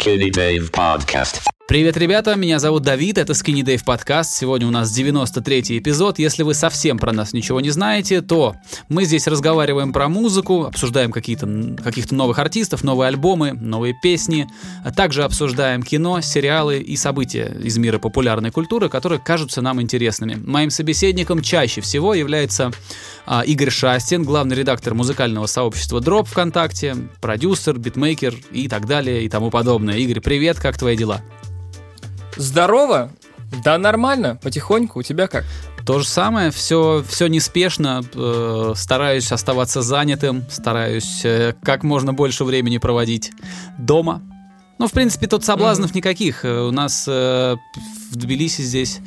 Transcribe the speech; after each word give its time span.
Skinny 0.00 0.30
Dave 0.30 0.70
Podcast. 0.70 1.42
Привет, 1.68 1.96
ребята, 1.96 2.34
меня 2.34 2.58
зовут 2.58 2.82
Давид, 2.82 3.16
это 3.16 3.32
Skinny 3.32 3.62
Dave 3.62 3.84
подкаст. 3.84 4.34
Сегодня 4.34 4.66
у 4.66 4.72
нас 4.72 4.90
93-й 4.98 5.78
эпизод. 5.78 6.18
Если 6.18 6.42
вы 6.42 6.54
совсем 6.54 6.98
про 6.98 7.12
нас 7.12 7.32
ничего 7.32 7.60
не 7.60 7.70
знаете, 7.70 8.22
то 8.22 8.56
мы 8.88 9.04
здесь 9.04 9.28
разговариваем 9.28 9.92
про 9.92 10.08
музыку, 10.08 10.64
обсуждаем 10.64 11.12
какие-то, 11.12 11.46
каких-то 11.80 12.16
новых 12.16 12.40
артистов, 12.40 12.82
новые 12.82 13.06
альбомы, 13.06 13.52
новые 13.52 13.94
песни, 14.02 14.48
а 14.84 14.90
также 14.90 15.22
обсуждаем 15.22 15.84
кино, 15.84 16.20
сериалы 16.22 16.78
и 16.78 16.96
события 16.96 17.56
из 17.62 17.78
мира 17.78 18.00
популярной 18.00 18.50
культуры, 18.50 18.88
которые 18.88 19.20
кажутся 19.20 19.62
нам 19.62 19.80
интересными. 19.80 20.34
Моим 20.44 20.70
собеседником 20.70 21.40
чаще 21.40 21.82
всего 21.82 22.14
является 22.14 22.72
Игорь 23.46 23.70
Шастин, 23.70 24.24
главный 24.24 24.56
редактор 24.56 24.94
музыкального 24.94 25.46
сообщества 25.46 26.00
Drop 26.00 26.24
ВКонтакте, 26.24 26.96
продюсер, 27.20 27.78
битмейкер 27.78 28.34
и 28.50 28.68
так 28.68 28.86
далее 28.86 29.22
и 29.24 29.28
тому 29.28 29.50
подобное. 29.50 29.96
Игорь, 29.96 30.20
привет, 30.20 30.58
как 30.58 30.76
твои 30.76 30.96
дела? 30.96 31.20
Здорово? 32.36 33.10
Да 33.64 33.78
нормально, 33.78 34.38
потихоньку. 34.40 35.00
У 35.00 35.02
тебя 35.02 35.26
как? 35.26 35.44
То 35.84 35.98
же 35.98 36.06
самое, 36.06 36.50
все, 36.50 37.04
все 37.08 37.26
неспешно, 37.26 38.04
э, 38.14 38.72
стараюсь 38.76 39.32
оставаться 39.32 39.82
занятым, 39.82 40.44
стараюсь 40.50 41.24
э, 41.24 41.54
как 41.62 41.82
можно 41.82 42.12
больше 42.12 42.44
времени 42.44 42.78
проводить 42.78 43.32
дома. 43.78 44.22
Ну, 44.78 44.86
в 44.86 44.92
принципе, 44.92 45.26
тут 45.26 45.44
соблазнов 45.44 45.90
mm-hmm. 45.90 45.96
никаких. 45.96 46.44
Э, 46.44 46.60
у 46.60 46.70
нас 46.70 47.06
э, 47.08 47.56
в 48.10 48.16
Тбилиси 48.16 48.62
здесь 48.62 49.00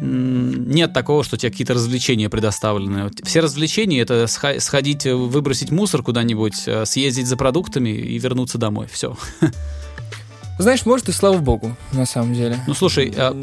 нет 0.00 0.92
такого, 0.92 1.22
что 1.24 1.36
тебе 1.36 1.50
какие-то 1.50 1.74
развлечения 1.74 2.28
предоставлены. 2.28 3.10
Все 3.22 3.40
развлечения 3.40 4.00
это 4.00 4.26
сходить, 4.26 5.04
выбросить 5.04 5.70
мусор 5.70 6.02
куда-нибудь, 6.02 6.62
э, 6.66 6.86
съездить 6.86 7.26
за 7.26 7.36
продуктами 7.36 7.90
и 7.90 8.18
вернуться 8.18 8.58
домой. 8.58 8.88
Все. 8.90 9.16
Знаешь, 10.58 10.84
может 10.84 11.08
и 11.08 11.12
слава 11.12 11.38
богу, 11.38 11.74
на 11.92 12.04
самом 12.04 12.34
деле. 12.34 12.60
Ну 12.66 12.74
слушай, 12.74 13.10
а, 13.16 13.34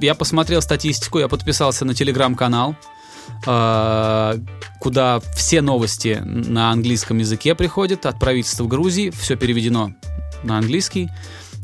я 0.00 0.14
посмотрел 0.14 0.62
статистику, 0.62 1.18
я 1.18 1.26
подписался 1.26 1.84
на 1.84 1.94
телеграм-канал, 1.94 2.76
а, 3.44 4.36
куда 4.78 5.20
все 5.34 5.62
новости 5.62 6.20
на 6.24 6.70
английском 6.70 7.18
языке 7.18 7.56
приходят 7.56 8.06
от 8.06 8.20
правительства 8.20 8.66
Грузии, 8.66 9.10
все 9.10 9.36
переведено 9.36 9.92
на 10.44 10.58
английский. 10.58 11.10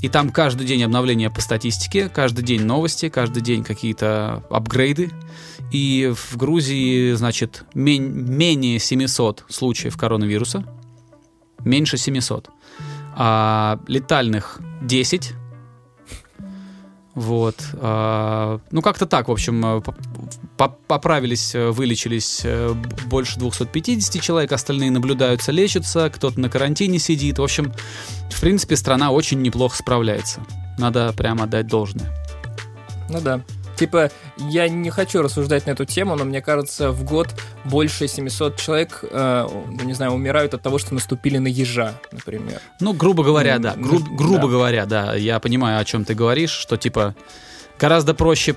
И 0.07 0.09
там 0.09 0.31
каждый 0.31 0.69
день 0.69 0.85
обновления 0.85 1.31
по 1.31 1.41
статистике, 1.41 2.09
каждый 2.09 2.45
день 2.45 2.63
новости, 2.63 3.09
каждый 3.09 3.43
день 3.43 3.65
какие-то 3.65 4.45
апгрейды. 4.51 5.11
И 5.73 6.15
в 6.15 6.37
Грузии, 6.37 7.15
значит, 7.15 7.65
менее 7.75 8.79
700 8.79 9.47
случаев 9.49 9.97
коронавируса. 9.97 10.65
Меньше 11.65 11.97
700 11.97 12.51
а, 13.17 13.81
летальных 13.89 14.61
10. 14.83 15.33
Вот. 17.17 17.57
А, 17.81 18.61
ну, 18.71 18.83
как-то 18.83 19.07
так, 19.07 19.29
в 19.29 19.33
общем, 19.33 19.65
э, 19.65 19.83
поправились, 20.87 21.55
э, 21.55 21.71
вылечились 21.71 22.43
э, 22.45 22.75
больше 23.07 23.39
250 23.39 24.21
человек, 24.21 24.53
остальные 24.53 24.91
наблюдаются, 24.91 25.51
лечатся, 25.51 26.11
кто-то 26.11 26.39
на 26.39 26.51
карантине 26.51 26.99
сидит. 26.99 27.39
В 27.39 27.43
общем, 27.43 27.73
в 28.31 28.39
принципе, 28.39 28.77
страна 28.77 29.13
очень 29.13 29.41
неплохо 29.41 29.79
справляется. 29.79 30.43
Надо 30.77 31.15
прямо 31.17 31.45
отдать 31.45 31.69
должное. 31.69 32.13
Ну 33.09 33.23
да. 33.23 33.41
Типа, 33.77 34.11
я 34.39 34.69
не 34.69 34.91
хочу 34.91 35.23
рассуждать 35.23 35.67
на 35.67 35.73
эту 35.73 35.85
тему, 35.85 36.17
но 36.17 36.25
мне 36.25 36.41
кажется, 36.41 36.91
в 36.91 37.05
год 37.05 37.29
больше 37.65 38.09
700 38.09 38.57
человек, 38.57 39.01
э, 39.03 39.49
ну, 39.69 39.85
не 39.85 39.93
знаю, 39.93 40.13
умирают 40.13 40.55
от 40.55 40.63
того, 40.63 40.79
что 40.79 40.95
наступили 40.95 41.39
на 41.39 41.49
ежа, 41.49 41.95
например. 42.11 42.61
Ну, 42.81 42.93
грубо 42.95 43.23
говоря, 43.23 43.59
да. 43.59 43.75
Гру- 43.77 44.17
грубо 44.17 44.43
да. 44.43 44.49
говоря, 44.49 44.87
да. 44.87 45.15
Я 45.15 45.39
понимаю, 45.41 45.79
о 45.79 45.85
чем 45.85 46.05
ты 46.05 46.15
говоришь, 46.15 46.51
что 46.51 46.77
типа 46.77 47.15
гораздо 47.79 48.15
проще 48.15 48.57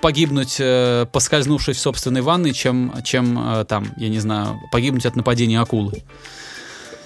погибнуть, 0.00 0.56
э, 0.58 1.06
поскользнувшись 1.10 1.76
в 1.76 1.80
собственной 1.80 2.20
ванной, 2.20 2.52
чем, 2.52 2.94
чем 3.02 3.38
э, 3.38 3.64
там, 3.64 3.86
я 3.96 4.08
не 4.08 4.20
знаю, 4.20 4.60
погибнуть 4.70 5.06
от 5.06 5.16
нападения 5.16 5.60
акулы. 5.60 6.02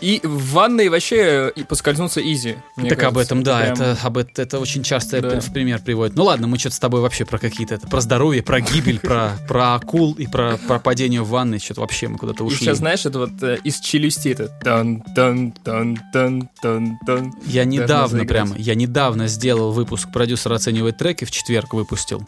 И 0.01 0.21
в 0.23 0.53
ванной 0.53 0.89
вообще 0.89 1.53
и 1.55 1.65
поскользнуться 1.65 2.21
изи. 2.21 2.57
Так 2.77 2.84
кажется. 2.84 3.07
об 3.09 3.19
этом, 3.19 3.43
да, 3.43 3.61
Прям... 3.61 3.73
это, 3.73 3.99
об, 4.03 4.19
это, 4.19 4.43
это 4.43 4.59
очень 4.59 4.83
часто 4.83 5.21
да. 5.21 5.41
в 5.41 5.53
пример 5.53 5.81
приводит. 5.81 6.17
Ну 6.17 6.25
ладно, 6.25 6.47
мы 6.47 6.59
что-то 6.59 6.77
с 6.77 6.79
тобой 6.79 7.01
вообще 7.01 7.25
про 7.25 7.39
какие-то, 7.39 7.77
это, 7.77 7.87
про 7.87 8.01
здоровье, 8.01 8.43
про 8.43 8.61
гибель, 8.61 9.01
про, 9.01 9.37
про 9.49 9.75
акул 9.75 10.12
и 10.15 10.27
про, 10.27 10.59
про 10.59 10.79
падение 10.79 11.23
в 11.23 11.29
ванной, 11.29 11.59
что-то 11.59 11.81
вообще 11.81 12.09
мы 12.09 12.19
куда-то 12.19 12.45
ушли. 12.45 12.59
И 12.59 12.61
сейчас, 12.61 12.79
знаешь, 12.79 13.06
это 13.06 13.19
вот 13.19 13.43
э, 13.43 13.59
из 13.65 13.81
челюсти, 13.81 14.29
это 14.29 14.49
тан 14.62 15.03
тан 15.15 15.53
тан 15.65 15.99
тан 16.12 16.49
тан 16.61 16.99
тан 17.06 17.35
Я 17.47 17.65
недавно 17.65 18.25
прямо, 18.25 18.55
я 18.56 18.75
недавно 18.75 19.29
сделал 19.29 19.73
выпуск 19.73 20.12
«Продюсер 20.12 20.53
оценивает 20.53 20.99
треки», 20.99 21.25
в 21.25 21.31
четверг 21.31 21.73
выпустил. 21.75 22.27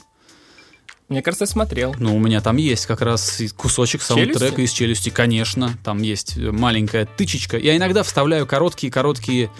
Мне 1.09 1.23
кажется, 1.23 1.45
я 1.45 1.47
смотрел. 1.47 1.95
Ну, 1.99 2.15
у 2.15 2.19
меня 2.19 2.43
там 2.43 2.57
есть 2.57 2.85
как 2.85 3.01
раз 3.01 3.41
кусочек 3.57 4.03
саундтрека 4.03 4.61
из 4.61 4.73
челюсти, 4.73 5.09
конечно. 5.09 5.79
Там 5.83 6.03
есть 6.03 6.37
маленькая 6.37 7.07
тычечка. 7.07 7.57
Я 7.57 7.77
иногда 7.77 8.03
вставляю 8.03 8.47
короткие-короткие, 8.47 9.51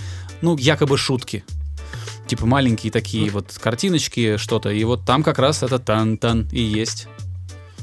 ну, 0.43 0.59
якобы 0.59 0.99
шутки. 0.99 1.45
Типа 2.27 2.45
маленькие 2.45 2.93
такие 2.93 3.31
вот 3.31 3.59
картиночки, 3.59 4.37
что-то. 4.37 4.69
И 4.69 4.85
вот 4.85 5.07
там 5.07 5.23
как 5.23 5.39
раз 5.39 5.63
это 5.63 5.79
тан-тан 5.79 6.49
и 6.53 6.61
есть. 6.61 7.09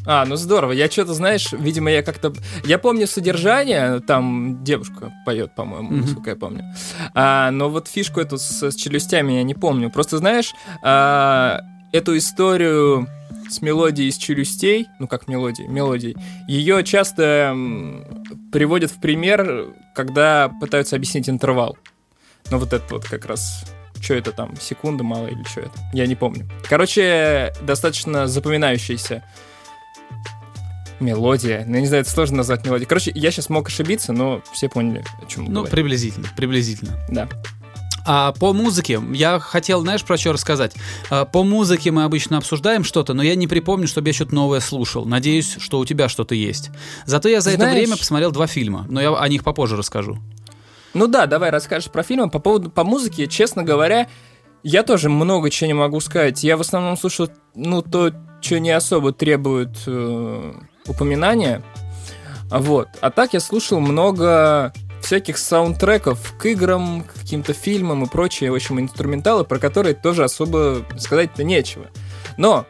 А, 0.05 0.23
ну 0.25 0.35
здорово. 0.35 0.71
Я 0.71 0.87
что-то, 0.87 1.15
знаешь, 1.15 1.51
видимо, 1.51 1.89
я 1.89 2.03
как-то... 2.03 2.33
Я 2.63 2.77
помню 2.77 3.07
содержание, 3.07 3.99
там 4.01 4.63
девушка 4.63 5.11
поет, 5.25 5.55
по-моему, 5.55 5.91
mm-hmm. 5.91 6.01
насколько 6.01 6.29
я 6.29 6.35
помню. 6.35 6.63
А, 7.15 7.49
но 7.49 7.69
вот 7.71 7.87
фишку 7.87 8.19
эту 8.19 8.37
с, 8.37 8.61
с 8.61 8.75
челюстями 8.75 9.33
я 9.33 9.43
не 9.43 9.55
помню. 9.55 9.89
Просто, 9.89 10.19
знаешь, 10.19 10.53
а, 10.83 11.61
эту 11.95 12.17
историю 12.17 13.07
с 13.49 13.61
мелодией 13.61 14.09
из 14.09 14.17
челюстей, 14.17 14.87
ну 14.99 15.07
как 15.07 15.27
мелодии, 15.27 15.63
мелодий, 15.63 16.15
ее 16.47 16.83
часто 16.83 17.55
приводят 18.51 18.91
в 18.91 18.99
пример, 18.99 19.73
когда 19.93 20.51
пытаются 20.59 20.97
объяснить 20.97 21.29
интервал. 21.29 21.77
Ну 22.51 22.57
вот 22.57 22.73
это 22.73 22.83
вот 22.93 23.05
как 23.05 23.25
раз 23.25 23.63
что 24.01 24.13
это 24.13 24.33
там, 24.33 24.55
секунда 24.59 25.03
мало 25.03 25.27
или 25.27 25.41
что 25.43 25.61
это, 25.61 25.71
я 25.93 26.05
не 26.05 26.15
помню. 26.15 26.47
Короче, 26.69 27.53
достаточно 27.61 28.27
запоминающаяся 28.27 29.23
мелодия. 30.99 31.63
Ну, 31.65 31.75
я 31.75 31.81
не 31.81 31.87
знаю, 31.87 32.01
это 32.01 32.11
сложно 32.11 32.37
назвать 32.37 32.65
мелодией. 32.65 32.87
Короче, 32.87 33.11
я 33.15 33.31
сейчас 33.31 33.49
мог 33.49 33.67
ошибиться, 33.67 34.13
но 34.13 34.41
все 34.53 34.69
поняли, 34.69 35.03
о 35.21 35.25
чем 35.25 35.45
Ну, 35.45 35.65
приблизительно, 35.65 36.27
приблизительно. 36.35 36.99
Да. 37.09 37.27
А 38.05 38.33
по 38.33 38.53
музыке, 38.53 39.01
я 39.13 39.39
хотел, 39.39 39.81
знаешь, 39.81 40.03
про 40.03 40.17
что 40.17 40.33
рассказать? 40.33 40.73
А, 41.09 41.25
по 41.25 41.43
музыке 41.43 41.89
мы 41.89 42.03
обычно 42.03 42.37
обсуждаем 42.37 42.83
что-то, 42.83 43.13
но 43.13 43.23
я 43.23 43.35
не 43.35 43.47
припомню, 43.47 43.87
чтобы 43.87 44.09
я 44.09 44.13
что-то 44.13 44.35
новое 44.35 44.59
слушал. 44.59 45.05
Надеюсь, 45.05 45.57
что 45.59 45.79
у 45.79 45.85
тебя 45.85 46.07
что-то 46.07 46.35
есть. 46.35 46.69
Зато 47.05 47.29
я 47.29 47.41
за 47.41 47.51
Знаешь... 47.51 47.71
это 47.71 47.75
время 47.75 47.97
посмотрел 47.97 48.31
два 48.31 48.45
фильма, 48.45 48.85
но 48.89 49.01
я 49.01 49.17
о 49.17 49.27
них 49.27 49.43
попозже 49.43 49.75
расскажу. 49.75 50.19
Ну 50.93 51.07
да, 51.07 51.25
давай 51.25 51.49
расскажешь 51.49 51.91
про 51.91 52.03
фильмы. 52.03 52.29
По 52.29 52.39
поводу 52.39 52.69
по 52.69 52.83
музыке, 52.83 53.27
честно 53.27 53.63
говоря, 53.63 54.07
я 54.63 54.83
тоже 54.83 55.09
много 55.09 55.49
чего 55.49 55.67
не 55.67 55.73
могу 55.73 55.99
сказать. 55.99 56.43
Я 56.43 56.57
в 56.57 56.61
основном 56.61 56.97
слушаю, 56.97 57.29
ну, 57.55 57.81
то, 57.81 58.11
что 58.39 58.59
не 58.59 58.71
особо 58.71 59.13
требует 59.13 59.77
э, 59.87 60.53
упоминания. 60.87 61.63
Вот. 62.49 62.87
А 63.01 63.09
так 63.09 63.33
я 63.33 63.39
слушал 63.39 63.79
много 63.79 64.73
всяких 65.05 65.37
саундтреков 65.37 66.35
к 66.37 66.45
играм, 66.45 67.03
к 67.03 67.13
каким-то 67.13 67.53
фильмам 67.53 68.03
и 68.03 68.07
прочие, 68.07 68.51
в 68.51 68.55
общем, 68.55 68.79
инструменталы, 68.79 69.45
про 69.45 69.59
которые 69.59 69.95
тоже 69.95 70.23
особо 70.23 70.85
сказать-то 70.97 71.43
нечего. 71.43 71.87
Но 72.37 72.65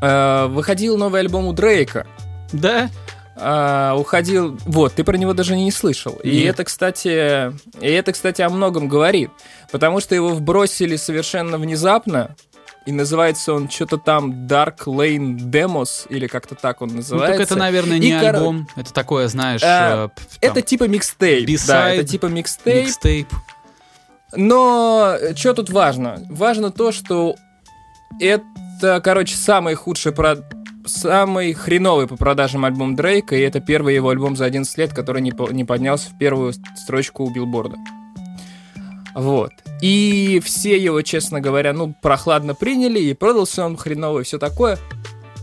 э, 0.00 0.46
выходил 0.48 0.96
новый 0.96 1.20
альбом 1.20 1.46
у 1.46 1.52
Дрейка. 1.52 2.06
Да? 2.52 2.90
Uh, 3.40 3.96
уходил. 3.96 4.58
Вот, 4.64 4.94
ты 4.94 5.04
про 5.04 5.16
него 5.16 5.32
даже 5.32 5.54
не 5.54 5.70
слышал. 5.70 6.18
Нет. 6.24 6.24
И 6.24 6.42
это, 6.42 6.64
кстати, 6.64 7.52
и 7.80 7.86
это, 7.86 8.10
кстати, 8.10 8.42
о 8.42 8.48
многом 8.48 8.88
говорит. 8.88 9.30
Потому 9.70 10.00
что 10.00 10.16
его 10.16 10.30
вбросили 10.30 10.96
совершенно 10.96 11.56
внезапно 11.56 12.34
и 12.86 12.92
называется 12.92 13.52
он 13.52 13.68
что-то 13.68 13.98
там 13.98 14.46
Dark 14.46 14.84
Lane 14.86 15.36
Demos, 15.36 16.06
или 16.08 16.26
как-то 16.26 16.54
так 16.54 16.80
он 16.80 16.88
называется. 16.96 17.32
Ну, 17.32 17.38
так 17.38 17.46
это, 17.46 17.56
наверное, 17.58 17.98
не 17.98 18.08
и 18.08 18.12
альбом, 18.12 18.66
кор... 18.66 18.82
это 18.82 18.92
такое, 18.92 19.28
знаешь... 19.28 19.60
А, 19.64 20.08
там, 20.08 20.26
это 20.40 20.62
типа 20.62 20.88
микстейп. 20.88 21.48
Да, 21.66 21.90
это 21.90 22.06
типа 22.06 22.26
микстейп. 22.26 22.86
Микстейп. 22.86 23.28
Но 24.34 25.16
что 25.34 25.54
тут 25.54 25.70
важно? 25.70 26.22
Важно 26.28 26.70
то, 26.70 26.92
что 26.92 27.36
это, 28.20 29.00
короче, 29.02 29.36
самый 29.36 29.74
худший 29.74 30.12
про 30.12 30.36
самый 30.86 31.52
хреновый 31.52 32.06
по 32.06 32.16
продажам 32.16 32.64
альбом 32.64 32.96
Дрейка, 32.96 33.36
и 33.36 33.40
это 33.40 33.60
первый 33.60 33.94
его 33.94 34.08
альбом 34.08 34.36
за 34.36 34.46
11 34.46 34.78
лет, 34.78 34.94
который 34.94 35.22
не, 35.22 35.32
по 35.32 35.50
не 35.50 35.64
поднялся 35.64 36.10
в 36.10 36.18
первую 36.18 36.54
строчку 36.76 37.24
у 37.24 37.30
билборда. 37.30 37.76
Вот. 39.14 39.52
И 39.80 40.40
все 40.44 40.76
его, 40.76 41.02
честно 41.02 41.40
говоря, 41.40 41.72
ну, 41.72 41.94
прохладно 42.02 42.54
приняли, 42.54 43.00
и 43.00 43.14
продался 43.14 43.64
он 43.64 43.76
хреново, 43.76 44.20
и 44.20 44.24
все 44.24 44.38
такое. 44.38 44.78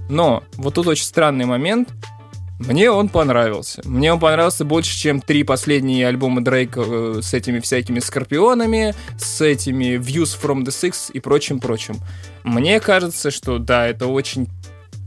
Но 0.10 0.44
вот 0.58 0.76
тут 0.76 0.88
очень 0.88 1.06
странный 1.06 1.46
момент. 1.46 1.90
Мне 2.60 2.90
он 2.90 3.10
понравился. 3.10 3.82
Мне 3.84 4.14
он 4.14 4.20
понравился 4.20 4.64
больше, 4.64 4.98
чем 4.98 5.20
три 5.20 5.44
последние 5.44 6.08
альбома 6.08 6.42
Дрейка 6.42 6.84
э, 6.86 7.20
с 7.22 7.34
этими 7.34 7.60
всякими 7.60 8.00
скорпионами, 8.00 8.96
с 9.18 9.42
этими 9.42 9.98
Views 9.98 10.40
from 10.42 10.64
the 10.64 10.68
Six 10.68 11.12
и 11.12 11.20
прочим-прочим. 11.20 11.98
Мне 12.44 12.80
кажется, 12.80 13.30
что 13.30 13.60
да, 13.60 13.88
это 13.88 14.08
очень 14.08 14.48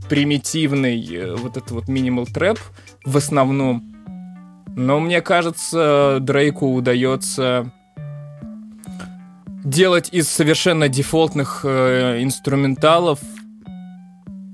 примитивный 0.09 1.03
э, 1.11 1.35
вот 1.35 1.57
этот 1.57 1.71
вот 1.71 1.87
минимал 1.87 2.27
трэп 2.27 2.59
в 3.03 3.17
основном. 3.17 3.95
Но 4.75 4.99
мне 4.99 5.21
кажется, 5.21 6.19
Дрейку 6.21 6.71
удается 6.75 7.71
делать 9.63 10.09
из 10.11 10.27
совершенно 10.29 10.87
дефолтных 10.89 11.61
э, 11.63 12.21
инструменталов 12.21 13.19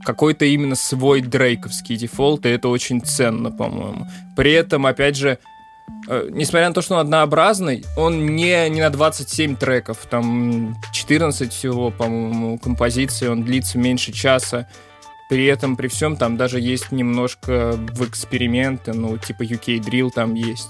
какой-то 0.03 0.45
именно 0.45 0.75
свой 0.75 1.21
дрейковский 1.21 1.97
дефолт, 1.97 2.45
и 2.45 2.49
это 2.49 2.69
очень 2.69 3.01
ценно, 3.01 3.51
по-моему. 3.51 4.07
При 4.35 4.51
этом, 4.53 4.85
опять 4.85 5.15
же, 5.15 5.39
э, 6.07 6.29
несмотря 6.31 6.67
на 6.67 6.73
то, 6.73 6.81
что 6.81 6.95
он 6.95 7.01
однообразный, 7.01 7.83
он 7.97 8.35
не, 8.35 8.69
не 8.69 8.81
на 8.81 8.89
27 8.89 9.55
треков, 9.55 10.05
там 10.09 10.75
14 10.93 11.51
всего, 11.51 11.89
по-моему, 11.91 12.59
композиций, 12.59 13.29
он 13.29 13.43
длится 13.43 13.77
меньше 13.77 14.11
часа. 14.11 14.67
При 15.27 15.45
этом, 15.45 15.75
при 15.75 15.87
всем, 15.87 16.17
там 16.17 16.37
даже 16.37 16.59
есть 16.59 16.91
немножко 16.91 17.71
в 17.71 18.07
эксперименты, 18.07 18.93
ну, 18.93 19.17
типа 19.17 19.41
UK 19.41 19.79
Drill 19.79 20.11
там 20.11 20.35
есть. 20.35 20.69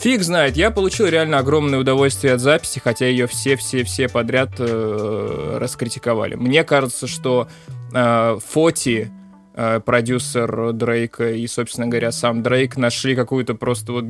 Фиг 0.00 0.22
знает, 0.22 0.56
я 0.56 0.70
получил 0.70 1.08
реально 1.08 1.40
огромное 1.40 1.78
удовольствие 1.78 2.32
от 2.32 2.40
записи, 2.40 2.80
хотя 2.82 3.06
ее 3.06 3.26
все-все-все 3.26 4.08
подряд 4.08 4.52
э, 4.58 5.58
раскритиковали. 5.60 6.36
Мне 6.36 6.64
кажется, 6.64 7.06
что 7.06 7.48
э, 7.92 8.38
Фоти, 8.48 9.10
э, 9.54 9.80
продюсер 9.84 10.72
Дрейка 10.72 11.32
и, 11.32 11.46
собственно 11.46 11.86
говоря, 11.86 12.12
сам 12.12 12.42
Дрейк 12.42 12.78
нашли 12.78 13.14
какую-то 13.14 13.54
просто 13.54 13.92
вот 13.92 14.06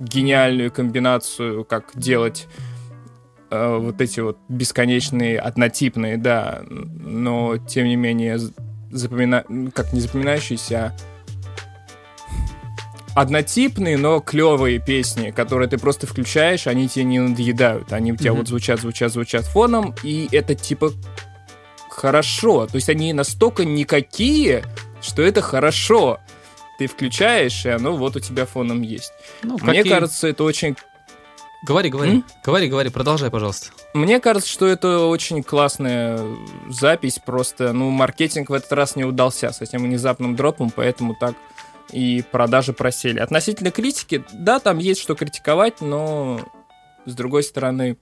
гениальную 0.00 0.72
комбинацию, 0.72 1.64
как 1.64 1.92
делать 1.94 2.48
э, 3.52 3.76
вот 3.76 4.00
эти 4.00 4.18
вот 4.18 4.36
бесконечные, 4.48 5.38
однотипные, 5.38 6.16
да, 6.16 6.62
но 6.68 7.56
тем 7.56 7.86
не 7.86 7.94
менее 7.94 8.36
запомина... 8.90 9.44
как 9.72 9.92
не 9.92 10.00
запоминающиеся, 10.00 10.86
а 10.86 11.09
однотипные, 13.20 13.98
но 13.98 14.20
клевые 14.20 14.78
песни, 14.78 15.30
которые 15.30 15.68
ты 15.68 15.76
просто 15.76 16.06
включаешь, 16.06 16.66
они 16.66 16.88
тебе 16.88 17.04
не 17.04 17.18
надоедают. 17.18 17.92
Они 17.92 18.12
у 18.12 18.16
тебя 18.16 18.30
mm-hmm. 18.30 18.36
вот 18.36 18.48
звучат, 18.48 18.80
звучат, 18.80 19.12
звучат 19.12 19.44
фоном, 19.44 19.94
и 20.02 20.28
это 20.32 20.54
типа 20.54 20.92
хорошо. 21.90 22.66
То 22.66 22.76
есть 22.76 22.88
они 22.88 23.12
настолько 23.12 23.66
никакие, 23.66 24.64
что 25.02 25.22
это 25.22 25.42
хорошо. 25.42 26.18
Ты 26.78 26.86
включаешь, 26.86 27.66
и 27.66 27.68
оно 27.68 27.94
вот 27.94 28.16
у 28.16 28.20
тебя 28.20 28.46
фоном 28.46 28.80
есть. 28.80 29.12
Ну, 29.42 29.58
Мне 29.60 29.80
какие... 29.80 29.92
кажется, 29.92 30.28
это 30.28 30.44
очень 30.44 30.76
Говори, 31.62 31.90
говори, 31.90 32.10
М? 32.10 32.24
говори, 32.42 32.68
говори, 32.70 32.88
продолжай, 32.88 33.30
пожалуйста. 33.30 33.68
Мне 33.92 34.18
кажется, 34.18 34.48
что 34.48 34.66
это 34.66 35.00
очень 35.00 35.42
классная 35.42 36.18
запись, 36.70 37.18
просто, 37.18 37.74
ну, 37.74 37.90
маркетинг 37.90 38.48
в 38.48 38.54
этот 38.54 38.72
раз 38.72 38.96
не 38.96 39.04
удался 39.04 39.52
с 39.52 39.60
этим 39.60 39.82
внезапным 39.82 40.36
дропом, 40.36 40.72
поэтому 40.74 41.14
так 41.14 41.34
и 41.92 42.22
продажи 42.30 42.72
просели. 42.72 43.18
Относительно 43.18 43.70
критики, 43.70 44.24
да, 44.32 44.58
там 44.58 44.78
есть 44.78 45.00
что 45.00 45.14
критиковать, 45.14 45.80
но 45.80 46.40
с 47.06 47.14
другой 47.14 47.42
стороны, 47.42 47.96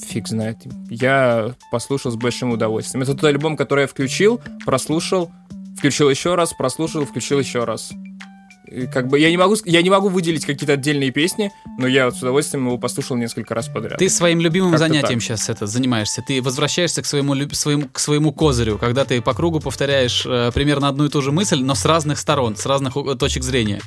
фиг 0.00 0.28
знает. 0.28 0.58
Я 0.90 1.54
послушал 1.70 2.12
с 2.12 2.16
большим 2.16 2.52
удовольствием. 2.52 3.02
Это 3.02 3.14
тот 3.14 3.24
альбом, 3.24 3.56
который 3.56 3.82
я 3.82 3.86
включил, 3.86 4.40
прослушал, 4.64 5.30
включил 5.78 6.10
еще 6.10 6.34
раз, 6.34 6.52
прослушал, 6.52 7.04
включил 7.04 7.38
еще 7.38 7.64
раз 7.64 7.92
как 8.92 9.08
бы 9.08 9.18
я 9.18 9.30
не 9.30 9.36
могу, 9.36 9.56
я 9.64 9.82
не 9.82 9.90
могу 9.90 10.08
выделить 10.08 10.44
какие-то 10.44 10.74
отдельные 10.74 11.10
песни, 11.10 11.52
но 11.78 11.86
я 11.86 12.06
вот 12.06 12.16
с 12.16 12.22
удовольствием 12.22 12.66
его 12.66 12.78
послушал 12.78 13.16
несколько 13.16 13.54
раз 13.54 13.68
подряд. 13.68 13.98
Ты 13.98 14.08
своим 14.08 14.40
любимым 14.40 14.72
Как-то 14.72 14.86
занятием 14.86 15.18
так. 15.18 15.22
сейчас 15.22 15.48
это 15.48 15.66
занимаешься. 15.66 16.22
Ты 16.26 16.42
возвращаешься 16.42 17.02
к 17.02 17.06
своему, 17.06 17.34
своему, 17.52 17.88
к 17.88 17.98
своему 17.98 18.32
козырю, 18.32 18.78
когда 18.78 19.04
ты 19.04 19.20
по 19.20 19.34
кругу 19.34 19.60
повторяешь 19.60 20.24
э, 20.26 20.50
примерно 20.54 20.88
одну 20.88 21.06
и 21.06 21.08
ту 21.08 21.22
же 21.22 21.32
мысль, 21.32 21.62
но 21.62 21.74
с 21.74 21.84
разных 21.84 22.18
сторон, 22.18 22.56
с 22.56 22.66
разных 22.66 22.94
точек 23.18 23.42
зрения. 23.42 23.80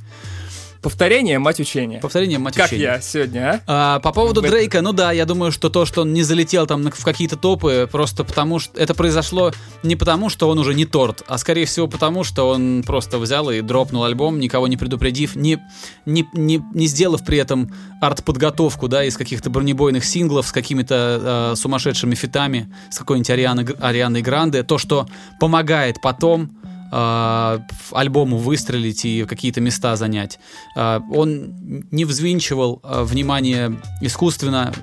Повторение, 0.86 1.40
мать 1.40 1.60
учения. 1.60 2.00
Повторение, 2.00 2.38
мать 2.38 2.54
как 2.54 2.68
учения. 2.68 2.86
Как 2.86 2.96
я 2.98 3.02
сегодня, 3.02 3.64
а? 3.66 3.96
а 3.96 4.00
по 4.02 4.12
поводу 4.12 4.42
в 4.42 4.44
Дрейка, 4.44 4.84
ну 4.84 4.94
да, 4.94 5.12
я 5.12 5.26
думаю, 5.26 5.52
что 5.52 5.72
то, 5.72 5.84
что 5.84 6.04
он 6.04 6.14
не 6.14 6.22
залетел 6.22 6.68
там 6.68 6.92
в 6.92 7.04
какие-то 7.04 7.38
топы, 7.38 7.90
просто 7.92 8.24
потому 8.24 8.60
что 8.60 8.80
это 8.80 8.94
произошло 8.94 9.52
не 9.82 9.96
потому, 9.96 10.30
что 10.30 10.48
он 10.48 10.60
уже 10.60 10.76
не 10.76 10.86
торт, 10.86 11.24
а 11.28 11.40
скорее 11.40 11.66
всего 11.66 11.88
потому, 11.88 12.24
что 12.24 12.48
он 12.50 12.84
просто 12.86 13.18
взял 13.18 13.50
и 13.50 13.62
дропнул 13.62 14.04
альбом, 14.04 14.40
никого 14.40 14.68
не 14.68 14.78
предупредив, 14.78 15.36
не, 15.36 15.58
не, 16.06 16.24
не, 16.34 16.62
не 16.76 16.86
сделав 16.86 17.26
при 17.26 17.40
этом 17.40 17.74
арт-подготовку, 18.00 18.88
да, 18.88 19.06
из 19.06 19.18
каких-то 19.18 19.50
бронебойных 19.50 20.06
синглов 20.06 20.46
с 20.46 20.52
какими-то 20.52 21.54
э, 21.54 21.56
сумасшедшими 21.56 22.14
фитами, 22.14 22.72
с 22.92 23.00
какой-нибудь 23.00 23.31
Арианой, 23.31 23.66
Арианой 23.80 24.22
Гранде, 24.22 24.62
то, 24.62 24.78
что 24.78 25.08
помогает 25.40 26.00
потом 26.00 26.52
э, 26.92 27.60
альбому 27.92 28.38
выстрелить 28.38 29.06
и 29.06 29.26
какие-то 29.26 29.62
места 29.62 29.96
занять. 29.96 30.40
Э, 30.76 31.00
он 31.12 31.56
не 31.92 32.06
взвинчивал 32.06 32.82
э, 32.84 33.04
внимание 33.04 33.80
искусственно 34.02 34.74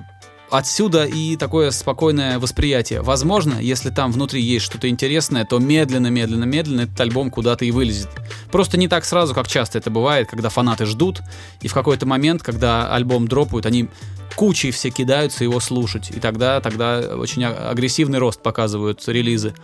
отсюда 0.53 1.05
и 1.05 1.35
такое 1.35 1.71
спокойное 1.71 2.37
восприятие. 2.37 3.01
Возможно, 3.01 3.55
если 3.59 3.89
там 3.89 4.11
внутри 4.11 4.41
есть 4.41 4.65
что-то 4.65 4.87
интересное, 4.87 5.45
то 5.45 5.57
медленно, 5.57 6.07
медленно, 6.07 6.43
медленно 6.43 6.81
этот 6.81 6.99
альбом 7.01 7.31
куда-то 7.31 7.65
и 7.65 7.71
вылезет. 7.71 8.09
Просто 8.51 8.77
не 8.77 8.87
так 8.87 9.03
сразу, 9.03 9.33
как 9.33 9.47
часто 9.47 9.79
это 9.79 9.89
бывает, 9.89 10.29
когда 10.29 10.49
фанаты 10.49 10.85
ждут, 10.85 11.21
и 11.61 11.67
в 11.67 11.73
какой-то 11.73 12.05
момент, 12.05 12.43
когда 12.43 12.93
альбом 12.93 13.27
дропают, 13.27 13.65
они 13.65 13.89
кучей 14.35 14.71
все 14.71 14.91
кидаются 14.91 15.43
его 15.43 15.59
слушать. 15.59 16.11
И 16.11 16.19
тогда, 16.19 16.61
тогда 16.61 16.99
очень 17.17 17.43
а, 17.43 17.69
агрессивный 17.71 18.19
рост 18.19 18.41
показывают 18.41 19.03
релизы. 19.07 19.55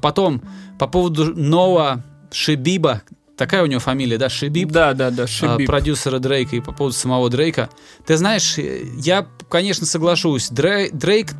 Потом 0.00 0.42
по 0.78 0.86
поводу 0.86 1.34
Ноа 1.34 2.02
Шибиба, 2.30 3.02
такая 3.36 3.62
у 3.62 3.66
него 3.66 3.80
фамилия, 3.80 4.18
да, 4.18 4.28
Шибиб? 4.28 4.70
Да, 4.70 4.92
да, 4.94 5.10
да, 5.10 5.26
Шибиб. 5.26 5.66
Продюсера 5.66 6.18
Дрейка 6.18 6.56
и 6.56 6.60
по 6.60 6.72
поводу 6.72 6.96
самого 6.96 7.30
Дрейка. 7.30 7.70
Ты 8.06 8.16
знаешь, 8.16 8.56
я, 8.58 9.26
конечно, 9.48 9.86
соглашусь, 9.86 10.48
Дрейк 10.50 11.32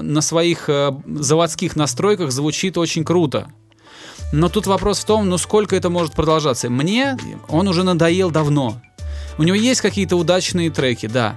на 0.00 0.20
своих 0.20 0.68
э, 0.68 0.92
заводских 1.06 1.76
настройках 1.76 2.30
звучит 2.30 2.78
очень 2.78 3.04
круто. 3.04 3.48
Но 4.32 4.48
тут 4.48 4.66
вопрос 4.66 5.00
в 5.00 5.04
том, 5.04 5.28
ну 5.28 5.38
сколько 5.38 5.74
это 5.74 5.90
может 5.90 6.12
продолжаться. 6.12 6.70
Мне 6.70 7.16
он 7.48 7.66
уже 7.66 7.82
надоел 7.82 8.30
давно. 8.30 8.80
У 9.38 9.42
него 9.42 9.56
есть 9.56 9.80
какие-то 9.80 10.16
удачные 10.16 10.70
треки, 10.70 11.06
да. 11.06 11.36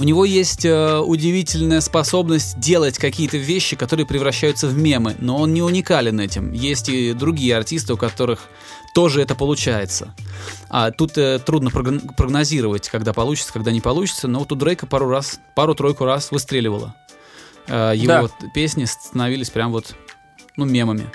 У 0.00 0.04
него 0.04 0.24
есть 0.24 0.64
э, 0.64 0.98
удивительная 0.98 1.82
способность 1.82 2.58
делать 2.58 2.96
какие-то 2.96 3.36
вещи, 3.36 3.76
которые 3.76 4.06
превращаются 4.06 4.66
в 4.66 4.74
мемы, 4.74 5.14
но 5.18 5.36
он 5.36 5.52
не 5.52 5.60
уникален 5.60 6.18
этим. 6.20 6.52
Есть 6.54 6.88
и 6.88 7.12
другие 7.12 7.54
артисты, 7.54 7.92
у 7.92 7.96
которых 7.98 8.48
тоже 8.94 9.20
это 9.20 9.34
получается. 9.34 10.14
А 10.70 10.90
тут 10.90 11.18
э, 11.18 11.38
трудно 11.38 11.70
прогнозировать, 11.70 12.88
когда 12.88 13.12
получится, 13.12 13.52
когда 13.52 13.72
не 13.72 13.82
получится, 13.82 14.26
но 14.26 14.38
вот 14.38 14.50
у 14.52 14.54
Дрейка 14.54 14.86
пару 14.86 15.06
раз, 15.06 15.38
пару-тройку 15.54 16.06
раз 16.06 16.30
выстреливало. 16.30 16.94
Э, 17.66 17.92
его 17.94 18.06
да. 18.06 18.48
песни 18.54 18.86
становились 18.86 19.50
прям 19.50 19.70
вот, 19.70 19.94
ну, 20.56 20.64
мемами. 20.64 21.10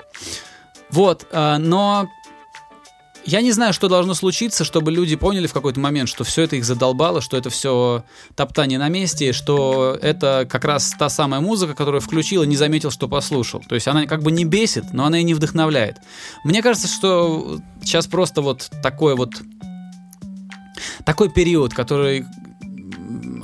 Вот, 0.90 1.26
э, 1.32 1.56
но 1.58 2.08
я 3.26 3.40
не 3.42 3.52
знаю, 3.52 3.72
что 3.72 3.88
должно 3.88 4.14
случиться, 4.14 4.64
чтобы 4.64 4.92
люди 4.92 5.16
поняли 5.16 5.46
в 5.46 5.52
какой-то 5.52 5.80
момент, 5.80 6.08
что 6.08 6.24
все 6.24 6.42
это 6.42 6.56
их 6.56 6.64
задолбало, 6.64 7.20
что 7.20 7.36
это 7.36 7.50
все 7.50 8.04
топтание 8.34 8.78
на 8.78 8.88
месте, 8.88 9.32
что 9.32 9.98
это 10.00 10.46
как 10.48 10.64
раз 10.64 10.94
та 10.98 11.08
самая 11.08 11.40
музыка, 11.40 11.74
которую 11.74 12.00
включил 12.00 12.42
и 12.42 12.46
не 12.46 12.56
заметил, 12.56 12.90
что 12.90 13.08
послушал. 13.08 13.62
То 13.68 13.74
есть 13.74 13.88
она 13.88 14.06
как 14.06 14.22
бы 14.22 14.30
не 14.30 14.44
бесит, 14.44 14.92
но 14.92 15.04
она 15.04 15.20
и 15.20 15.24
не 15.24 15.34
вдохновляет. 15.34 15.98
Мне 16.44 16.62
кажется, 16.62 16.88
что 16.88 17.60
сейчас 17.82 18.06
просто 18.06 18.42
вот 18.42 18.70
такой 18.82 19.16
вот 19.16 19.30
такой 21.04 21.30
период, 21.30 21.74
который 21.74 22.24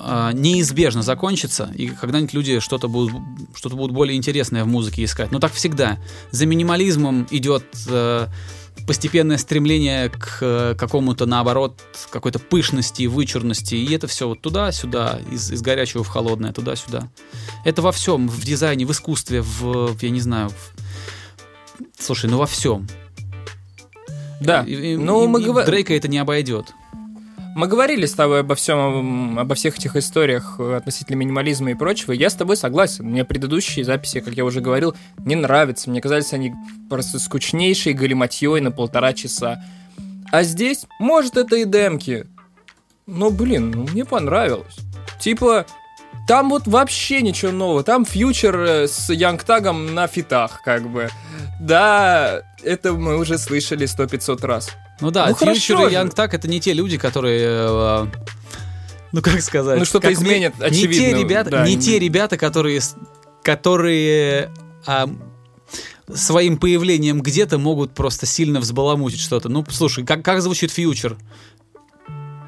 а, 0.05 0.33
неизбежно 0.33 1.03
закончится, 1.03 1.71
и 1.75 1.89
когда-нибудь 1.89 2.35
люди 2.35 2.59
что-то 2.59 2.89
будут, 2.89 3.15
что-то 3.55 3.77
будут 3.77 3.95
более 3.95 4.17
интересное 4.17 4.65
в 4.65 4.67
музыке 4.67 5.05
искать. 5.05 5.31
Но 5.31 5.39
так 5.39 5.53
всегда. 5.53 5.99
За 6.31 6.45
минимализмом 6.45 7.27
идет 7.31 7.65
э, 7.89 8.27
постепенное 8.87 9.39
стремление 9.39 10.09
к 10.09 10.39
э, 10.41 10.75
какому-то, 10.77 11.27
наоборот, 11.27 11.81
какой-то 12.11 12.39
пышности, 12.39 13.07
вычурности, 13.07 13.75
и 13.75 13.95
это 13.95 14.07
все 14.07 14.29
вот 14.29 14.41
туда-сюда, 14.41 15.21
из, 15.31 15.51
из 15.51 15.63
горячего 15.63 16.03
в 16.03 16.09
холодное, 16.09 16.53
туда-сюда. 16.53 17.09
Это 17.65 17.83
во 17.83 17.93
всем, 17.93 18.29
в 18.29 18.45
дизайне, 18.45 18.85
в 18.85 18.93
искусстве, 18.93 19.43
в, 19.43 19.97
я 20.01 20.11
не 20.11 20.21
знаю, 20.21 20.51
в... 20.51 21.93
слушай, 21.99 22.29
ну 22.29 22.39
во 22.39 22.47
всем. 22.47 22.89
Да, 24.41 24.63
и, 24.63 24.97
ну 24.97 25.25
и, 25.25 25.29
мы 25.29 25.43
говорим... 25.43 25.71
Дрейка 25.71 25.95
это 25.95 26.09
не 26.09 26.19
обойдет. 26.19 26.73
Мы 27.55 27.67
говорили 27.67 28.07
с 28.07 28.15
тобой 28.15 28.41
обо 28.41 28.55
всем, 28.55 29.39
обо 29.39 29.55
всех 29.55 29.77
этих 29.77 29.97
историях 29.97 30.59
относительно 30.59 31.17
минимализма 31.17 31.73
и 31.73 31.75
прочего. 31.75 32.13
Я 32.13 32.31
с 32.31 32.35
тобой 32.35 32.57
согласен. 32.57 33.05
Мне 33.05 33.25
предыдущие 33.25 33.85
записи, 33.85 34.21
как 34.21 34.35
я 34.35 34.45
уже 34.45 34.61
говорил, 34.61 34.95
не 35.19 35.35
нравятся. 35.35 35.91
Мне 35.91 36.01
казались 36.01 36.33
они 36.33 36.53
просто 36.89 37.19
скучнейшей 37.19 37.93
галиматьей 37.93 38.61
на 38.61 38.71
полтора 38.71 39.13
часа. 39.13 39.63
А 40.31 40.43
здесь, 40.45 40.87
может, 40.99 41.37
это 41.37 41.57
и 41.57 41.65
демки. 41.65 42.27
Но, 43.07 43.31
блин, 43.31 43.71
ну, 43.71 43.87
мне 43.93 44.05
понравилось. 44.05 44.77
Типа, 45.21 45.67
там 46.27 46.49
вот 46.51 46.67
вообще 46.67 47.21
ничего 47.21 47.53
нового. 47.53 47.83
Там 47.83 48.05
фьючер 48.05 48.57
э, 48.61 48.89
с 48.89 49.13
Янгтагом 49.13 49.95
на 49.95 50.07
фитах, 50.07 50.63
как 50.65 50.89
бы. 50.89 51.11
Да, 51.61 52.43
это 52.63 52.93
мы 52.93 53.19
уже 53.19 53.39
слышали 53.39 53.87
сто 53.87 54.07
пятьсот 54.07 54.43
раз. 54.45 54.71
Ну 55.03 55.11
да, 55.11 55.27
Ну, 55.29 55.35
Фьючер 55.35 55.77
хорошо 55.77 55.89
и. 55.89 55.95
Young 55.95 56.15
Так 56.15 56.33
это 56.33 56.49
не 56.49 56.61
те 56.61 56.73
люди, 56.73 56.97
которые... 56.97 57.43
э, 57.45 58.07
ну 59.13 59.21
как 59.21 59.43
сказать? 59.43 59.79
Ну, 59.79 59.85
что-то 59.85 60.09
как 60.09 60.19
мне- 60.21 60.31
изменят, 60.31 60.55
Не 60.55 60.61
те 60.61 60.65
очевидно, 60.67 61.19
ребята, 61.19 61.51
да. 61.51 61.67
не 61.67 61.77
те 61.77 61.99
ребята, 61.99 62.39
которые, 62.39 62.81
которые 63.43 64.51
а, 64.87 65.11
своим 66.15 66.57
появлением 66.57 67.21
где-то 67.21 67.59
могут 67.59 67.93
просто 67.95 68.25
сильно 68.27 68.61
взбаламутить 68.61 69.21
что-то. 69.21 69.49
Ну, 69.49 69.65
слушай, 69.71 70.05
как, 70.05 70.25
как 70.25 70.41
звучит 70.41 70.71
фьючер? 70.71 71.17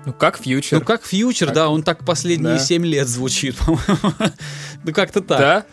Ну, 0.07 0.13
как 0.13 0.39
фьючер. 0.39 0.79
Ну, 0.81 0.85
как 0.85 1.05
фьючер, 1.05 1.49
Как- 1.49 1.55
да, 1.57 1.69
он 1.69 1.83
так 1.83 2.05
последние 2.05 2.55
Да. 2.55 2.59
7 2.59 2.85
лет 2.87 3.09
звучит, 3.09 3.57
по-моему. 3.59 4.13
Ну, 4.85 4.93
как-то 4.93 5.21
так. 5.23 5.39
Да, 5.39 5.67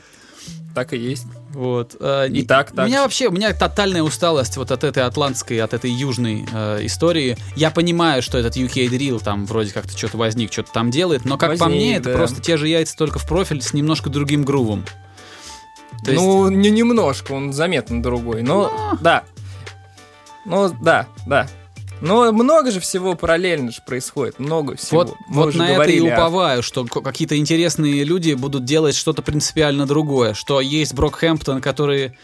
так 0.73 0.93
и 0.93 0.97
есть. 0.97 1.25
Вот. 1.53 1.95
э, 1.99 2.27
И 2.29 2.43
так, 2.43 2.71
У 2.71 2.75
так 2.75 2.87
меня 2.87 2.97
же. 2.99 3.03
вообще, 3.03 3.27
у 3.27 3.31
меня 3.31 3.53
тотальная 3.53 4.03
усталость 4.03 4.57
вот 4.57 4.71
от 4.71 4.83
этой 4.83 5.03
атлантской, 5.03 5.59
от 5.61 5.73
этой 5.73 5.91
южной 5.91 6.45
э, 6.51 6.79
истории. 6.85 7.37
Я 7.55 7.71
понимаю, 7.71 8.21
что 8.21 8.37
этот 8.37 8.55
UK 8.55 8.87
Drill 8.89 9.21
там 9.23 9.45
вроде 9.45 9.71
как-то 9.73 9.97
что-то 9.97 10.17
возник, 10.17 10.51
что-то 10.53 10.71
там 10.71 10.91
делает, 10.91 11.25
но 11.25 11.37
как 11.37 11.57
по 11.57 11.65
Возник, 11.65 11.75
мне, 11.77 11.95
это 11.97 12.11
да. 12.11 12.17
просто 12.17 12.41
те 12.41 12.57
же 12.57 12.67
яйца 12.67 12.95
только 12.97 13.19
в 13.19 13.27
профиль 13.27 13.61
с 13.61 13.73
немножко 13.73 14.09
другим 14.09 14.43
грувом. 14.43 14.85
То 16.05 16.11
есть- 16.11 16.23
ну, 16.23 16.49
не 16.49 16.69
немножко, 16.71 17.33
он 17.33 17.51
заметно 17.53 18.01
другой. 18.01 18.41
Но, 18.43 18.71
да. 19.01 19.23
Ну, 20.45 20.73
да, 20.81 21.07
да. 21.27 21.47
Но 22.01 22.31
много 22.31 22.71
же 22.71 22.79
всего 22.79 23.15
параллельно 23.15 23.71
же 23.71 23.81
происходит. 23.85 24.39
Много 24.39 24.75
всего. 24.75 25.03
вот, 25.03 25.15
Мы 25.27 25.35
вот 25.45 25.55
на 25.55 25.63
это 25.63 25.71
и 25.71 25.75
говорили 25.75 26.09
о- 26.09 26.13
уповаю, 26.15 26.63
что 26.63 26.85
какие-то 26.85 27.37
интересные 27.37 28.03
люди 28.03 28.33
будут 28.33 28.65
делать 28.65 28.95
что-то 28.95 29.21
принципиально 29.21 29.85
другое, 29.85 30.33
что 30.33 30.59
есть 30.61 30.93
Брокхэмптон, 30.93 31.61
которые 31.61 32.17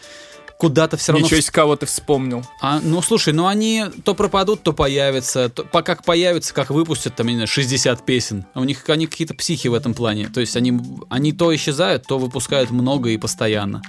куда-то 0.58 0.98
все 0.98 1.12
равно 1.12 1.28
Ничего 1.28 1.40
себе, 1.40 1.52
кого 1.52 1.76
ты 1.76 1.86
вспомнил. 1.86 2.44
А, 2.62 2.80
ну, 2.82 3.00
слушай, 3.04 3.32
ну 3.32 3.46
они 3.46 3.86
то 4.04 4.16
пропадут, 4.16 4.64
то 4.64 4.74
появятся. 4.74 5.50
То, 5.50 5.64
по- 5.64 5.84
как 5.84 6.04
появятся, 6.04 6.52
как 6.52 6.72
выпустят, 6.72 7.16
там, 7.16 7.28
не 7.28 7.34
знаю, 7.36 7.48
60 7.48 8.04
песен. 8.04 8.46
А 8.56 8.62
у 8.62 8.64
них 8.64 8.84
они 8.90 9.06
какие-то 9.06 9.36
психи 9.36 9.68
в 9.68 9.76
этом 9.76 9.94
плане. 9.94 10.30
То 10.30 10.40
есть 10.40 10.56
они, 10.58 10.80
они 11.10 11.32
то 11.32 11.56
исчезают, 11.56 12.08
то 12.08 12.18
выпускают 12.18 12.72
много 12.72 13.10
и 13.12 13.18
постоянно. 13.18 13.84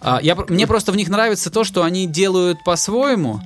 А, 0.00 0.18
я, 0.22 0.34
мне 0.48 0.66
просто 0.66 0.90
в 0.90 0.96
них 0.96 1.10
нравится 1.10 1.50
то, 1.50 1.64
что 1.64 1.82
они 1.82 2.06
делают 2.06 2.64
по-своему, 2.64 3.40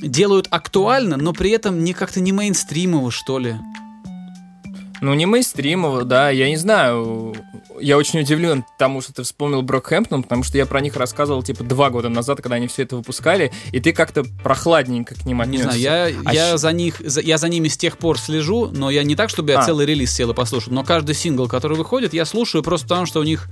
делают 0.00 0.46
актуально, 0.50 1.16
но 1.16 1.32
при 1.32 1.50
этом 1.50 1.82
не 1.84 1.92
как-то 1.92 2.20
не 2.20 2.32
мейнстримово, 2.32 3.10
что 3.10 3.38
ли. 3.38 3.56
Ну, 5.00 5.14
не 5.14 5.26
мейнстримово, 5.26 6.02
да, 6.04 6.28
я 6.30 6.48
не 6.48 6.56
знаю. 6.56 7.32
Я 7.80 7.96
очень 7.96 8.18
удивлен 8.18 8.64
тому, 8.80 9.00
что 9.00 9.12
ты 9.12 9.22
вспомнил 9.22 9.62
Брокхэмптон, 9.62 10.24
потому 10.24 10.42
что 10.42 10.58
я 10.58 10.66
про 10.66 10.80
них 10.80 10.96
рассказывал, 10.96 11.44
типа, 11.44 11.62
два 11.62 11.90
года 11.90 12.08
назад, 12.08 12.40
когда 12.42 12.56
они 12.56 12.66
все 12.66 12.82
это 12.82 12.96
выпускали, 12.96 13.52
и 13.70 13.78
ты 13.78 13.92
как-то 13.92 14.24
прохладненько 14.42 15.14
к 15.14 15.24
ним 15.24 15.36
Не 15.38 15.42
отнесся. 15.44 15.70
знаю, 15.70 15.78
я, 15.80 16.20
А 16.24 16.34
я 16.34 16.50
щ- 16.50 16.58
за 16.58 16.72
них, 16.72 16.96
за- 16.98 17.20
я 17.20 17.38
за 17.38 17.48
ними 17.48 17.68
с 17.68 17.76
тех 17.76 17.96
пор 17.96 18.18
слежу, 18.18 18.70
но 18.72 18.90
я 18.90 19.04
не 19.04 19.14
так, 19.14 19.30
чтобы 19.30 19.52
я 19.52 19.60
А. 19.60 19.64
целый 19.64 19.86
релиз 19.86 20.12
сел 20.12 20.32
и 20.32 20.34
послушал, 20.34 20.72
но 20.72 20.82
каждый 20.82 21.14
сингл, 21.14 21.46
который 21.46 21.76
выходит, 21.76 22.12
я 22.12 22.24
слушаю 22.24 22.64
просто 22.64 22.88
потому, 22.88 23.06
что 23.06 23.20
у 23.20 23.24
них 23.24 23.48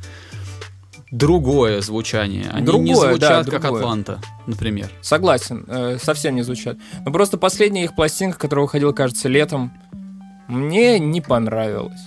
другое 1.11 1.81
звучание. 1.81 2.49
Они 2.51 2.61
не 2.61 2.67
Другое, 2.67 3.17
да, 3.19 3.41
звучат 3.43 3.51
как 3.51 3.63
другое. 3.63 3.81
Атланта, 3.83 4.21
например. 4.47 4.91
Согласен, 5.03 5.65
э, 5.69 5.99
совсем 6.03 6.35
не 6.35 6.43
звучат. 6.43 6.77
Но 7.05 7.13
просто 7.13 7.39
последняя 7.39 7.85
их 7.85 7.95
пластинка, 7.95 8.39
которая 8.39 8.65
выходила, 8.65 8.93
кажется, 8.93 9.29
летом, 9.29 9.73
мне 10.49 10.99
не 10.99 11.21
понравилась. 11.21 12.01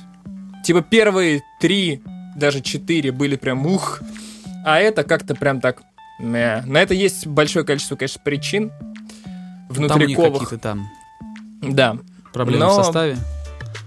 Типа 0.64 0.82
первые 0.82 1.42
три, 1.62 2.02
даже 2.36 2.62
четыре 2.62 3.12
были 3.12 3.36
прям 3.36 3.66
ух, 3.66 4.02
а 4.66 4.80
это 4.80 5.04
как-то 5.04 5.36
прям 5.36 5.62
так... 5.62 5.82
мя. 6.20 6.64
На 6.66 6.80
это 6.82 6.94
есть 6.94 7.26
большое 7.28 7.66
количество, 7.66 7.96
конечно, 7.96 8.22
причин 8.24 8.70
Там 8.70 9.78
у 9.78 9.82
них 9.82 9.92
внутриковых. 10.18 10.44
какие-то 10.44 10.58
там 10.60 10.88
Да, 11.62 11.98
проблемы 12.34 12.66
Но- 12.66 12.72
в 12.82 12.84
составе. 12.84 13.18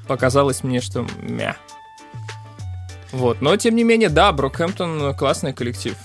показалось 0.09 0.65
мне, 0.65 0.81
что 0.81 1.07
мя. 1.21 1.57
Вот, 3.13 3.41
но 3.41 3.57
тем 3.57 3.77
не 3.77 3.85
менее, 3.85 4.09
да, 4.09 4.33
Брокхэмптон 4.33 5.15
классный 5.17 5.53
коллектив. 5.53 5.97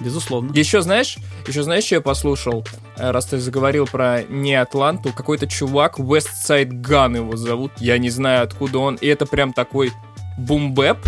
Безусловно. 0.00 0.52
Еще 0.54 0.80
знаешь, 0.80 1.18
еще 1.46 1.62
знаешь, 1.62 1.84
что 1.84 1.96
я 1.96 2.00
послушал, 2.00 2.64
Э, 3.00 3.12
раз 3.12 3.26
ты 3.26 3.38
заговорил 3.38 3.86
про 3.86 4.22
не 4.28 4.54
Атланту, 4.54 5.12
какой-то 5.12 5.46
чувак, 5.46 5.98
Westside 5.98 6.70
Gun 6.70 7.16
его 7.16 7.36
зовут, 7.36 7.72
я 7.78 7.96
не 7.96 8.10
знаю, 8.10 8.44
откуда 8.44 8.78
он, 8.78 8.96
и 8.96 9.06
это 9.06 9.24
прям 9.24 9.54
такой 9.54 9.90
бумбэп, 10.38 10.98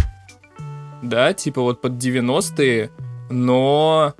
да, 1.02 1.35
типа 1.35 1.61
вот 1.61 1.83
под 1.83 1.93
90-е, 1.93 2.91
но 3.31 4.14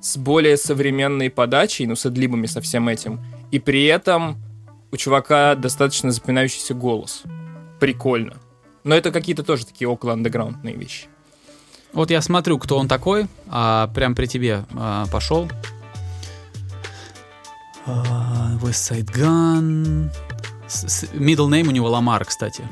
с 0.00 0.16
более 0.16 0.56
современной 0.56 1.28
подачей, 1.28 1.86
ну, 1.86 1.96
с 1.96 2.06
адлибами, 2.06 2.46
со 2.46 2.60
всем 2.60 2.88
этим, 2.88 3.20
и 3.50 3.58
при 3.58 3.84
этом 3.86 4.36
у 4.92 4.96
чувака 4.96 5.56
достаточно 5.56 6.12
запоминающийся 6.12 6.74
голос. 6.74 7.22
Прикольно. 7.80 8.34
Но 8.88 8.94
это 8.94 9.12
какие-то 9.12 9.42
тоже 9.42 9.66
такие 9.66 9.86
около 9.86 10.14
андеграундные 10.14 10.74
вещи. 10.74 11.08
Вот 11.92 12.10
я 12.10 12.22
смотрю, 12.22 12.58
кто 12.58 12.78
он 12.78 12.88
такой, 12.88 13.26
а 13.46 13.88
прям 13.88 14.14
при 14.14 14.24
тебе 14.24 14.64
а, 14.74 15.04
пошел. 15.12 15.46
А, 17.84 18.56
West 18.62 18.90
Side 18.90 19.12
Gun. 19.12 20.10
С- 20.66 20.88
с- 20.88 21.04
Middle 21.12 21.48
name 21.50 21.68
у 21.68 21.70
него 21.70 21.90
Ламар, 21.90 22.24
кстати. 22.24 22.66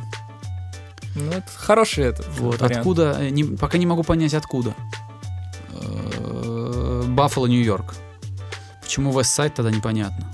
Ну, 1.15 1.31
это 1.33 1.45
хороший 1.55 2.05
этот 2.05 2.27
Вот, 2.39 2.61
вариант. 2.63 2.79
откуда, 2.79 3.17
э, 3.21 3.29
не- 3.29 3.45
пока 3.45 3.77
не 3.77 3.85
могу 3.85 4.03
понять, 4.03 4.33
откуда. 4.33 4.75
Баффало, 7.09 7.47
Нью-Йорк. 7.47 7.95
Почему 8.81 9.19
Вестсайд 9.19 9.55
тогда 9.55 9.71
непонятно. 9.71 10.31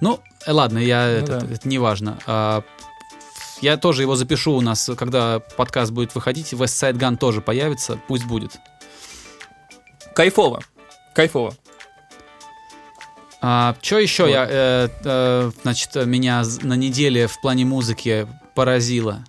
Ну, 0.00 0.20
э, 0.46 0.50
ладно, 0.52 0.78
я, 0.78 1.04
Ну 1.04 1.24
это, 1.24 1.40
да. 1.40 1.54
это 1.54 1.68
не 1.68 1.78
важно. 1.78 2.18
А, 2.26 2.62
я 3.64 3.78
тоже 3.78 4.02
его 4.02 4.14
запишу 4.14 4.52
у 4.52 4.60
нас, 4.60 4.90
когда 4.96 5.40
подкаст 5.40 5.90
будет 5.90 6.14
выходить. 6.14 6.52
Westside 6.52 6.98
Gun 6.98 7.16
тоже 7.16 7.40
появится, 7.40 7.98
пусть 8.06 8.26
будет. 8.26 8.52
Кайфово. 10.14 10.60
Кайфово. 11.14 11.54
А, 13.40 13.74
что 13.80 13.98
еще 13.98 14.24
Вот. 14.24 14.30
я, 14.30 14.46
э, 14.48 14.88
э, 15.04 15.50
значит, 15.62 15.94
меня 16.06 16.42
на 16.62 16.74
неделе 16.74 17.26
в 17.26 17.40
плане 17.40 17.64
музыки 17.64 18.28
поразило? 18.54 19.24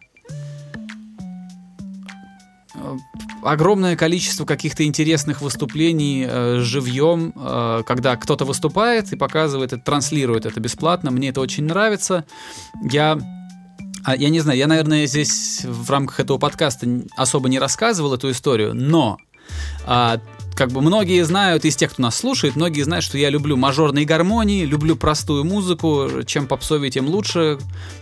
Э, 2.75 2.96
Огромное 3.44 3.96
количество 3.96 4.44
каких-то 4.44 4.84
интересных 4.86 5.42
выступлений 5.42 6.25
э, 6.27 6.60
живьем, 6.62 7.32
э, 7.36 7.84
когда 7.86 8.18
кто-то 8.18 8.44
выступает 8.44 9.13
и 9.13 9.15
показывает 9.15 9.72
это, 9.72 9.82
транслирует 9.82 10.46
это 10.46 10.60
бесплатно. 10.60 11.12
Мне 11.12 11.30
это 11.30 11.42
очень 11.42 11.65
нравится. 11.65 12.25
Я 12.82 13.20
а, 14.06 14.16
я 14.16 14.30
не 14.30 14.40
знаю, 14.40 14.58
я, 14.60 14.68
наверное, 14.68 15.08
здесь 15.08 15.66
в 15.66 15.90
рамках 15.90 16.20
этого 16.20 16.38
подкаста 16.38 16.88
особо 17.18 17.50
не 17.50 17.58
рассказывал 17.58 18.14
эту 18.14 18.30
историю, 18.30 18.76
но 18.76 19.18
а, 19.84 20.20
как 20.56 20.72
бы 20.72 20.82
многие 20.82 21.26
знают, 21.26 21.66
из 21.66 21.76
тех, 21.76 21.92
кто 21.92 22.04
нас 22.04 22.16
слушает, 22.16 22.56
многие 22.56 22.84
знают, 22.84 23.04
что 23.04 23.18
я 23.18 23.32
люблю 23.32 23.58
мажорные 23.58 24.06
гармонии, 24.06 24.64
люблю 24.64 24.96
простую 24.96 25.44
музыку, 25.44 26.24
чем 26.28 26.46
попсовее, 26.46 26.92
тем 26.92 27.08
лучше. 27.08 27.58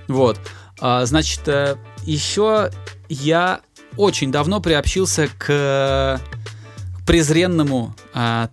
Вот. 0.09 0.39
А, 0.81 1.05
значит, 1.05 1.47
э, 1.47 1.77
еще 2.03 2.69
я 3.07 3.61
очень 3.95 4.29
давно 4.29 4.59
приобщился 4.59 5.29
к 5.37 6.19
презренному 7.07 7.95
а, 8.13 8.49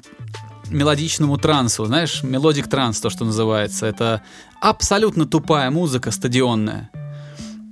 мелодичному 0.69 1.37
трансу, 1.37 1.85
знаешь, 1.85 2.23
melodic 2.22 2.68
trance, 2.68 3.00
то, 3.00 3.11
что 3.11 3.25
называется. 3.25 3.87
Это 3.87 4.23
абсолютно 4.61 5.26
тупая 5.26 5.71
музыка 5.71 6.12
стадионная. 6.12 6.90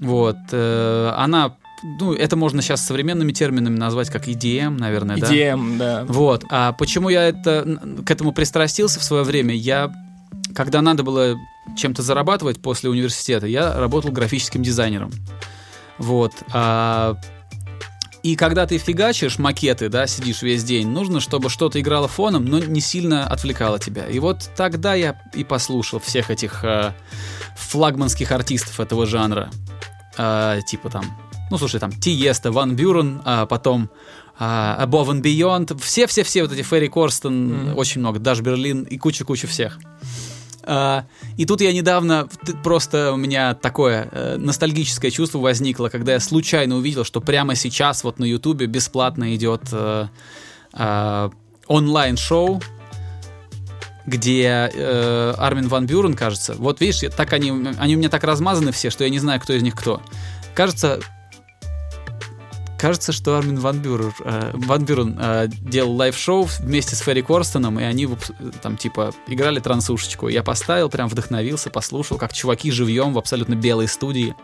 Вот. 0.01 0.37
э, 0.53 1.13
она, 1.17 1.57
ну, 2.01 2.13
это 2.13 2.37
можно 2.37 2.63
сейчас 2.63 2.85
современными 2.85 3.33
терминами 3.33 3.77
назвать 3.77 4.11
как 4.11 4.29
EDM, 4.29 4.79
наверное, 4.79 5.17
да? 5.17 5.27
EDM, 5.27 5.79
да. 5.79 6.05
Вот. 6.07 6.45
А 6.51 6.73
почему 6.73 7.09
я 7.09 7.29
это, 7.29 7.81
к 8.05 8.11
этому 8.11 8.33
пристрастился 8.33 9.01
в 9.01 9.05
свое 9.05 9.23
время? 9.25 9.55
Я, 9.55 9.93
когда 10.55 10.83
надо 10.83 11.03
было 11.03 11.37
чем-то 11.77 12.03
зарабатывать 12.03 12.61
после 12.61 12.91
университета, 12.91 13.47
я 13.47 13.79
работал 13.79 14.11
графическим 14.11 14.63
дизайнером. 14.63 15.11
Вот. 15.99 16.33
А 16.53 17.17
И 18.23 18.37
когда 18.37 18.67
ты 18.67 18.79
фигачишь 18.79 19.39
макеты, 19.39 19.89
да, 19.89 20.07
сидишь 20.07 20.43
весь 20.43 20.65
день, 20.65 20.89
нужно, 20.89 21.21
чтобы 21.21 21.51
что-то 21.51 21.81
играло 21.81 22.09
фоном, 22.09 22.45
но 22.45 22.59
не 22.59 22.81
сильно 22.81 23.27
отвлекало 23.27 23.79
тебя. 23.79 24.07
И 24.07 24.19
вот 24.19 24.51
тогда 24.57 24.95
я 24.95 25.21
и 25.35 25.45
послушал 25.45 25.99
всех 26.01 26.31
этих 26.31 26.65
э, 26.65 26.93
флагманских 27.57 28.33
артистов 28.33 28.81
этого 28.81 29.07
жанра. 29.07 29.51
Э, 30.19 30.61
типа 30.67 30.91
там, 30.91 31.05
ну 31.51 31.59
слушай, 31.59 31.79
там 31.81 31.93
Тиеста, 31.93 32.51
Ван 32.51 32.75
Бюрен, 32.75 33.23
а 33.25 33.47
потом 33.47 33.89
э, 34.39 34.45
Above 34.45 35.11
and 35.11 35.23
Beyond, 35.23 35.81
все-все-все 35.81 36.43
вот 36.43 36.53
эти 36.53 36.63
Ферри 36.63 36.89
Корстен, 36.89 37.51
mm-hmm. 37.51 37.75
очень 37.75 38.01
много, 38.01 38.19
Даш 38.19 38.41
Берлин 38.41 38.83
и 38.83 38.99
куча-куча 38.99 39.47
всех. 39.47 39.79
Uh, 40.65 41.05
и 41.39 41.47
тут 41.47 41.63
я 41.63 41.73
недавно, 41.73 42.29
просто 42.63 43.13
у 43.15 43.17
меня 43.17 43.55
такое 43.55 44.05
uh, 44.13 44.37
ностальгическое 44.37 45.11
чувство 45.11 45.39
возникло, 45.39 45.89
когда 45.89 46.13
я 46.13 46.21
случайно 46.21 46.77
увидел, 46.77 47.05
что 47.05 47.23
прямо 47.23 47.55
сейчас 47.55 48.05
вот 48.05 48.19
на 48.19 48.27
Ютубе 48.27 48.67
бесплатно 48.67 49.35
идет 49.35 49.63
uh, 49.73 50.09
uh, 50.75 51.33
онлайн-шоу, 51.69 52.61
где 54.09 54.71
э, 54.75 55.35
Армин 55.39 55.69
Ван 55.69 55.87
Бюрен, 55.87 56.15
кажется. 56.15 56.55
Вот 56.55 56.81
видишь, 56.81 57.11
так 57.15 57.33
они, 57.33 57.51
они 57.79 57.97
у 57.97 57.99
меня 57.99 58.09
так 58.09 58.25
размазаны 58.25 58.73
все, 58.73 58.91
что 58.91 59.05
я 59.05 59.11
не 59.11 59.19
знаю, 59.19 59.41
кто 59.41 59.53
из 59.53 59.63
них 59.63 59.75
кто. 59.75 60.03
Кажется, 60.55 61.01
Кажется, 62.79 63.11
что 63.11 63.37
Армин 63.37 63.59
Ван 63.59 63.81
Бюрен, 63.81 64.13
э, 64.25 64.53
Ван 64.55 64.85
Бюрен 64.85 65.19
э, 65.21 65.49
делал 65.49 65.97
live-шоу 65.97 66.45
вместе 66.61 66.95
с 66.95 67.01
Ферри 67.01 67.23
Корстоном, 67.23 67.81
и 67.81 67.83
они 67.83 68.09
там 68.63 68.77
типа 68.77 69.13
играли 69.27 69.59
трансушечку. 69.59 70.29
Я 70.29 70.45
поставил, 70.45 70.89
прям 70.89 71.09
вдохновился, 71.09 71.71
послушал, 71.71 72.19
как 72.19 72.33
чуваки 72.33 72.71
живьем 72.71 73.15
в 73.15 73.19
абсолютно 73.19 73.57
белой 73.57 73.89
студии 73.89 74.37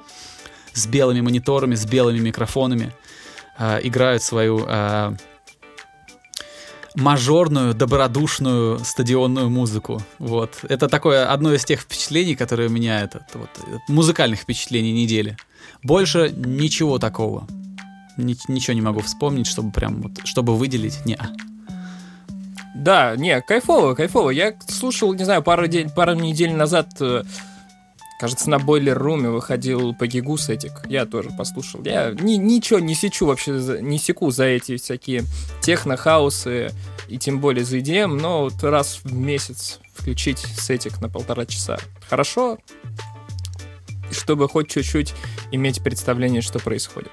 с 0.73 0.88
белыми 0.88 1.21
мониторами, 1.21 1.76
с 1.76 1.87
белыми 1.87 2.18
микрофонами 2.18 2.92
э, 3.56 3.78
играют 3.85 4.21
свою 4.25 4.64
э, 4.66 5.14
мажорную, 6.94 7.74
добродушную 7.74 8.78
стадионную 8.78 9.50
музыку. 9.50 10.02
Вот. 10.18 10.64
Это 10.68 10.88
такое 10.88 11.30
одно 11.30 11.52
из 11.52 11.64
тех 11.64 11.80
впечатлений, 11.80 12.34
которые 12.34 12.68
у 12.68 12.72
меня 12.72 13.00
это, 13.00 13.26
вот, 13.34 13.50
музыкальных 13.88 14.40
впечатлений 14.40 14.92
недели. 14.92 15.36
Больше 15.82 16.32
ничего 16.36 16.98
такого 16.98 17.46
ничего 18.16 18.74
не 18.74 18.80
могу 18.80 19.00
вспомнить, 19.00 19.46
чтобы 19.46 19.72
прям 19.72 20.02
вот, 20.02 20.26
чтобы 20.26 20.56
выделить. 20.56 21.04
Не. 21.04 21.18
Да, 22.74 23.14
не, 23.16 23.40
кайфово, 23.40 23.94
кайфово. 23.94 24.30
Я 24.30 24.54
слушал, 24.68 25.14
не 25.14 25.24
знаю, 25.24 25.42
пару, 25.42 25.66
день, 25.66 25.90
пару 25.90 26.14
недель 26.14 26.52
назад, 26.52 26.88
э, 27.00 27.22
кажется, 28.25 28.49
на 28.49 28.59
Бойлер 28.59 28.99
Руме 28.99 29.28
выходил 29.28 29.95
Пегигу 29.95 30.38
Сетик. 30.38 30.73
Я 30.88 31.04
тоже 31.04 31.28
послушал. 31.37 31.83
Я 31.85 32.12
ни, 32.12 32.37
ничего 32.37 32.78
не 32.78 32.95
сечу 32.95 33.26
вообще, 33.26 33.50
не 33.83 33.99
секу 33.99 34.31
за 34.31 34.45
эти 34.45 34.78
всякие 34.78 35.25
техно-хаусы 35.61 36.73
и 37.09 37.19
тем 37.19 37.38
более 37.38 37.66
за 37.66 37.76
EDM, 37.76 38.19
но 38.19 38.45
вот 38.45 38.64
раз 38.64 39.00
в 39.04 39.12
месяц 39.12 39.78
включить 39.93 40.38
сетик 40.38 41.02
на 41.02 41.11
полтора 41.11 41.45
часа. 41.45 41.76
Хорошо, 42.09 42.57
чтобы 44.11 44.49
хоть 44.49 44.71
чуть-чуть 44.71 45.12
иметь 45.52 45.83
представление, 45.83 46.40
что 46.40 46.59
происходит. 46.61 47.12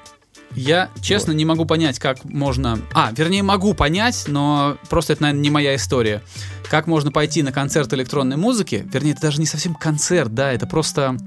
Я, 0.56 0.90
честно, 1.02 1.34
вот. 1.34 1.38
не 1.38 1.46
могу 1.46 1.66
понять, 1.66 2.00
как 2.00 2.24
можно... 2.26 2.80
А, 2.94 3.12
вернее, 3.16 3.44
могу 3.44 3.74
понять, 3.74 4.26
но 4.28 4.78
просто 4.90 5.14
это, 5.14 5.24
наверное, 5.24 5.42
не 5.44 5.50
моя 5.50 5.76
история. 5.76 6.22
Как 6.70 6.88
можно 6.88 7.12
пойти 7.12 7.42
на 7.44 7.52
концерт 7.52 7.94
электронной 7.94 8.38
музыки? 8.38 8.88
Вернее, 8.92 9.12
это 9.12 9.22
даже 9.22 9.40
не 9.40 9.46
совсем 9.46 9.76
концерт, 9.76 10.34
да, 10.34 10.52
это 10.52 10.68
просто... 10.68 11.18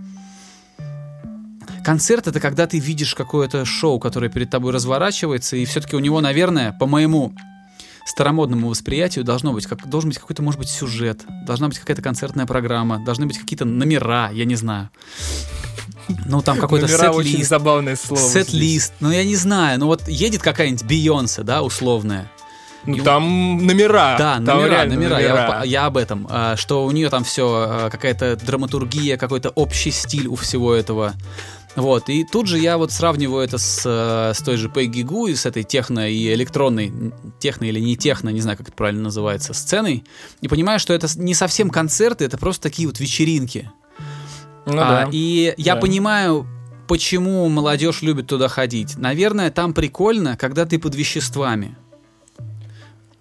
Концерт— 1.85 2.27
это 2.29 2.41
когда 2.41 2.67
ты 2.67 2.79
видишь 2.79 3.15
какое-то 3.15 3.67
шоу, 3.67 3.99
которое 3.99 4.31
перед 4.31 4.49
тобой 4.49 4.73
разворачивается, 4.73 5.57
и 5.57 5.67
все-таки 5.67 5.97
у 5.97 5.99
него, 5.99 6.23
наверное, 6.23 6.73
по 6.73 6.87
моему 6.87 7.35
старомодному 8.07 8.69
восприятию 8.69 9.25
должно 9.25 9.53
быть, 9.53 9.67
как, 9.67 9.87
должен 9.89 10.11
быть 10.11 10.19
какой-то, 10.19 10.43
может 10.43 10.59
быть, 10.59 10.69
сюжет, 10.69 11.25
должна 11.47 11.69
быть 11.69 11.79
какая-то 11.79 12.03
концертная 12.03 12.47
программа, 12.47 13.05
должны 13.05 13.27
быть 13.27 13.39
какие-то 13.39 13.65
номера, 13.65 14.31
я 14.31 14.45
не 14.45 14.57
знаю. 14.57 14.91
Ну, 16.27 16.43
там 16.43 16.59
какой-то 16.59 16.89
сет-лист. 16.89 17.49
забавное 17.49 17.97
слово. 17.97 18.21
Сет-лист. 18.21 18.93
Ну, 19.01 19.11
я 19.11 19.25
не 19.25 19.37
знаю. 19.37 19.79
Ну, 19.79 19.87
вот 19.87 20.07
едет 20.09 20.43
какая-нибудь 20.43 20.85
Бейонсе, 20.85 21.43
да, 21.43 21.63
условная. 21.63 22.31
Ну, 22.87 23.03
там 23.03 23.67
номера. 23.67 24.17
Да, 24.19 24.35
там 24.35 24.59
номера, 24.59 24.85
номера. 24.85 25.15
номера. 25.15 25.21
Я, 25.21 25.63
я 25.65 25.87
об 25.87 25.97
этом. 25.97 26.27
А, 26.29 26.57
что 26.57 26.85
у 26.85 26.91
нее 26.91 27.09
там 27.09 27.25
все, 27.25 27.47
а, 27.47 27.91
какая-то 27.91 28.37
драматургия, 28.37 29.17
какой-то 29.17 29.51
общий 29.51 29.91
стиль 29.91 30.27
у 30.27 30.37
всего 30.37 30.75
этого. 30.75 31.15
Вот, 31.77 32.09
и 32.09 32.25
тут 32.25 32.47
же 32.47 32.59
я 32.59 32.79
вот 32.79 32.93
сравниваю 32.93 33.45
это 33.45 33.59
с, 33.59 33.83
э, 33.85 34.33
с 34.33 34.41
той 34.45 34.57
же 34.57 34.69
Peggy 34.69 35.03
Goo 35.03 35.31
и 35.31 35.35
с 35.35 35.45
этой 35.45 35.65
техно 35.65 36.09
и 36.09 36.33
электронной, 36.33 36.93
техно 37.41 37.65
или 37.65 37.81
не 37.81 37.97
техно, 37.97 38.29
не 38.29 38.41
знаю, 38.41 38.57
как 38.57 38.69
это 38.69 38.77
правильно 38.77 39.03
называется, 39.03 39.55
сценой, 39.55 40.05
и 40.41 40.47
понимаю, 40.47 40.79
что 40.79 40.93
это 40.95 41.09
не 41.17 41.35
совсем 41.35 41.71
концерты, 41.71 42.27
это 42.27 42.39
просто 42.39 42.63
такие 42.63 42.87
вот 42.87 43.01
вечеринки. 43.01 43.73
Ну, 44.67 44.81
а, 44.81 45.05
да. 45.05 45.09
И 45.13 45.55
я 45.57 45.75
да. 45.75 45.81
понимаю, 45.81 46.47
почему 46.87 47.49
молодежь 47.49 48.03
любит 48.03 48.27
туда 48.27 48.49
ходить. 48.49 48.97
Наверное, 48.97 49.51
там 49.51 49.75
прикольно, 49.75 50.37
когда 50.37 50.67
ты 50.67 50.79
под 50.79 50.95
веществами. 50.95 51.77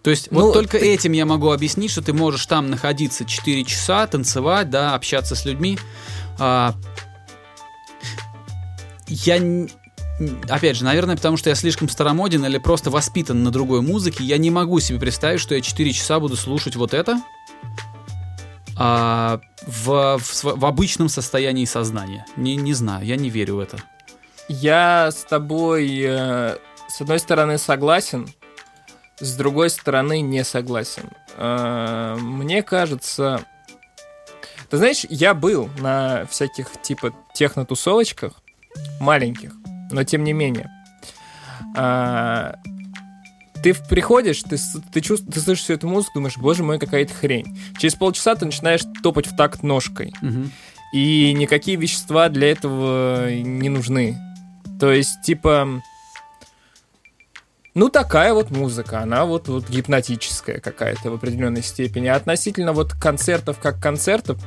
То 0.01 0.09
есть 0.09 0.31
ну, 0.31 0.41
вот 0.41 0.53
только 0.53 0.79
ты... 0.79 0.93
этим 0.93 1.13
я 1.13 1.25
могу 1.25 1.51
объяснить, 1.51 1.91
что 1.91 2.01
ты 2.01 2.11
можешь 2.11 2.45
там 2.45 2.69
находиться 2.69 3.23
4 3.23 3.63
часа, 3.63 4.05
танцевать, 4.05 4.69
да, 4.69 4.95
общаться 4.95 5.33
с 5.33 5.45
людьми. 5.45 5.79
А, 6.39 6.75
я 9.07 9.67
опять 10.49 10.75
же, 10.75 10.83
наверное, 10.83 11.15
потому 11.15 11.37
что 11.37 11.49
я 11.49 11.55
слишком 11.55 11.89
старомоден 11.89 12.45
или 12.45 12.57
просто 12.57 12.89
воспитан 12.89 13.43
на 13.43 13.51
другой 13.51 13.81
музыке, 13.81 14.23
я 14.23 14.37
не 14.37 14.51
могу 14.51 14.79
себе 14.79 14.99
представить, 14.99 15.39
что 15.39 15.55
я 15.55 15.61
4 15.61 15.91
часа 15.93 16.19
буду 16.19 16.35
слушать 16.35 16.75
вот 16.75 16.93
это 16.93 17.21
а, 18.77 19.39
в, 19.65 20.17
в, 20.17 20.43
в 20.43 20.65
обычном 20.65 21.09
состоянии 21.09 21.65
сознания. 21.65 22.25
Не, 22.37 22.55
не 22.55 22.73
знаю, 22.73 23.05
я 23.05 23.15
не 23.15 23.29
верю 23.29 23.57
в 23.57 23.59
это. 23.59 23.77
Я 24.49 25.09
с 25.11 25.23
тобой, 25.23 26.01
э, 26.03 26.57
с 26.89 27.01
одной 27.01 27.19
стороны, 27.19 27.57
согласен, 27.57 28.27
с 29.19 29.35
другой 29.35 29.69
стороны, 29.69 30.21
не 30.21 30.43
согласен. 30.43 31.09
Э, 31.37 32.17
мне 32.19 32.61
кажется... 32.63 33.45
Ты 34.69 34.77
знаешь, 34.77 35.05
я 35.09 35.33
был 35.33 35.69
на 35.79 36.25
всяких 36.25 36.69
типа 36.81 37.13
технотусовочках, 37.33 38.33
маленьких, 38.99 39.53
но 39.91 40.03
тем 40.03 40.23
не 40.23 40.33
менее. 40.33 40.69
А, 41.75 42.55
ты 43.63 43.73
приходишь, 43.73 44.43
ты, 44.43 44.57
ты, 44.91 45.01
чувств, 45.01 45.25
ты 45.33 45.39
слышишь 45.39 45.63
всю 45.63 45.73
эту 45.73 45.87
музыку, 45.87 46.15
думаешь, 46.15 46.37
боже 46.37 46.63
мой, 46.63 46.77
какая-то 46.77 47.13
хрень. 47.13 47.57
Через 47.79 47.95
полчаса 47.95 48.35
ты 48.35 48.45
начинаешь 48.45 48.81
топать 49.01 49.25
в 49.25 49.35
такт 49.35 49.63
ножкой. 49.63 50.13
Угу. 50.21 50.49
И 50.93 51.33
никакие 51.33 51.77
вещества 51.77 52.27
для 52.27 52.51
этого 52.51 53.31
не 53.31 53.69
нужны. 53.69 54.17
То 54.79 54.91
есть, 54.91 55.21
типа... 55.23 55.81
Ну, 57.73 57.89
такая 57.89 58.33
вот 58.33 58.51
музыка, 58.51 58.99
она 58.99 59.25
вот, 59.25 59.47
вот 59.47 59.67
гипнотическая 59.67 60.59
какая-то 60.59 61.09
в 61.09 61.15
определенной 61.15 61.63
степени. 61.63 62.07
А 62.07 62.15
относительно 62.15 62.73
вот 62.73 62.93
концертов 62.93 63.57
как 63.59 63.81
концертов, 63.81 64.39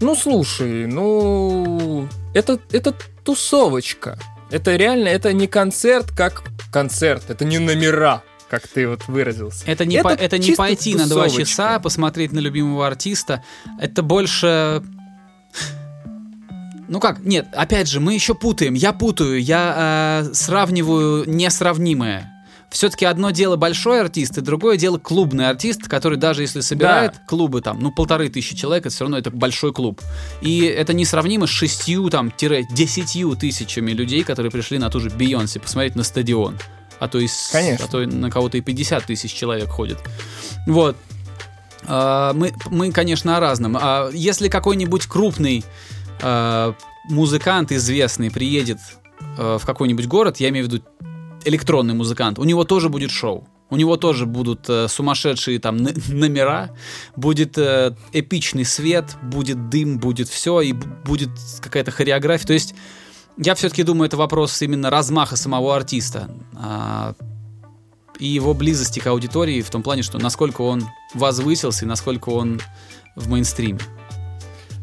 ну, 0.00 0.16
слушай, 0.16 0.86
ну, 0.86 2.08
это, 2.34 2.58
это 2.72 2.94
тусовочка. 3.22 4.18
Это 4.50 4.76
реально, 4.76 5.08
это 5.08 5.32
не 5.32 5.46
концерт 5.46 6.10
как 6.16 6.42
концерт, 6.72 7.24
это 7.28 7.44
не 7.44 7.58
номера, 7.58 8.22
как 8.48 8.66
ты 8.66 8.88
вот 8.88 9.06
выразился. 9.08 9.64
Это 9.66 9.84
не, 9.84 9.96
это 9.96 10.08
по, 10.08 10.12
это 10.12 10.38
не 10.38 10.52
пойти 10.52 10.92
тусовочка. 10.92 11.16
на 11.16 11.28
два 11.28 11.28
часа, 11.28 11.78
посмотреть 11.80 12.32
на 12.32 12.38
любимого 12.38 12.86
артиста. 12.86 13.44
Это 13.78 14.02
больше... 14.02 14.82
Ну 16.88 17.00
как, 17.00 17.18
нет, 17.20 17.46
опять 17.52 17.88
же, 17.88 18.00
мы 18.00 18.14
еще 18.14 18.34
путаем. 18.34 18.72
Я 18.72 18.94
путаю, 18.94 19.42
я 19.42 20.22
э, 20.24 20.34
сравниваю 20.34 21.28
несравнимое 21.28 22.37
все-таки 22.70 23.04
одно 23.04 23.30
дело 23.30 23.56
большой 23.56 24.00
артист, 24.00 24.38
и 24.38 24.40
другое 24.40 24.76
дело 24.76 24.98
клубный 24.98 25.48
артист, 25.48 25.88
который 25.88 26.18
даже 26.18 26.42
если 26.42 26.60
собирает 26.60 27.12
да. 27.12 27.20
клубы 27.26 27.62
там, 27.62 27.78
ну, 27.80 27.90
полторы 27.90 28.28
тысячи 28.28 28.54
человек, 28.54 28.86
это 28.86 28.94
все 28.94 29.04
равно 29.04 29.18
это 29.18 29.30
большой 29.30 29.72
клуб. 29.72 30.00
И 30.42 30.60
это 30.60 30.92
несравнимо 30.92 31.46
с 31.46 31.50
шестью, 31.50 32.10
там, 32.10 32.30
тире, 32.30 32.66
десятью 32.70 33.34
тысячами 33.36 33.92
людей, 33.92 34.22
которые 34.22 34.52
пришли 34.52 34.78
на 34.78 34.90
ту 34.90 35.00
же 35.00 35.10
Бейонсе 35.10 35.60
посмотреть 35.60 35.96
на 35.96 36.02
стадион. 36.02 36.58
А 36.98 37.08
то, 37.08 37.18
есть, 37.18 37.52
Конечно. 37.52 37.84
а 37.84 37.88
то 37.88 38.06
на 38.06 38.30
кого-то 38.30 38.58
и 38.58 38.60
50 38.60 39.06
тысяч 39.06 39.32
человек 39.32 39.68
ходит. 39.68 39.98
Вот. 40.66 40.96
А, 41.86 42.32
мы, 42.34 42.52
мы, 42.70 42.90
конечно, 42.92 43.36
о 43.36 43.40
разном. 43.40 43.78
А 43.80 44.10
если 44.12 44.48
какой-нибудь 44.48 45.06
крупный 45.06 45.64
а, 46.20 46.74
музыкант 47.08 47.72
известный 47.72 48.30
приедет 48.30 48.78
а, 49.38 49.58
в 49.58 49.64
какой-нибудь 49.64 50.06
город, 50.06 50.38
я 50.38 50.48
имею 50.48 50.66
в 50.66 50.72
виду 50.72 50.84
электронный 51.44 51.94
музыкант, 51.94 52.38
у 52.38 52.44
него 52.44 52.64
тоже 52.64 52.88
будет 52.88 53.10
шоу. 53.10 53.46
У 53.70 53.76
него 53.76 53.96
тоже 53.98 54.24
будут 54.24 54.68
э, 54.68 54.88
сумасшедшие 54.88 55.58
там 55.58 55.76
номера, 56.08 56.70
будет 57.16 57.58
э, 57.58 57.94
эпичный 58.12 58.64
свет, 58.64 59.16
будет 59.22 59.68
дым, 59.68 59.98
будет 59.98 60.28
все, 60.28 60.60
и 60.62 60.72
будет 60.72 61.30
какая-то 61.60 61.90
хореография. 61.90 62.46
То 62.46 62.54
есть 62.54 62.74
я 63.36 63.54
все-таки 63.54 63.82
думаю, 63.82 64.06
это 64.06 64.16
вопрос 64.16 64.60
именно 64.62 64.90
размаха 64.90 65.36
самого 65.36 65.76
артиста 65.76 66.28
а, 66.56 67.14
и 68.18 68.26
его 68.26 68.52
близости 68.52 68.98
к 68.98 69.06
аудитории 69.06 69.62
в 69.62 69.70
том 69.70 69.82
плане, 69.82 70.02
что 70.02 70.18
насколько 70.18 70.62
он 70.62 70.84
возвысился 71.14 71.84
и 71.84 71.88
насколько 71.88 72.30
он 72.30 72.60
в 73.14 73.28
мейнстриме. 73.28 73.78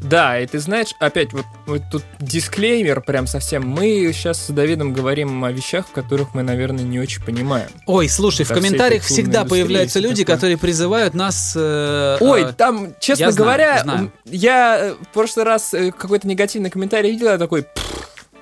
Да, 0.05 0.39
и 0.39 0.45
ты 0.45 0.59
знаешь, 0.59 0.93
опять 0.99 1.33
вот, 1.33 1.45
вот 1.65 1.81
тут 1.91 2.03
дисклеймер 2.19 3.01
прям 3.01 3.25
совсем. 3.25 3.67
Мы 3.67 4.11
сейчас 4.13 4.45
с 4.45 4.49
Давидом 4.49 4.93
говорим 4.93 5.43
о 5.43 5.51
вещах, 5.51 5.87
в 5.87 5.91
которых 5.91 6.35
мы, 6.35 6.43
наверное, 6.43 6.83
не 6.83 6.99
очень 6.99 7.23
понимаем. 7.23 7.69
Ой, 7.87 8.07
слушай, 8.07 8.45
в 8.45 8.49
Ко 8.49 8.55
всей 8.55 8.61
комментариях 8.61 9.03
всегда 9.03 9.45
появляются 9.45 9.99
люди, 9.99 10.23
такое. 10.23 10.35
которые 10.35 10.57
призывают 10.57 11.15
нас... 11.15 11.53
э, 11.55 12.17
Ой, 12.19 12.43
э, 12.43 12.53
там, 12.53 12.93
честно 12.99 13.23
я 13.23 13.31
знаю, 13.31 13.45
говоря, 13.45 13.83
знаю. 13.83 13.99
м, 13.99 14.11
я 14.25 14.77
э, 14.79 14.93
в 14.93 15.07
прошлый 15.07 15.43
раз 15.45 15.73
э, 15.73 15.91
какой-то 15.91 16.27
негативный 16.27 16.69
комментарий 16.69 17.09
видел, 17.09 17.27
я 17.27 17.37
такой, 17.39 17.65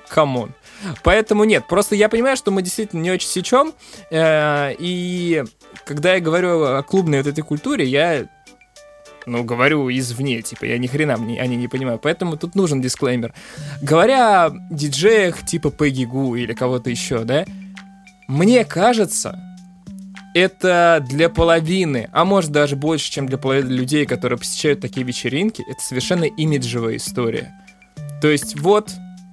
come 0.08 0.34
on. 0.34 0.54
Поэтому 1.02 1.44
нет, 1.44 1.66
просто 1.66 1.94
я 1.94 2.10
понимаю, 2.10 2.36
что 2.36 2.50
мы 2.50 2.60
действительно 2.60 3.00
не 3.00 3.10
очень 3.10 3.28
сечем, 3.28 3.72
э, 4.10 4.74
и 4.78 5.44
когда 5.86 6.14
я 6.14 6.20
говорю 6.20 6.62
о 6.62 6.82
клубной 6.82 7.18
вот 7.18 7.26
этой 7.26 7.40
культуре, 7.42 7.86
я 7.86 8.26
ну, 9.26 9.44
говорю 9.44 9.90
извне, 9.90 10.42
типа, 10.42 10.64
я 10.64 10.78
ни 10.78 10.86
хрена 10.86 11.16
мне, 11.16 11.40
они 11.40 11.56
не 11.56 11.68
понимаю, 11.68 11.98
поэтому 11.98 12.36
тут 12.36 12.54
нужен 12.54 12.80
дисклеймер. 12.80 13.34
Говоря 13.82 14.46
о 14.46 14.50
диджеях 14.70 15.44
типа 15.44 15.70
Пегги 15.70 16.04
Гу 16.04 16.36
или 16.36 16.52
кого-то 16.52 16.90
еще, 16.90 17.24
да, 17.24 17.44
мне 18.28 18.64
кажется, 18.64 19.38
это 20.34 21.04
для 21.08 21.28
половины, 21.28 22.08
а 22.12 22.24
может 22.24 22.50
даже 22.50 22.76
больше, 22.76 23.10
чем 23.10 23.26
для 23.26 23.38
половины 23.38 23.70
людей, 23.70 24.04
которые 24.04 24.38
посещают 24.38 24.80
такие 24.80 25.06
вечеринки, 25.06 25.62
это 25.62 25.80
совершенно 25.80 26.24
имиджевая 26.24 26.96
история. 26.96 27.54
То 28.20 28.28
есть 28.28 28.58
вот 28.58 28.90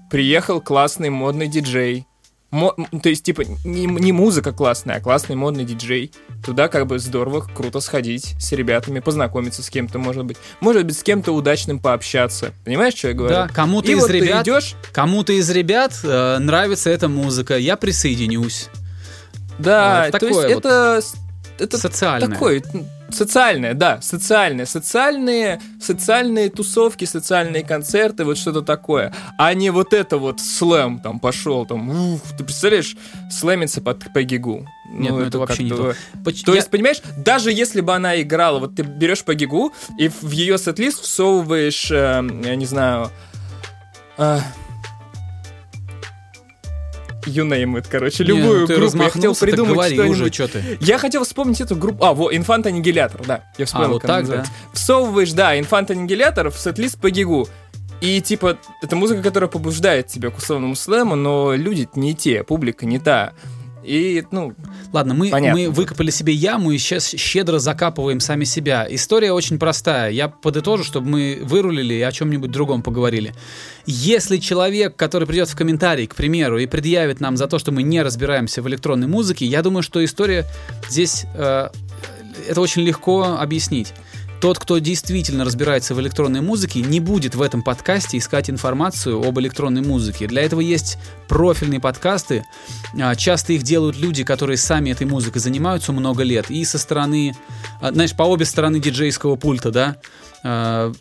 приехал 0.10 0.62
классный 0.62 1.10
модный 1.10 1.48
диджей, 1.48 2.06
Мо- 2.52 2.76
то 3.02 3.08
есть, 3.10 3.24
типа, 3.24 3.44
не, 3.64 3.86
не 3.86 4.12
музыка 4.12 4.52
классная, 4.52 4.98
а 4.98 5.00
классный 5.00 5.36
модный 5.38 5.64
диджей. 5.64 6.12
Туда 6.46 6.68
как 6.68 6.86
бы 6.86 7.00
здорово, 7.00 7.42
круто 7.42 7.80
сходить 7.80 8.36
с 8.40 8.52
ребятами, 8.52 9.00
познакомиться 9.00 9.64
с 9.64 9.70
кем-то, 9.70 10.00
может 10.00 10.26
быть. 10.26 10.38
Может 10.60 10.86
быть, 10.86 10.98
с 10.98 11.04
кем-то 11.04 11.32
удачным 11.32 11.80
пообщаться. 11.80 12.52
Понимаешь, 12.66 12.94
что 12.96 13.08
я 13.08 13.14
говорю? 13.14 13.34
Да, 13.36 13.48
кому-то 13.48 13.90
из 13.92 14.00
вот 14.00 14.08
ты 14.12 14.20
ребят, 14.20 14.44
идешь, 14.46 14.76
кому-то 14.92 15.32
из 15.32 15.50
ребят 15.50 15.98
э, 16.04 16.38
нравится 16.40 16.90
эта 16.90 17.08
музыка, 17.08 17.58
я 17.58 17.78
присоединюсь. 17.78 18.68
да, 19.58 20.08
это 20.08 20.20
то 20.20 20.28
есть 20.28 20.40
вот 20.40 20.66
это, 20.66 21.02
это 21.58 21.78
Социальное. 21.78 22.30
такое, 22.30 22.62
м, 22.74 22.86
социальное, 23.12 23.74
да, 23.74 24.00
социальное, 24.02 24.66
социальные, 24.66 25.62
социальные 25.80 26.50
тусовки, 26.50 27.06
социальные 27.06 27.64
концерты, 27.64 28.24
вот 28.26 28.38
что-то 28.38 28.62
такое, 28.62 29.14
а 29.38 29.54
не 29.54 29.70
вот 29.70 29.94
это 29.94 30.18
вот 30.18 30.40
слэм 30.40 31.00
там 31.00 31.20
пошел, 31.20 31.66
там, 31.66 31.90
ух, 31.90 32.22
ты 32.38 32.44
представляешь, 32.44 32.96
слэмиться 33.32 33.82
под 33.82 34.12
Пегигу. 34.14 34.66
Нет, 34.94 35.12
ну 35.12 35.20
это 35.22 35.40
вообще 35.40 35.64
не 35.64 35.70
как-то- 35.70 35.96
Поч- 36.26 36.44
То 36.44 36.52
я- 36.52 36.58
есть, 36.58 36.70
понимаешь, 36.70 37.02
даже 37.18 37.52
если 37.52 37.82
бы 37.82 37.94
она 37.94 38.20
играла, 38.22 38.60
вот 38.60 38.76
ты 38.76 38.84
берешь 38.84 39.24
по 39.24 39.34
гигу 39.34 39.72
и 39.98 40.10
в 40.10 40.30
ее 40.32 40.58
сет-лист 40.58 41.02
всовываешь, 41.04 41.90
э, 41.92 42.22
я 42.44 42.56
не 42.56 42.66
знаю, 42.66 43.10
э, 44.18 44.40
you 47.28 47.48
name 47.48 47.74
it, 47.80 47.88
короче, 47.90 48.24
Не, 48.24 48.30
любую 48.32 48.62
ну 48.62 48.68
ты 48.68 48.76
группу. 48.76 48.98
Я 48.98 49.10
хотел 49.10 49.36
придумать 49.36 49.74
говори 49.74 49.96
что-нибудь. 49.96 50.18
уже, 50.18 50.32
что 50.34 50.48
ты. 50.48 50.78
Я 50.82 50.98
хотел 50.98 51.24
вспомнить 51.24 51.62
эту 51.62 51.76
группу. 51.76 52.04
А, 52.06 52.14
вот, 52.14 52.34
Infant 52.34 52.64
Annihilator, 52.64 53.26
да. 53.26 53.44
Я 53.58 53.66
вспомнил, 53.66 53.90
А, 53.90 53.94
вот 53.94 54.02
как 54.02 54.10
так, 54.10 54.20
называется. 54.22 54.52
Всовываешь, 54.74 55.32
да, 55.34 55.58
Infant 55.58 55.88
Annihilator 55.88 56.50
в 56.50 56.58
сет-лист 56.58 57.00
по 57.00 57.10
гигу. 57.10 57.48
И, 58.02 58.20
типа, 58.20 58.58
это 58.82 58.96
музыка, 58.96 59.22
которая 59.22 59.50
побуждает 59.50 60.08
тебя 60.08 60.32
к 60.32 60.38
условному 60.38 60.76
слэму, 60.76 61.16
но 61.16 61.54
люди 61.54 61.88
не 61.96 62.16
те, 62.16 62.44
публика 62.44 62.86
не 62.86 62.98
та. 63.00 63.34
И, 63.84 64.24
ну, 64.32 64.54
Ладно, 64.94 65.14
мы, 65.14 65.30
Понятно. 65.30 65.60
мы 65.60 65.70
выкопали 65.70 66.12
себе 66.12 66.34
яму 66.34 66.72
и 66.72 66.78
сейчас 66.78 67.10
щедро 67.10 67.60
закапываем 67.60 68.20
сами 68.20 68.44
себя. 68.44 68.86
История 68.90 69.32
очень 69.32 69.58
простая. 69.58 70.12
Я 70.12 70.28
подытожу, 70.28 70.84
чтобы 70.84 71.10
мы 71.10 71.40
вырулили 71.44 71.94
и 71.94 72.02
о 72.02 72.12
чем-нибудь 72.12 72.52
другом 72.52 72.84
поговорили. 72.84 73.34
Если 73.86 74.38
человек, 74.38 74.96
который 74.96 75.28
придет 75.28 75.50
в 75.50 75.56
комментарий, 75.56 76.08
к 76.08 76.16
примеру, 76.16 76.60
и 76.60 76.66
предъявит 76.66 77.20
нам 77.22 77.38
за 77.38 77.48
то, 77.48 77.58
что 77.58 77.72
мы 77.72 77.84
не 77.84 78.02
разбираемся 78.02 78.62
в 78.62 78.68
электронной 78.68 79.08
музыке, 79.08 79.46
я 79.46 79.62
думаю, 79.62 79.84
что 79.84 80.04
история 80.04 80.46
здесь... 80.90 81.26
э, 81.36 81.70
это 82.48 82.62
очень 82.62 82.82
легко 82.84 83.38
объяснить. 83.40 83.94
Тот, 84.42 84.58
кто 84.58 84.80
действительно 84.80 85.46
разбирается 85.46 85.94
в 85.94 86.02
электронной 86.02 86.42
музыке, 86.42 86.82
не 86.82 87.00
будет 87.00 87.36
в 87.36 87.42
этом 87.44 87.62
подкасте 87.62 88.18
искать 88.18 88.50
информацию 88.50 89.22
об 89.22 89.40
электронной 89.40 89.84
музыке. 89.84 90.26
Для 90.26 90.42
этого 90.42 90.62
есть 90.62 90.98
профильные 91.28 91.80
подкасты. 91.80 92.44
А, 93.00 93.16
Часто 93.16 93.54
их 93.54 93.62
делают 93.62 93.98
люди, 93.98 94.24
которые 94.24 94.58
сами 94.58 94.90
этой 94.90 95.06
музыкой 95.06 95.42
занимаются 95.42 95.92
много 95.92 96.24
лет. 96.24 96.50
И 96.50 96.66
со 96.66 96.80
стороны, 96.80 97.36
а, 97.82 97.92
знаешь, 97.92 98.16
по 98.16 98.24
обе 98.24 98.46
стороны 98.46 98.80
диджейского 98.80 99.36
пульта, 99.36 99.70
да. 99.70 99.98
А, 100.44 100.92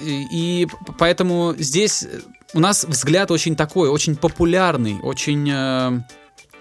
И 0.00 0.66
поэтому 0.98 1.54
здесь 1.56 2.04
у 2.52 2.58
нас 2.58 2.84
взгляд 2.84 3.30
очень 3.30 3.54
такой, 3.54 3.88
очень 3.88 4.16
популярный, 4.16 4.98
очень... 5.02 5.48
э, 5.50 6.00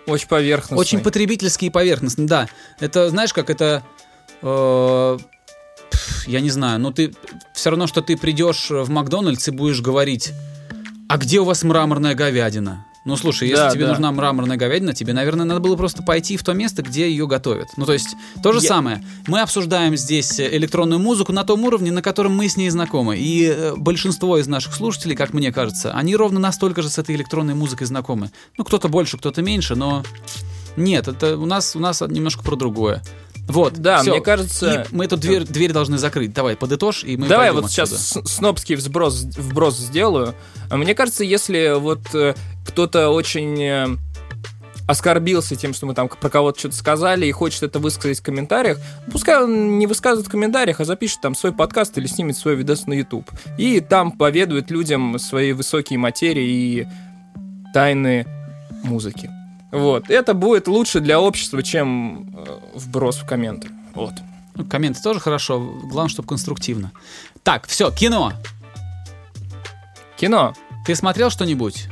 очень 0.05 0.27
поверхностный. 0.27 0.77
очень 0.77 0.99
потребительский 0.99 1.67
и 1.67 1.69
поверхностный, 1.71 2.27
да. 2.27 2.47
Это, 2.79 3.09
знаешь, 3.09 3.33
как 3.33 3.49
это... 3.49 3.83
э, 4.43 5.17
я 6.27 6.39
не 6.39 6.49
знаю, 6.49 6.79
но 6.79 6.91
ты... 6.91 7.13
Все 7.53 7.69
равно, 7.69 7.87
что 7.87 8.01
ты 8.01 8.17
придешь 8.17 8.69
в 8.69 8.89
Макдональдс 8.89 9.47
и 9.47 9.51
будешь 9.51 9.81
говорить, 9.81 10.33
а 11.07 11.17
где 11.17 11.39
у 11.39 11.45
вас 11.45 11.63
мраморная 11.63 12.15
говядина? 12.15 12.85
Ну, 13.05 13.15
слушай, 13.17 13.47
если 13.47 13.65
Да, 13.65 13.69
тебе 13.69 13.83
да. 13.85 13.91
нужна 13.91 14.11
мраморная 14.11 14.57
говядина, 14.57 14.91
тебе, 14.93 15.13
наверное, 15.13 15.45
надо 15.45 15.59
было 15.59 15.75
просто 15.75 16.01
пойти 16.01 16.37
в 16.37 16.43
то 16.43 16.53
место, 16.53 16.81
где 16.81 17.07
ее 17.07 17.27
готовят. 17.27 17.67
Ну, 17.77 17.85
то 17.85 17.93
есть, 17.93 18.15
то 18.41 18.51
же 18.51 18.59
Я- 18.61 18.67
самое. 18.67 19.05
Мы 19.27 19.41
обсуждаем 19.41 19.95
здесь 19.95 20.39
электронную 20.39 20.99
музыку 20.99 21.31
на 21.31 21.43
том 21.43 21.63
уровне, 21.65 21.91
на 21.91 22.01
котором 22.01 22.35
мы 22.35 22.49
с 22.49 22.57
ней 22.57 22.67
знакомы. 22.71 23.17
И 23.17 23.45
э, 23.45 23.75
большинство 23.77 24.39
из 24.39 24.47
наших 24.47 24.73
слушателей, 24.73 25.15
как 25.15 25.33
мне 25.33 25.51
кажется, 25.51 25.91
они 25.93 26.15
ровно 26.15 26.39
настолько 26.39 26.81
же 26.81 26.89
с 26.89 26.97
этой 26.97 27.13
электронной 27.15 27.53
музыкой 27.53 27.85
знакомы. 27.85 28.31
Ну, 28.57 28.63
кто-то 28.63 28.87
больше, 28.89 29.19
кто-то 29.19 29.43
меньше, 29.43 29.75
но 29.75 30.03
нет, 30.75 31.07
это 31.07 31.37
у 31.37 31.45
нас, 31.45 31.75
у 31.75 31.79
нас 31.79 32.01
немножко 32.01 32.43
про 32.43 32.55
другое. 32.55 33.03
Вот, 33.47 33.73
Да, 33.75 33.99
всё. 34.01 34.11
мне 34.11 34.21
кажется- 34.21 34.85
И 34.89 34.95
мы 34.95 35.05
эту 35.05 35.17
дверь, 35.17 35.43
дверь 35.43 35.71
должны 35.71 35.97
закрыть. 35.97 36.33
Давай, 36.33 36.55
подытожь, 36.55 37.03
и 37.03 37.15
мы 37.15 37.27
Давай 37.27 37.51
вот 37.51 37.69
сейчас 37.69 37.91
отсюда. 37.93 38.27
с- 38.27 38.33
снобский 38.35 38.75
взброс, 38.75 39.21
вброс 39.37 39.77
сделаю. 39.77 40.33
Мне 40.71 40.95
кажется, 40.95 41.23
если 41.23 41.77
вот 41.79 42.01
э, 42.15 42.33
кто-то 42.67 43.09
очень 43.09 43.61
э, 43.61 43.87
оскорбился 44.87 45.55
тем, 45.55 45.73
что 45.73 45.85
мы 45.85 45.93
там 45.93 46.07
про 46.09 46.29
кого-то 46.29 46.59
что-то 46.59 46.75
сказали 46.75 47.25
и 47.27 47.31
хочет 47.31 47.63
это 47.63 47.79
высказать 47.79 48.19
в 48.19 48.23
комментариях, 48.23 48.79
пускай 49.11 49.43
он 49.43 49.77
не 49.79 49.87
высказывает 49.87 50.27
в 50.27 50.31
комментариях, 50.31 50.79
а 50.79 50.85
запишет 50.85 51.21
там 51.21 51.35
свой 51.35 51.53
подкаст 51.53 51.97
или 51.97 52.07
снимет 52.07 52.37
свой 52.37 52.55
видос 52.55 52.87
на 52.87 52.93
YouTube. 52.93 53.29
И 53.57 53.79
там 53.79 54.11
поведует 54.11 54.71
людям 54.71 55.17
свои 55.19 55.53
высокие 55.53 55.99
материи 55.99 56.47
и 56.81 56.87
тайны 57.73 58.25
музыки. 58.83 59.29
Вот. 59.75 60.09
Это 60.09 60.33
будет 60.33 60.67
лучше 60.67 60.99
для 61.01 61.19
общества, 61.19 61.61
чем 61.63 62.33
э, 62.37 62.59
вброс 62.75 63.17
в 63.17 63.25
комменты. 63.25 63.69
Вот. 63.93 64.13
Ну, 64.55 64.63
комменты 64.65 65.01
тоже 65.01 65.19
хорошо, 65.19 65.59
главное, 65.59 66.09
чтобы 66.09 66.27
конструктивно. 66.29 66.91
Так, 67.43 67.67
все, 67.67 67.91
кино. 67.91 68.33
Кино. 70.17 70.53
Ты 70.85 70.95
смотрел 70.95 71.29
что-нибудь? 71.29 71.87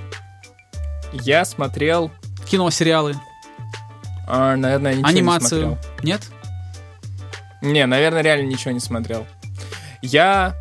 Я 1.11 1.45
смотрел 1.45 2.09
Кино, 2.49 2.69
сериалы, 2.69 3.15
А, 4.27 4.55
наверное, 4.55 4.93
ничего 4.95 5.09
не 5.09 5.17
анимацию? 5.19 5.61
смотрел. 5.77 5.77
Нет? 6.03 6.21
Не, 7.61 7.85
наверное, 7.85 8.21
реально 8.21 8.47
ничего 8.47 8.71
не 8.71 8.79
смотрел. 8.79 9.25
Я... 10.01 10.55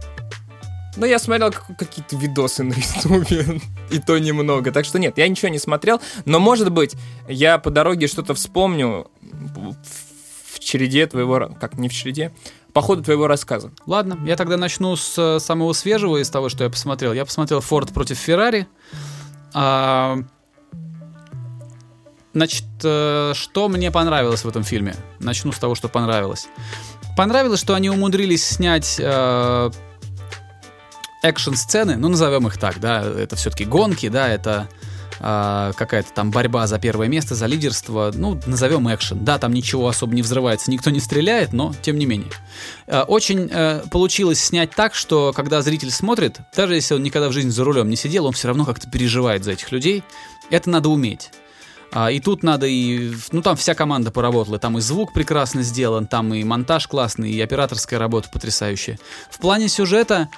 Ну, 0.96 1.06
я 1.06 1.18
смотрел 1.18 1.50
как- 1.50 1.76
какие-то 1.78 2.16
видосы 2.16 2.62
на 2.64 2.74
Ютубе, 2.74 3.60
и 3.92 3.98
то 3.98 4.18
немного. 4.18 4.72
Так 4.72 4.84
что 4.84 4.98
нет, 4.98 5.18
я 5.18 5.28
ничего 5.28 5.48
не 5.48 5.58
смотрел. 5.58 6.00
Но, 6.24 6.40
может 6.40 6.70
быть, 6.70 6.96
я 7.28 7.58
по 7.58 7.70
дороге 7.70 8.06
что-то 8.06 8.34
вспомню 8.34 9.08
в 10.52 10.58
череде 10.58 11.06
твоего... 11.06 11.50
Как, 11.60 11.74
не 11.78 11.88
в 11.88 11.92
череде? 11.92 12.32
По 12.72 12.80
ходу 12.80 13.02
твоего 13.02 13.26
рассказа. 13.26 13.70
Ладно, 13.86 14.18
я 14.26 14.36
тогда 14.36 14.56
начну 14.56 14.96
с 14.96 15.18
э, 15.18 15.38
самого 15.40 15.74
свежего 15.74 16.22
из 16.22 16.30
того, 16.30 16.48
что 16.48 16.64
я 16.64 16.70
посмотрел. 16.70 17.12
Я 17.12 17.26
посмотрел 17.26 17.60
Форд 17.60 17.92
против 17.92 18.16
Феррари. 18.16 18.66
А, 19.52 20.18
Значит, 22.34 22.64
э, 22.82 23.32
что 23.34 23.68
мне 23.68 23.90
понравилось 23.90 24.44
в 24.44 24.48
этом 24.48 24.64
фильме? 24.64 24.94
Начну 25.18 25.52
с 25.52 25.58
того, 25.58 25.74
что 25.74 25.88
понравилось. 25.88 26.48
Понравилось, 27.16 27.60
что 27.60 27.74
они 27.74 27.90
умудрились 27.90 28.42
снять 28.42 28.96
э, 28.98 29.70
экшн-сцены, 31.22 31.96
ну, 31.96 32.08
назовем 32.08 32.46
их 32.46 32.58
так, 32.58 32.80
да, 32.80 33.02
это 33.02 33.36
все-таки 33.36 33.64
гонки, 33.64 34.08
да, 34.08 34.28
это 34.28 34.68
э, 35.20 35.72
какая-то 35.76 36.12
там 36.12 36.30
борьба 36.30 36.66
за 36.66 36.78
первое 36.78 37.08
место, 37.08 37.34
за 37.34 37.46
лидерство, 37.46 38.12
ну, 38.14 38.40
назовем 38.46 38.92
экшен. 38.92 39.24
Да, 39.24 39.38
там 39.38 39.54
ничего 39.54 39.88
особо 39.88 40.14
не 40.14 40.22
взрывается, 40.22 40.70
никто 40.70 40.90
не 40.90 41.00
стреляет, 41.00 41.52
но 41.52 41.74
тем 41.80 41.96
не 41.96 42.06
менее. 42.06 42.30
Э, 42.86 43.02
очень 43.02 43.48
э, 43.50 43.82
получилось 43.90 44.42
снять 44.42 44.72
так, 44.72 44.94
что 44.94 45.32
когда 45.32 45.62
зритель 45.62 45.90
смотрит, 45.90 46.38
даже 46.56 46.74
если 46.74 46.94
он 46.94 47.02
никогда 47.02 47.28
в 47.28 47.32
жизни 47.32 47.50
за 47.50 47.64
рулем 47.64 47.88
не 47.88 47.96
сидел, 47.96 48.26
он 48.26 48.32
все 48.32 48.48
равно 48.48 48.64
как-то 48.64 48.90
переживает 48.90 49.44
за 49.44 49.52
этих 49.52 49.70
людей. 49.70 50.02
Это 50.50 50.68
надо 50.70 50.88
уметь. 50.88 51.30
А, 51.94 52.10
и 52.10 52.20
тут 52.20 52.42
надо 52.42 52.66
и... 52.66 53.12
Ну, 53.32 53.42
там 53.42 53.54
вся 53.54 53.74
команда 53.74 54.10
поработала. 54.10 54.58
Там 54.58 54.78
и 54.78 54.80
звук 54.80 55.12
прекрасно 55.12 55.62
сделан, 55.62 56.06
там 56.06 56.32
и 56.32 56.42
монтаж 56.42 56.86
классный, 56.86 57.30
и 57.30 57.40
операторская 57.40 57.98
работа 57.98 58.30
потрясающая. 58.32 58.98
В 59.30 59.38
плане 59.38 59.68
сюжета 59.68 60.30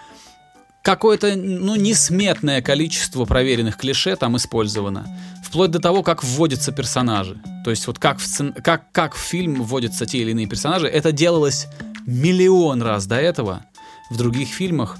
какое-то, 0.85 1.35
ну, 1.35 1.77
несметное 1.77 2.61
количество 2.61 3.25
проверенных 3.25 3.79
клише 3.79 4.16
там 4.16 4.37
использовано. 4.37 5.07
Вплоть 5.42 5.70
до 5.70 5.81
того, 5.81 6.03
как 6.03 6.23
вводятся 6.23 6.73
персонажи. 6.73 7.40
То 7.64 7.70
есть 7.70 7.87
вот 7.87 7.99
как 7.99 8.18
в, 8.18 8.27
сцен... 8.27 8.53
как, 8.53 8.92
как 8.92 9.14
в 9.14 9.18
фильм 9.18 9.62
вводятся 9.62 10.05
те 10.05 10.18
или 10.18 10.33
иные 10.33 10.47
персонажи. 10.47 10.87
Это 10.87 11.11
делалось 11.11 11.68
миллион 12.07 12.83
раз 12.83 13.07
до 13.07 13.16
этого 13.16 13.64
в 14.11 14.18
других 14.18 14.49
фильмах. 14.49 14.99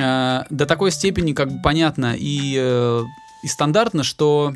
Э, 0.00 0.44
до 0.48 0.64
такой 0.64 0.90
степени 0.90 1.34
как 1.34 1.52
бы 1.52 1.62
понятно 1.62 2.16
и, 2.18 2.56
э, 2.58 3.02
и 3.42 3.48
стандартно, 3.48 4.04
что 4.04 4.54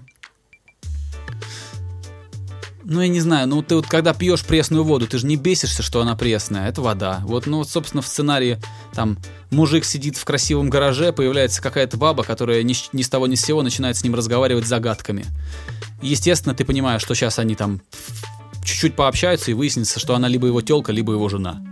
ну, 2.84 3.00
я 3.00 3.08
не 3.08 3.20
знаю, 3.20 3.48
ну 3.48 3.62
ты 3.62 3.76
вот 3.76 3.86
когда 3.86 4.12
пьешь 4.14 4.44
пресную 4.44 4.84
воду, 4.84 5.06
ты 5.06 5.18
же 5.18 5.26
не 5.26 5.36
бесишься, 5.36 5.82
что 5.82 6.00
она 6.00 6.16
пресная, 6.16 6.68
это 6.68 6.82
вода. 6.82 7.20
Вот, 7.24 7.46
ну, 7.46 7.58
вот, 7.58 7.68
собственно, 7.70 8.02
в 8.02 8.06
сценарии 8.06 8.58
там 8.94 9.18
мужик 9.50 9.84
сидит 9.84 10.16
в 10.16 10.24
красивом 10.24 10.70
гараже, 10.70 11.12
появляется 11.12 11.62
какая-то 11.62 11.96
баба, 11.96 12.24
которая 12.24 12.62
ни, 12.62 12.74
ни 12.92 13.02
с 13.02 13.08
того 13.08 13.26
ни 13.26 13.34
с 13.34 13.44
сего 13.44 13.62
начинает 13.62 13.96
с 13.96 14.04
ним 14.04 14.14
разговаривать 14.14 14.66
загадками. 14.66 15.24
Естественно, 16.00 16.54
ты 16.54 16.64
понимаешь, 16.64 17.02
что 17.02 17.14
сейчас 17.14 17.38
они 17.38 17.54
там 17.54 17.80
чуть-чуть 18.64 18.96
пообщаются 18.96 19.50
и 19.50 19.54
выяснится, 19.54 20.00
что 20.00 20.14
она 20.14 20.28
либо 20.28 20.46
его 20.46 20.60
телка, 20.60 20.92
либо 20.92 21.12
его 21.12 21.28
жена. 21.28 21.62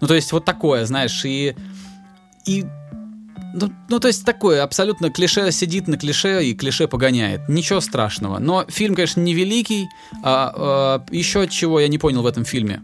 Ну, 0.00 0.06
то 0.06 0.14
есть 0.14 0.32
вот 0.32 0.44
такое, 0.44 0.84
знаешь, 0.86 1.24
и... 1.24 1.56
И 2.46 2.64
ну, 3.56 3.72
ну, 3.88 3.98
то 3.98 4.08
есть 4.08 4.24
такое, 4.24 4.62
абсолютно 4.62 5.10
клише 5.10 5.50
сидит 5.50 5.88
на 5.88 5.96
клише 5.96 6.44
и 6.44 6.54
клише 6.54 6.86
погоняет. 6.86 7.48
Ничего 7.48 7.80
страшного. 7.80 8.38
Но 8.38 8.66
фильм, 8.68 8.94
конечно, 8.94 9.20
не 9.20 9.34
великий. 9.34 9.88
А, 10.22 10.52
а, 10.54 11.04
еще 11.10 11.48
чего 11.48 11.80
я 11.80 11.88
не 11.88 11.98
понял 11.98 12.22
в 12.22 12.26
этом 12.26 12.44
фильме. 12.44 12.82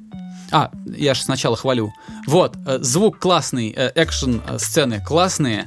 А, 0.50 0.70
я 0.86 1.14
же 1.14 1.22
сначала 1.22 1.56
хвалю. 1.56 1.92
Вот, 2.26 2.56
э, 2.66 2.78
звук 2.80 3.18
классный, 3.18 3.72
э, 3.76 3.90
экшен 3.94 4.42
э, 4.46 4.58
сцены 4.58 5.02
классные. 5.04 5.66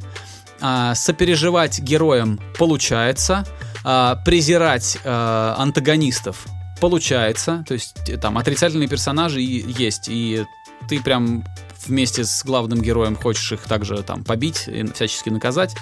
А, 0.60 0.96
сопереживать 0.96 1.80
героям 1.80 2.40
получается. 2.58 3.46
А, 3.84 4.16
презирать 4.26 4.98
а, 5.04 5.56
антагонистов 5.60 6.46
получается. 6.82 7.64
То 7.68 7.76
есть 7.76 7.96
там 8.22 8.38
отрицательные 8.38 8.88
персонажи 8.88 9.42
есть. 9.42 10.08
И 10.08 10.46
ты 10.90 11.00
прям 11.00 11.44
вместе 11.88 12.24
с 12.24 12.44
главным 12.44 12.82
героем 12.82 13.16
хочешь 13.16 13.52
их 13.52 13.62
также 13.62 14.02
там 14.04 14.24
побить 14.24 14.68
и 14.68 14.86
всячески 14.94 15.30
наказать. 15.30 15.76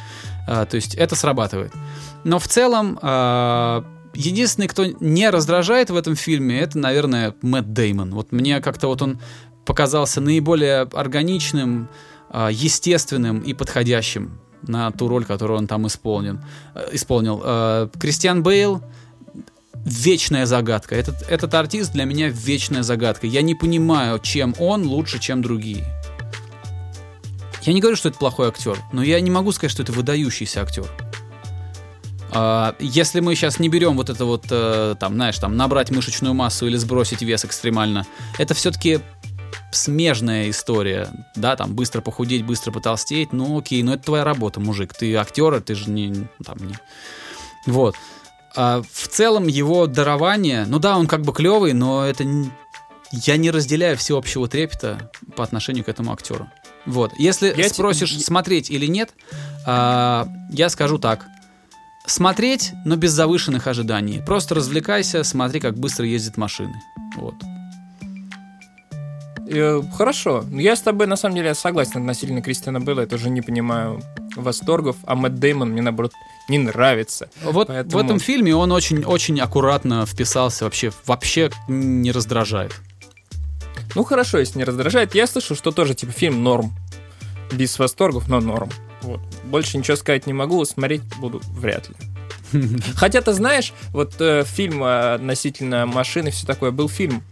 А, 0.48 0.66
то 0.66 0.76
есть 0.76 0.96
это 0.96 1.16
срабатывает. 1.16 1.74
Но 2.24 2.40
в 2.40 2.48
целом 2.48 3.00
а, 3.02 3.86
единственный, 4.14 4.68
кто 4.68 4.86
не 4.86 5.30
раздражает 5.30 5.90
в 5.90 5.96
этом 5.96 6.16
фильме, 6.16 6.60
это, 6.60 6.78
наверное, 6.78 7.36
Мэтт 7.42 7.74
Деймон. 7.74 8.12
Вот 8.12 8.32
мне 8.32 8.60
как-то 8.62 8.88
вот 8.88 9.02
он 9.02 9.20
показался 9.66 10.22
наиболее 10.22 10.82
органичным, 10.82 11.90
а, 12.30 12.50
естественным 12.52 13.40
и 13.40 13.54
подходящим 13.54 14.40
на 14.62 14.92
ту 14.92 15.08
роль, 15.08 15.26
которую 15.26 15.60
он 15.60 15.68
там 15.68 15.88
исполнен, 15.88 16.42
э, 16.74 16.88
исполнил. 16.94 17.90
Кристиан 18.00 18.44
Бейл 18.44 18.82
вечная 19.86 20.46
загадка. 20.46 20.96
Этот, 20.96 21.22
этот 21.30 21.54
артист 21.54 21.92
для 21.94 22.06
меня 22.06 22.30
вечная 22.30 22.84
загадка. 22.84 23.28
Я 23.28 23.42
не 23.42 23.56
понимаю, 23.56 24.20
чем 24.20 24.56
он 24.60 24.86
лучше, 24.86 25.20
чем 25.20 25.42
другие. 25.42 25.86
Я 27.64 27.74
не 27.74 27.80
говорю, 27.80 27.96
что 27.96 28.10
это 28.10 28.18
плохой 28.18 28.50
актер, 28.50 28.78
но 28.92 29.04
я 29.04 29.20
не 29.22 29.32
могу 29.32 29.52
сказать, 29.52 29.72
что 29.72 29.84
это 29.84 29.94
выдающийся 29.94 30.62
актер. 30.62 30.88
А, 32.32 32.76
если 32.80 33.20
мы 33.20 33.36
сейчас 33.36 33.60
не 33.60 33.70
берем 33.70 33.96
вот 33.96 34.10
это 34.10 34.26
вот, 34.26 34.46
э, 34.50 34.96
там, 35.00 35.14
знаешь, 35.14 35.38
там, 35.38 35.56
набрать 35.56 35.92
мышечную 35.92 36.34
массу 36.34 36.68
или 36.68 36.78
сбросить 36.78 37.22
вес 37.22 37.46
экстремально, 37.46 38.06
это 38.38 38.54
все-таки 38.54 39.00
смежная 39.72 40.50
история, 40.50 41.10
да, 41.36 41.56
там, 41.56 41.74
быстро 41.76 42.02
похудеть, 42.02 42.44
быстро 42.44 42.72
потолстеть, 42.72 43.34
ну 43.34 43.60
окей, 43.60 43.84
но 43.84 43.94
это 43.94 44.04
твоя 44.04 44.24
работа, 44.24 44.60
мужик, 44.60 44.94
ты 44.94 45.16
актер, 45.16 45.62
ты 45.62 45.76
же 45.76 45.90
не, 45.90 46.28
там, 46.44 46.58
не... 46.58 46.76
Вот. 47.66 47.96
А 48.56 48.82
в 48.82 49.08
целом 49.08 49.48
его 49.48 49.88
дарование, 49.88 50.66
ну 50.68 50.80
да, 50.80 50.98
он 50.98 51.08
как 51.08 51.22
бы 51.22 51.34
клевый, 51.34 51.74
но 51.74 52.06
это 52.06 52.24
я 53.12 53.38
не 53.38 53.52
разделяю 53.52 53.98
всеобщего 53.98 54.48
трепета 54.48 55.12
по 55.36 55.44
отношению 55.44 55.84
к 55.84 55.90
этому 55.90 56.12
актеру. 56.12 56.50
Вот. 56.86 57.12
Если 57.18 57.54
я 57.56 57.70
спросишь, 57.70 58.12
te... 58.12 58.20
смотреть 58.20 58.70
или 58.70 58.86
нет, 58.86 59.14
а, 59.66 60.28
я 60.50 60.70
скажу 60.70 60.98
так. 60.98 61.26
Смотреть, 62.06 62.74
но 62.86 62.96
без 62.98 63.12
завышенных 63.12 63.68
ожиданий. 63.68 64.22
Просто 64.26 64.56
развлекайся, 64.56 65.24
смотри, 65.24 65.60
как 65.60 65.78
быстро 65.78 66.06
ездят 66.06 66.38
машины. 66.38 66.74
Вот. 67.16 67.36
Э, 69.48 69.82
хорошо. 69.96 70.44
Я 70.52 70.76
с 70.76 70.82
тобой, 70.82 71.08
на 71.08 71.16
самом 71.16 71.36
деле, 71.36 71.54
согласен 71.54 72.02
относительно 72.02 72.42
Кристиана 72.42 72.80
Белла. 72.80 73.02
Я 73.02 73.08
тоже 73.08 73.30
не 73.30 73.42
понимаю 73.42 74.02
восторгов, 74.36 74.98
а 75.04 75.16
Мэтт 75.16 75.36
Деймон 75.36 75.72
мне, 75.72 75.82
наоборот, 75.82 76.14
не 76.50 76.58
нравится. 76.58 77.30
Вот 77.44 77.68
Поэтому... 77.68 78.02
в 78.02 78.06
этом 78.06 78.20
фильме 78.20 78.56
он 78.56 78.72
очень-очень 78.72 79.40
аккуратно 79.40 80.06
вписался, 80.06 80.66
вообще, 80.66 80.92
вообще 81.06 81.52
не 81.68 82.12
раздражает. 82.12 82.74
Ну 83.96 84.04
хорошо, 84.04 84.40
если 84.40 84.58
не 84.58 84.64
раздражает. 84.64 85.16
Я 85.16 85.28
слышу, 85.28 85.56
что 85.56 85.72
тоже 85.72 85.94
типа 85.94 86.12
фильм 86.12 86.44
норм. 86.44 86.74
Без 87.52 87.78
восторгов, 87.78 88.28
но 88.28 88.40
норм. 88.40 88.70
Вот. 89.02 89.20
Больше 89.44 89.78
ничего 89.78 89.96
сказать 89.98 90.26
не 90.26 90.34
могу, 90.34 90.64
смотреть 90.66 91.02
буду 91.20 91.42
вряд 91.52 91.90
ли. 91.90 91.96
Хотя 92.96 93.22
ты 93.22 93.34
знаешь, 93.34 93.74
вот 93.92 94.16
э, 94.20 94.44
фильм 94.46 94.84
относительно 94.84 95.86
машины, 95.86 96.32
все 96.32 96.48
такое, 96.48 96.72
был 96.72 96.90
фильм. 96.90 97.24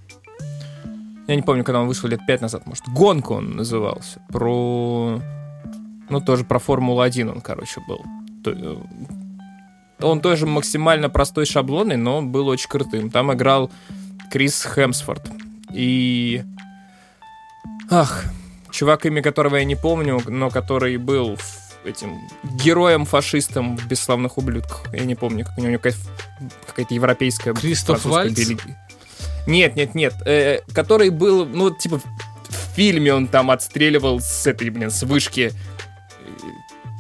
Я 1.28 1.36
не 1.36 1.42
помню, 1.42 1.64
когда 1.64 1.80
он 1.80 1.88
вышел 1.88 2.10
лет 2.10 2.20
пять 2.28 2.42
назад, 2.42 2.66
может, 2.66 2.84
«Гонка» 2.90 3.34
он 3.34 3.56
назывался. 3.56 4.22
Про... 4.30 5.22
Ну, 6.12 6.20
тоже 6.20 6.44
про 6.44 6.60
Формулу-1 6.60 7.32
он, 7.32 7.42
короче, 7.42 7.82
был. 7.88 8.02
Э, 8.46 8.76
он 10.02 10.20
тоже 10.20 10.46
максимально 10.46 11.10
простой, 11.10 11.46
шаблонный, 11.46 11.96
но 11.96 12.18
он 12.18 12.32
был 12.32 12.50
очень 12.50 12.70
крутым. 12.70 13.10
Там 13.10 13.34
играл 13.34 13.72
Крис 14.30 14.68
Хемсфорд. 14.76 15.32
И... 15.74 16.44
Ах, 17.90 18.26
чувак, 18.72 19.06
имя 19.06 19.22
которого 19.22 19.56
я 19.56 19.64
не 19.64 19.78
помню, 19.78 20.22
но 20.28 20.50
который 20.50 20.98
был 20.98 21.38
этим 21.86 22.20
героем-фашистом 22.44 23.78
в 23.78 23.88
«Бесславных 23.88 24.38
ублюдках». 24.38 24.84
Я 24.94 25.06
не 25.06 25.16
помню, 25.16 25.46
как 25.46 25.58
у 25.58 25.62
него 25.62 25.78
какая-то, 25.78 25.98
какая-то 26.68 26.94
европейская... 26.94 27.54
Кристоф 27.54 28.04
Вальц? 28.04 28.38
Нет, 29.48 29.78
нет, 29.78 29.96
нет. 29.96 30.14
Э, 30.26 30.60
который 30.74 31.10
был, 31.10 31.46
ну, 31.46 31.72
типа, 31.72 32.02
в 32.50 32.76
фильме 32.76 33.14
он 33.14 33.28
там 33.28 33.50
отстреливал 33.50 34.20
с 34.20 34.46
этой, 34.46 34.70
блин, 34.70 34.92
с 34.92 35.04
вышки 35.04 35.52
э, 35.52 35.81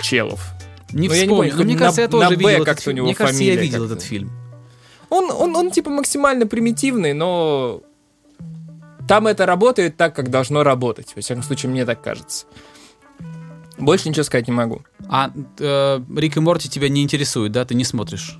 челов. 0.01 0.51
Не 0.91 1.07
но 1.07 1.13
вспомню, 1.13 1.43
я 1.43 1.45
не 1.45 1.51
помню, 1.51 1.55
но 1.57 1.63
мне 1.63 1.77
кажется, 1.77 2.01
на, 2.01 2.03
я 2.03 2.09
тоже 2.09 2.29
на 2.29 2.35
видел 2.35 2.63
этот, 2.63 2.87
у 2.87 2.91
него 2.91 3.05
Мне 3.05 3.15
кажется, 3.15 3.43
я 3.43 3.55
видел 3.55 3.85
этот 3.85 4.01
фильм. 4.01 4.31
Он, 5.09 5.31
он, 5.31 5.55
он, 5.55 5.71
типа, 5.71 5.89
максимально 5.89 6.47
примитивный, 6.47 7.13
но 7.13 7.81
там 9.07 9.27
это 9.27 9.45
работает 9.45 9.97
так, 9.97 10.15
как 10.15 10.29
должно 10.29 10.63
работать. 10.63 11.13
Во 11.15 11.21
всяком 11.21 11.43
случае, 11.43 11.69
мне 11.69 11.85
так 11.85 12.01
кажется. 12.01 12.45
Больше 13.77 14.09
ничего 14.09 14.23
сказать 14.23 14.47
не 14.47 14.53
могу. 14.53 14.83
А 15.09 15.31
э, 15.59 16.01
Рик 16.15 16.37
и 16.37 16.39
Морти 16.39 16.69
тебя 16.69 16.87
не 16.87 17.01
интересует, 17.03 17.51
да? 17.51 17.65
Ты 17.65 17.73
не 17.73 17.83
смотришь? 17.83 18.39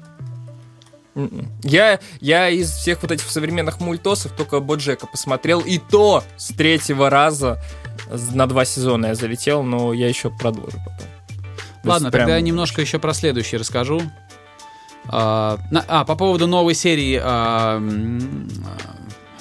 М-м. 1.15 1.52
Я, 1.63 2.00
я 2.19 2.50
из 2.50 2.71
всех 2.71 3.02
вот 3.02 3.12
этих 3.12 3.30
современных 3.30 3.80
мультосов 3.80 4.32
только 4.38 4.60
Боджека 4.60 5.08
посмотрел, 5.08 5.60
и 5.60 5.78
то 5.78 6.24
с 6.38 6.50
третьего 6.50 7.10
раза 7.10 7.62
на 8.34 8.47
два 8.47 8.63
сезона 8.65 9.08
я 9.08 9.15
залетел, 9.15 9.63
но 9.63 9.93
я 9.93 10.08
еще 10.08 10.30
продолжу 10.30 10.78
потом. 10.86 11.08
Ладно, 11.84 12.12
прям... 12.12 12.24
тогда 12.24 12.36
я 12.36 12.41
немножко 12.41 12.82
еще 12.82 13.00
про 13.00 13.13
следующий 13.13 13.58
расскажу. 13.58 14.02
А, 15.08 15.58
на, 15.72 15.84
а 15.88 16.06
по 16.06 16.15
поводу 16.15 16.48
новой 16.48 16.76
серии 16.76 17.20
а, 17.22 17.82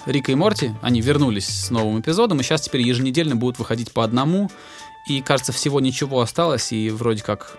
Рика 0.06 0.32
и 0.32 0.34
Морти, 0.34 0.74
они 0.82 1.00
вернулись 1.00 1.46
с 1.46 1.70
новым 1.70 2.00
эпизодом, 2.00 2.40
и 2.40 2.42
сейчас 2.42 2.62
теперь 2.62 2.82
еженедельно 2.82 3.36
будут 3.36 3.58
выходить 3.58 3.92
по 3.92 4.04
одному. 4.04 4.50
И, 5.08 5.20
кажется, 5.22 5.52
всего 5.52 5.80
ничего 5.80 6.20
осталось, 6.20 6.72
и 6.72 6.90
вроде 6.90 7.22
как 7.22 7.56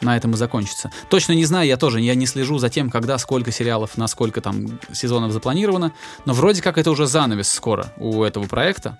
на 0.00 0.16
этом 0.16 0.32
и 0.34 0.36
закончится. 0.36 0.92
Точно 1.08 1.32
не 1.32 1.44
знаю, 1.44 1.66
я 1.66 1.76
тоже, 1.76 2.00
я 2.00 2.14
не 2.14 2.26
слежу 2.26 2.58
за 2.58 2.68
тем, 2.68 2.90
когда, 2.90 3.16
сколько 3.18 3.50
сериалов, 3.50 3.96
на 3.96 4.06
сколько 4.06 4.40
там 4.40 4.78
сезонов 4.92 5.32
запланировано, 5.32 5.92
но 6.26 6.34
вроде 6.34 6.62
как 6.62 6.78
это 6.78 6.90
уже 6.90 7.06
занавес 7.06 7.48
скоро 7.48 7.92
у 7.96 8.22
этого 8.22 8.46
проекта. 8.46 8.98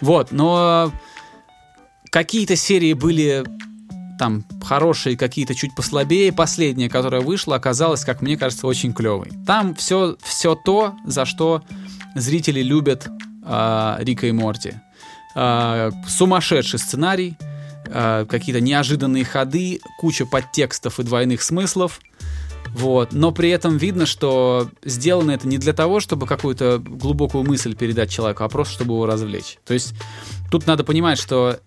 Вот, 0.00 0.30
но 0.30 0.92
какие-то 2.10 2.56
серии 2.56 2.92
были 2.92 3.44
там 4.18 4.44
хорошие 4.62 5.16
какие-то 5.16 5.54
чуть 5.54 5.74
послабее. 5.74 6.32
Последняя, 6.32 6.88
которая 6.88 7.20
вышла, 7.20 7.56
оказалась, 7.56 8.04
как 8.04 8.20
мне 8.20 8.36
кажется, 8.36 8.66
очень 8.66 8.92
клевой. 8.92 9.30
Там 9.46 9.74
все, 9.74 10.16
все 10.22 10.54
то, 10.54 10.94
за 11.06 11.24
что 11.24 11.62
зрители 12.14 12.60
любят 12.60 13.08
э, 13.46 13.96
Рика 14.00 14.26
и 14.26 14.32
Морти. 14.32 14.74
Э, 15.34 15.90
сумасшедший 16.06 16.80
сценарий, 16.80 17.36
э, 17.86 18.26
какие-то 18.28 18.60
неожиданные 18.60 19.24
ходы, 19.24 19.80
куча 19.98 20.26
подтекстов 20.26 20.98
и 20.98 21.04
двойных 21.04 21.42
смыслов. 21.42 22.00
Вот. 22.74 23.12
Но 23.12 23.32
при 23.32 23.50
этом 23.50 23.78
видно, 23.78 24.04
что 24.04 24.68
сделано 24.84 25.30
это 25.30 25.48
не 25.48 25.58
для 25.58 25.72
того, 25.72 26.00
чтобы 26.00 26.26
какую-то 26.26 26.78
глубокую 26.78 27.44
мысль 27.44 27.74
передать 27.74 28.10
человеку, 28.10 28.44
а 28.44 28.48
просто 28.48 28.74
чтобы 28.74 28.94
его 28.94 29.06
развлечь. 29.06 29.58
То 29.64 29.74
есть 29.74 29.94
тут 30.50 30.66
надо 30.66 30.84
понимать, 30.84 31.18
что 31.18 31.60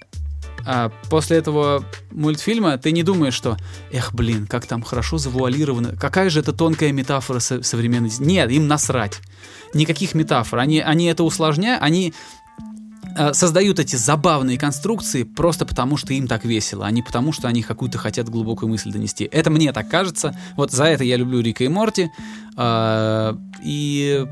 а, 0.65 0.91
после 1.09 1.37
этого 1.37 1.83
мультфильма 2.11 2.77
ты 2.77 2.91
не 2.91 3.03
думаешь, 3.03 3.33
что 3.33 3.57
эх, 3.91 4.13
блин, 4.13 4.47
как 4.47 4.65
там 4.65 4.81
хорошо 4.81 5.17
завуалировано, 5.17 5.95
какая 5.95 6.29
же 6.29 6.39
это 6.39 6.53
тонкая 6.53 6.91
метафора 6.91 7.39
со- 7.39 7.63
современной... 7.63 8.11
Нет, 8.19 8.51
им 8.51 8.67
насрать. 8.67 9.19
Никаких 9.73 10.13
метафор. 10.13 10.59
Они, 10.59 10.79
они 10.79 11.05
это 11.05 11.23
усложняют, 11.23 11.81
они 11.81 12.13
э, 13.17 13.33
создают 13.33 13.79
эти 13.79 13.95
забавные 13.95 14.57
конструкции 14.57 15.23
просто 15.23 15.65
потому, 15.65 15.97
что 15.97 16.13
им 16.13 16.27
так 16.27 16.45
весело, 16.45 16.85
а 16.85 16.91
не 16.91 17.01
потому, 17.01 17.31
что 17.31 17.47
они 17.47 17.63
какую-то 17.63 17.97
хотят 17.97 18.29
глубокую 18.29 18.69
мысль 18.69 18.91
донести. 18.91 19.27
Это 19.31 19.49
мне 19.49 19.71
так 19.73 19.89
кажется. 19.89 20.37
Вот 20.55 20.71
за 20.71 20.85
это 20.85 21.03
я 21.03 21.17
люблю 21.17 21.39
Рика 21.41 21.63
и 21.63 21.67
Морти. 21.67 22.09
Э, 22.57 23.35
и 23.63 24.25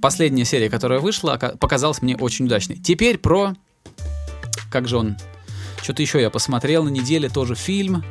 последняя 0.00 0.44
серия, 0.44 0.70
которая 0.70 1.00
вышла, 1.00 1.36
показалась 1.58 2.02
мне 2.02 2.16
очень 2.16 2.46
удачной. 2.46 2.76
Теперь 2.76 3.18
про... 3.18 3.54
Как 4.70 4.88
же 4.88 4.98
он 4.98 5.16
что-то 5.86 6.02
еще 6.02 6.20
я 6.20 6.30
посмотрел 6.30 6.82
на 6.82 6.88
неделе, 6.88 7.28
тоже 7.28 7.54
фильм. 7.54 8.02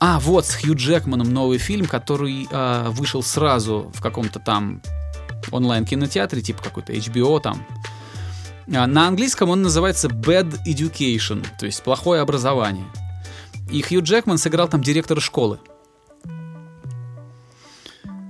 А, 0.00 0.18
вот, 0.18 0.46
с 0.46 0.54
Хью 0.54 0.74
Джекманом 0.74 1.30
новый 1.30 1.58
фильм, 1.58 1.84
который 1.84 2.48
э, 2.50 2.88
вышел 2.88 3.22
сразу 3.22 3.92
в 3.94 4.00
каком-то 4.00 4.38
там 4.40 4.80
онлайн-кинотеатре, 5.50 6.40
типа 6.40 6.62
какой-то 6.62 6.94
HBO 6.94 7.38
там. 7.38 7.66
А, 8.74 8.86
на 8.86 9.08
английском 9.08 9.50
он 9.50 9.60
называется 9.60 10.08
Bad 10.08 10.60
Education, 10.66 11.46
то 11.58 11.66
есть 11.66 11.82
плохое 11.82 12.22
образование. 12.22 12.86
И 13.70 13.82
Хью 13.82 14.02
Джекман 14.02 14.38
сыграл 14.38 14.68
там 14.68 14.80
директора 14.80 15.20
школы. 15.20 15.58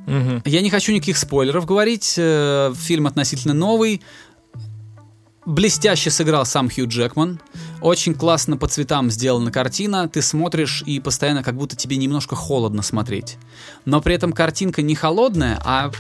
Угу. 0.09 0.43
Я 0.45 0.61
не 0.61 0.71
хочу 0.71 0.91
никаких 0.91 1.19
спойлеров 1.19 1.67
говорить. 1.67 2.15
Э, 2.17 2.75
фильм 2.77 3.07
относительно 3.07 3.55
новый. 3.55 4.03
Блестяще 5.47 6.11
сыграл 6.11 6.45
сам 6.45 6.69
Хью 6.69 6.89
Джекман. 6.89 7.41
Очень 7.83 8.15
классно 8.15 8.57
по 8.57 8.69
цветам 8.69 9.11
сделана 9.11 9.51
картина. 9.51 10.09
Ты 10.09 10.23
смотришь 10.23 10.85
и 10.87 11.01
постоянно 11.01 11.43
как 11.43 11.57
будто 11.57 11.75
тебе 11.75 11.97
немножко 11.97 12.37
холодно 12.37 12.81
смотреть. 12.81 13.39
Но 13.85 14.01
при 14.01 14.15
этом 14.15 14.33
картинка 14.33 14.83
не 14.83 14.95
холодная, 14.95 15.61
а, 15.65 15.91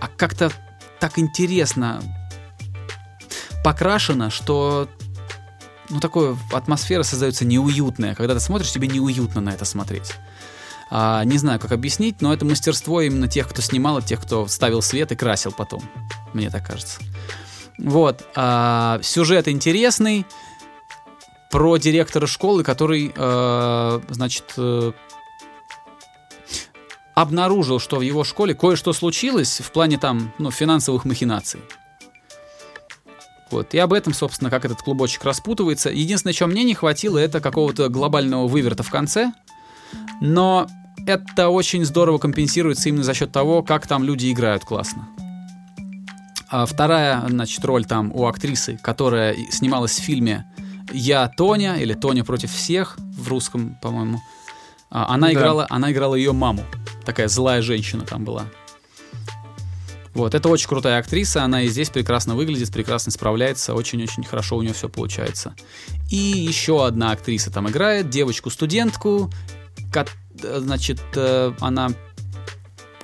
а 0.00 0.08
как-то 0.16 0.52
так 1.00 1.18
интересно 1.18 2.00
покрашена, 3.64 4.30
что 4.30 4.88
ну, 5.88 5.98
такая 5.98 6.36
атмосфера 6.52 7.02
создается 7.02 7.44
неуютная. 7.44 8.14
Когда 8.14 8.34
ты 8.34 8.40
смотришь, 8.40 8.70
тебе 8.70 8.86
неуютно 8.86 9.40
на 9.40 9.50
это 9.50 9.64
смотреть. 9.64 10.14
А, 10.88 11.24
не 11.24 11.36
знаю, 11.38 11.58
как 11.58 11.72
объяснить, 11.72 12.22
но 12.22 12.32
это 12.32 12.44
мастерство 12.44 13.00
именно 13.00 13.26
тех, 13.26 13.48
кто 13.48 13.60
снимал, 13.60 13.98
и 13.98 14.02
тех, 14.02 14.22
кто 14.22 14.46
ставил 14.46 14.82
свет 14.82 15.10
и 15.10 15.16
красил 15.16 15.50
потом. 15.50 15.82
Мне 16.32 16.48
так 16.48 16.64
кажется. 16.64 17.00
Вот. 17.76 18.24
А, 18.36 19.00
сюжет 19.02 19.48
интересный 19.48 20.24
про 21.50 21.76
директора 21.78 22.26
школы, 22.26 22.62
который, 22.62 23.12
э, 23.14 24.00
значит, 24.10 24.54
э, 24.56 24.92
обнаружил, 27.14 27.80
что 27.80 27.96
в 27.96 28.02
его 28.02 28.22
школе 28.22 28.54
кое-что 28.54 28.92
случилось 28.92 29.60
в 29.60 29.72
плане 29.72 29.98
там, 29.98 30.32
ну, 30.38 30.50
финансовых 30.50 31.04
махинаций. 31.04 31.60
Вот. 33.50 33.74
И 33.74 33.78
об 33.78 33.92
этом, 33.92 34.12
собственно, 34.12 34.50
как 34.50 34.64
этот 34.64 34.82
клубочек 34.82 35.24
распутывается. 35.24 35.90
Единственное, 35.90 36.34
чего 36.34 36.48
мне 36.48 36.64
не 36.64 36.74
хватило, 36.74 37.18
это 37.18 37.40
какого-то 37.40 37.88
глобального 37.88 38.46
выверта 38.46 38.82
в 38.82 38.90
конце. 38.90 39.32
Но 40.20 40.66
это 41.06 41.48
очень 41.48 41.84
здорово 41.84 42.18
компенсируется 42.18 42.88
именно 42.88 43.04
за 43.04 43.14
счет 43.14 43.32
того, 43.32 43.62
как 43.62 43.86
там 43.86 44.04
люди 44.04 44.30
играют 44.30 44.64
классно. 44.64 45.08
А 46.50 46.66
вторая, 46.66 47.24
значит, 47.28 47.64
роль 47.64 47.84
там 47.84 48.12
у 48.14 48.26
актрисы, 48.26 48.78
которая 48.82 49.34
снималась 49.50 49.98
в 49.98 50.02
фильме 50.02 50.46
«Я 50.92 51.28
Тоня» 51.28 51.76
или 51.76 51.94
«Тоня 51.94 52.24
против 52.24 52.52
всех» 52.52 52.96
в 52.98 53.28
русском, 53.28 53.76
по-моему. 53.82 54.20
А, 54.90 55.14
она, 55.14 55.28
да. 55.28 55.32
играла, 55.34 55.66
она 55.70 55.92
играла 55.92 56.14
ее 56.14 56.32
маму. 56.32 56.64
Такая 57.04 57.28
злая 57.28 57.62
женщина 57.62 58.04
там 58.04 58.24
была. 58.24 58.46
Вот, 60.14 60.34
это 60.34 60.48
очень 60.48 60.68
крутая 60.68 60.98
актриса, 60.98 61.44
она 61.44 61.62
и 61.62 61.68
здесь 61.68 61.90
прекрасно 61.90 62.34
выглядит, 62.34 62.72
прекрасно 62.72 63.12
справляется, 63.12 63.74
очень-очень 63.74 64.24
хорошо 64.24 64.56
у 64.56 64.62
нее 64.62 64.72
все 64.72 64.88
получается. 64.88 65.54
И 66.10 66.16
еще 66.16 66.84
одна 66.84 67.12
актриса 67.12 67.52
там 67.52 67.68
играет, 67.68 68.10
девочку-студентку, 68.10 69.30
значит, 70.42 71.00
э, 71.14 71.52
она 71.60 71.90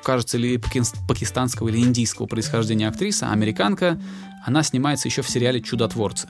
кажется, 0.03 0.39
или 0.39 0.61
пакистанского 1.09 1.69
или 1.69 1.79
индийского 1.79 2.27
происхождения 2.27 2.89
актриса, 2.89 3.31
американка, 3.31 4.01
она 4.45 4.63
снимается 4.63 5.09
еще 5.09 5.23
в 5.23 5.31
сериале 5.31 5.61
«Чудотворцы». 5.61 6.29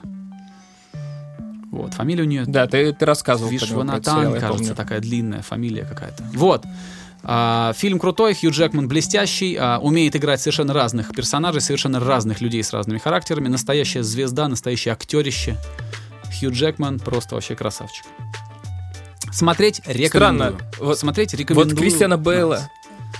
Вот, 1.75 1.95
фамилия 1.95 2.23
у 2.23 2.27
нее... 2.27 2.45
Да, 2.47 2.69
ты, 2.69 2.93
ты 2.93 3.05
рассказывал. 3.05 3.51
Вишванатан, 3.51 4.39
кажется, 4.39 4.75
такая 4.75 5.01
длинная 5.01 5.43
фамилия 5.43 5.85
какая-то. 5.85 6.23
Вот. 6.35 6.65
А, 7.25 7.73
фильм 7.75 7.99
крутой, 7.99 8.35
Хью 8.35 8.51
Джекман 8.51 8.87
блестящий, 8.87 9.57
а, 9.59 9.79
умеет 9.79 10.15
играть 10.15 10.41
совершенно 10.41 10.73
разных 10.73 11.11
персонажей, 11.13 11.61
совершенно 11.61 11.99
разных 11.99 12.41
людей 12.41 12.63
с 12.63 12.73
разными 12.73 12.99
характерами. 12.99 13.49
Настоящая 13.49 14.03
звезда, 14.03 14.47
настоящее 14.47 14.93
актерище. 14.93 15.57
Хью 16.39 16.53
Джекман 16.53 17.01
просто 17.01 17.35
вообще 17.35 17.57
красавчик. 17.57 18.05
Смотреть 19.33 19.81
рекомендую. 19.87 20.09
Странно. 20.09 20.55
Вот, 20.79 20.99
Смотреть 20.99 21.35
рекомендую. 21.35 21.75
Вот 21.75 21.83
Кристиана 21.83 22.19
Бейла. 22.19 22.69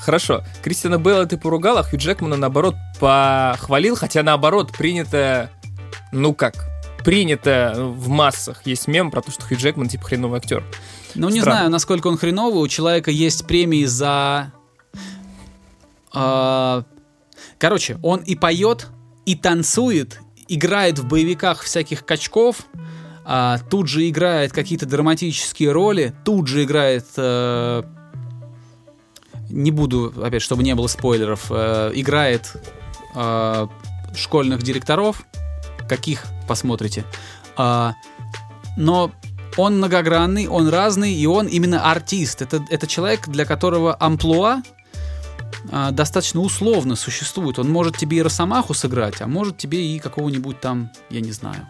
Хорошо. 0.01 0.45
Кристиана 0.63 0.99
Бейла 0.99 1.27
ты 1.27 1.39
поругал, 1.39 1.79
а 1.79 1.83
Хью 1.83 1.99
Джекмана, 1.99 2.37
наоборот, 2.37 2.77
похвалил, 3.01 3.97
хотя, 3.97 4.23
наоборот, 4.23 4.71
принято... 4.71 5.51
Ну 6.13 6.35
как? 6.35 6.74
Принято 7.05 7.75
в 7.77 8.09
массах. 8.09 8.67
Есть 8.67 8.89
мем 8.89 9.11
про 9.11 9.21
то, 9.21 9.31
что 9.31 9.43
Хью 9.45 9.59
Джекман, 9.59 9.89
типа, 9.89 10.05
хреновый 10.05 10.39
актер. 10.39 10.65
Ну, 11.15 11.29
не 11.29 11.41
знаю, 11.41 11.71
насколько 11.71 12.09
он 12.09 12.17
хреновый. 12.17 12.63
У 12.63 12.69
человека 12.69 13.11
есть 13.11 13.47
премии 13.47 13.85
за... 13.85 14.53
Э, 16.15 16.83
короче, 17.59 17.99
он 18.03 18.21
и 18.21 18.35
поет, 18.35 18.89
и 19.27 19.37
танцует, 19.37 20.21
играет 20.49 20.99
в 20.99 21.07
боевиках 21.07 21.63
всяких 21.63 22.05
качков, 22.05 22.67
а, 23.25 23.59
тут 23.71 23.89
же 23.89 24.09
играет 24.09 24.53
какие-то 24.53 24.87
драматические 24.87 25.73
роли, 25.73 26.15
тут 26.25 26.47
же 26.47 26.65
играет 26.65 27.07
э, 27.17 27.83
не 29.49 29.71
буду, 29.71 30.13
опять, 30.23 30.43
чтобы 30.43 30.63
не 30.63 30.75
было 30.75 30.89
спойлеров, 30.89 31.47
э, 31.51 31.93
играет 31.95 32.53
э, 33.15 33.67
школьных 34.15 34.63
директоров, 34.63 35.25
каких 35.89 36.25
посмотрите. 36.49 37.05
Э, 37.57 37.93
но 38.77 39.13
он 39.57 39.79
многогранный, 39.79 40.49
он 40.49 40.69
разный, 40.69 41.15
и 41.15 41.27
он 41.27 41.47
именно 41.47 41.91
артист. 41.91 42.43
Это, 42.43 42.65
это 42.71 42.87
человек, 42.87 43.29
для 43.29 43.45
которого 43.45 43.97
амплуа 43.99 44.63
э, 45.71 45.91
достаточно 45.93 46.41
условно 46.41 46.97
существует. 46.97 47.59
Он 47.59 47.71
может 47.71 47.97
тебе 47.97 48.19
и 48.19 48.23
Росомаху 48.23 48.75
сыграть, 48.75 49.21
а 49.21 49.27
может 49.27 49.59
тебе 49.59 49.87
и 49.87 49.99
какого-нибудь 49.99 50.61
там, 50.61 50.91
я 51.11 51.21
не 51.21 51.33
знаю, 51.33 51.69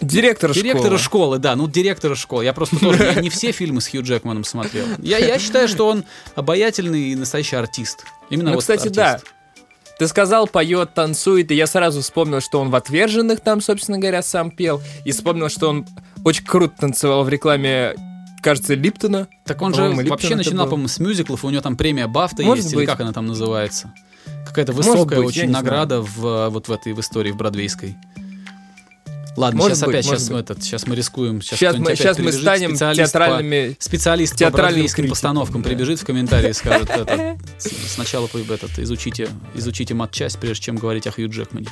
Директора 0.00 0.52
школы. 0.52 0.62
Директора 0.62 0.98
школы, 0.98 1.38
да, 1.38 1.56
ну 1.56 1.68
директора 1.68 2.14
школы. 2.14 2.44
Я 2.44 2.52
просто 2.52 2.78
тоже 2.78 3.14
не, 3.16 3.22
не 3.22 3.30
все 3.30 3.52
фильмы 3.52 3.80
с 3.80 3.88
Хью 3.88 4.02
Джекманом 4.02 4.44
смотрел. 4.44 4.84
Я, 4.98 5.18
я 5.18 5.38
считаю, 5.38 5.68
что 5.68 5.88
он 5.88 6.04
обаятельный 6.34 7.12
и 7.12 7.16
настоящий 7.16 7.56
артист. 7.56 8.04
Именно 8.28 8.50
ну, 8.50 8.54
вот 8.56 8.60
кстати, 8.60 8.88
артист. 8.88 8.94
да. 8.94 9.20
Ты 9.98 10.06
сказал, 10.08 10.46
поет, 10.46 10.92
танцует, 10.92 11.50
и 11.50 11.54
я 11.54 11.66
сразу 11.66 12.02
вспомнил, 12.02 12.40
что 12.40 12.60
он 12.60 12.70
в 12.70 12.74
«Отверженных» 12.76 13.40
там, 13.40 13.62
собственно 13.62 13.98
говоря, 13.98 14.22
сам 14.22 14.50
пел, 14.50 14.82
и 15.06 15.12
вспомнил, 15.12 15.48
что 15.48 15.70
он 15.70 15.86
очень 16.22 16.44
круто 16.44 16.74
танцевал 16.78 17.24
в 17.24 17.28
рекламе 17.30 17.94
кажется, 18.42 18.74
Липтона. 18.74 19.26
Так 19.44 19.60
он 19.62 19.74
же 19.74 19.90
вообще 20.08 20.36
начинал, 20.36 20.66
по-моему, 20.66 20.88
с 20.88 21.00
мюзиклов, 21.00 21.44
у 21.44 21.50
него 21.50 21.62
там 21.62 21.76
премия 21.76 22.06
Бафта 22.06 22.42
Может 22.42 22.64
есть, 22.64 22.74
быть. 22.74 22.82
или 22.82 22.90
как 22.90 23.00
она 23.00 23.12
там 23.12 23.26
называется? 23.26 23.92
Какая-то 24.46 24.72
высокая 24.72 25.18
быть, 25.18 25.28
очень 25.28 25.50
награда 25.50 26.00
в, 26.00 26.48
вот 26.50 26.68
в 26.68 26.72
этой 26.72 26.92
в 26.92 27.00
истории, 27.00 27.32
в 27.32 27.36
бродвейской. 27.36 27.96
Ладно, 29.36 29.58
Может 29.58 29.76
сейчас 29.76 29.86
быть, 29.86 29.94
опять, 29.94 30.04
сейчас, 30.06 30.22
быть. 30.22 30.30
мы, 30.32 30.38
этот, 30.40 30.62
сейчас 30.62 30.86
мы 30.86 30.96
рискуем. 30.96 31.42
Сейчас, 31.42 31.58
Сейчас 31.58 31.76
мы, 31.76 31.94
сейчас 31.94 32.18
мы 32.18 32.32
станем 32.32 32.70
специалист 32.70 33.12
по- 33.12 33.18
театральными... 33.18 33.76
Специалист 33.78 34.32
по 34.32 34.38
театральным 34.38 34.72
бродвейским 34.74 35.08
постановкам 35.10 35.62
прибежит 35.62 36.00
в 36.00 36.04
комментарии 36.06 36.50
и 36.50 36.52
скажет, 36.54 36.88
это, 36.88 37.38
сначала 37.58 38.28
вы 38.32 38.42
этот, 38.54 38.78
изучите, 38.78 39.28
изучите 39.54 39.92
матчасть, 39.94 40.38
прежде 40.38 40.64
чем 40.64 40.76
говорить 40.76 41.06
о 41.06 41.10
Хью 41.12 41.28
Джекмане. 41.28 41.68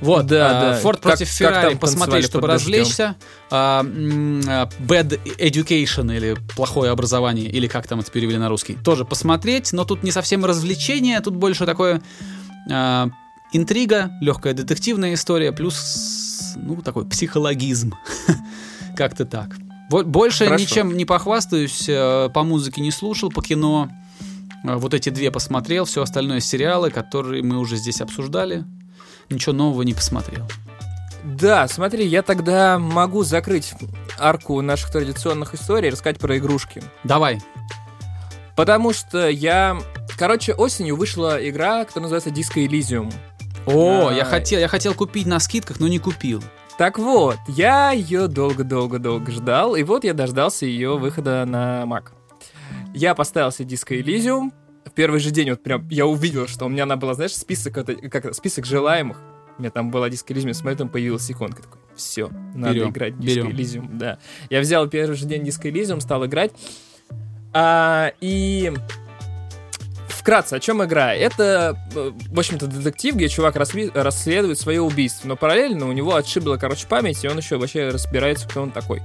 Вот, 0.00 0.26
Да, 0.26 0.50
а, 0.50 0.60
да. 0.74 0.80
Форд 0.80 1.00
Как- 1.00 1.12
против 1.12 1.28
Феррари 1.28 1.74
посмотреть, 1.74 2.24
чтобы 2.26 2.48
развлечься. 2.48 3.16
А, 3.50 3.82
а, 3.82 4.68
Bad 4.80 5.18
Education 5.38 6.14
или 6.14 6.36
плохое 6.54 6.90
образование, 6.90 7.46
или 7.50 7.66
как 7.66 7.86
там 7.86 8.00
это 8.00 8.10
перевели 8.10 8.36
на 8.38 8.48
русский. 8.48 8.74
Тоже 8.74 9.04
посмотреть, 9.04 9.72
но 9.72 9.84
тут 9.84 10.02
не 10.02 10.10
совсем 10.12 10.44
развлечение, 10.44 11.20
тут 11.20 11.34
больше 11.34 11.64
такое 11.66 12.02
а, 12.70 13.08
интрига, 13.52 14.10
легкая 14.20 14.54
детективная 14.54 15.14
история, 15.14 15.52
плюс, 15.52 15.74
ну, 16.56 16.76
такой 16.82 17.06
психологизм. 17.06 17.94
Как-то 18.96 19.24
так. 19.24 19.56
Бо- 19.90 20.04
Больше 20.04 20.44
Хорошо. 20.44 20.62
ничем 20.64 20.96
не 20.96 21.04
похвастаюсь, 21.04 21.86
э, 21.88 22.28
по 22.32 22.42
музыке 22.42 22.80
не 22.80 22.90
слушал, 22.90 23.30
по 23.30 23.42
кино. 23.42 23.88
Э, 24.64 24.76
Вот 24.76 24.94
эти 24.94 25.08
две 25.08 25.30
посмотрел, 25.30 25.84
все 25.84 26.02
остальное 26.02 26.40
сериалы, 26.40 26.90
которые 26.90 27.42
мы 27.42 27.58
уже 27.58 27.76
здесь 27.76 28.00
обсуждали. 28.00 28.64
Ничего 29.30 29.52
нового 29.52 29.82
не 29.82 29.94
посмотрел. 29.94 30.46
Да, 31.24 31.68
смотри, 31.68 32.06
я 32.06 32.22
тогда 32.22 32.78
могу 32.78 33.24
закрыть 33.24 33.74
арку 34.18 34.60
наших 34.62 34.90
традиционных 34.90 35.54
историй 35.54 35.88
и 35.88 35.92
рассказать 35.92 36.18
про 36.18 36.36
игрушки. 36.38 36.82
Давай. 37.04 37.40
Потому 38.56 38.92
что 38.92 39.28
я... 39.28 39.78
Короче, 40.18 40.52
осенью 40.54 40.96
вышла 40.96 41.36
игра, 41.48 41.84
которая 41.84 42.10
называется 42.10 42.30
Disco 42.30 42.66
Elysium. 42.66 43.12
О, 43.74 44.08
А. 44.08 44.12
я 44.12 44.24
хотел, 44.24 44.60
я 44.60 44.68
хотел 44.68 44.94
купить 44.94 45.26
на 45.26 45.38
скидках, 45.40 45.80
но 45.80 45.88
не 45.88 45.98
купил. 45.98 46.42
Так 46.78 46.98
вот, 46.98 47.36
я 47.48 47.90
ее 47.92 48.26
долго-долго-долго 48.26 49.30
ждал, 49.32 49.76
и 49.76 49.82
вот 49.82 50.04
я 50.04 50.14
дождался 50.14 50.64
ее 50.66 50.96
выхода 50.96 51.44
на 51.46 51.82
Mac. 51.84 52.08
Я 52.94 53.14
поставил 53.14 53.52
себе 53.52 53.68
Disco 53.74 54.00
Elysium. 54.02 54.50
В 54.86 54.92
первый 54.92 55.20
же 55.20 55.30
день 55.30 55.50
вот 55.50 55.62
прям 55.62 55.86
я 55.90 56.06
увидел, 56.06 56.48
что 56.48 56.64
у 56.64 56.68
меня 56.68 56.84
она 56.84 56.96
была, 56.96 57.14
знаешь, 57.14 57.34
список, 57.36 57.76
это- 57.78 57.94
как 58.08 58.34
список 58.34 58.64
желаемых. 58.64 59.18
У 59.58 59.62
меня 59.62 59.70
там 59.70 59.90
была 59.90 60.08
Disco 60.08 60.28
Elysium, 60.34 60.54
смотрю, 60.54 60.78
там 60.78 60.88
появилась 60.88 61.30
иконка. 61.30 61.62
Такой, 61.62 61.80
все, 61.94 62.30
надо 62.54 62.74
Берем, 62.74 62.90
играть 62.90 63.12
Disco 63.14 63.26
берем. 63.26 63.48
Elysium, 63.48 63.88
да. 63.98 64.18
Я 64.48 64.60
взял 64.60 64.88
первый 64.88 65.16
же 65.16 65.26
день 65.26 65.42
Disco 65.42 65.70
Elysium, 65.70 66.00
стал 66.00 66.24
играть. 66.24 66.52
А, 67.52 68.12
и 68.20 68.72
вкратце, 70.20 70.54
о 70.54 70.60
чем 70.60 70.84
игра? 70.84 71.14
Это, 71.14 71.76
э, 71.94 72.12
в 72.28 72.38
общем-то, 72.38 72.66
детектив, 72.66 73.16
где 73.16 73.28
чувак 73.28 73.56
расследует 73.56 74.58
свое 74.58 74.80
убийство, 74.80 75.26
но 75.26 75.36
параллельно 75.36 75.88
у 75.88 75.92
него 75.92 76.14
отшибла, 76.14 76.56
короче, 76.56 76.86
память, 76.86 77.24
и 77.24 77.28
он 77.28 77.38
еще 77.38 77.56
вообще 77.56 77.88
разбирается, 77.88 78.48
кто 78.48 78.62
он 78.62 78.70
такой. 78.70 79.02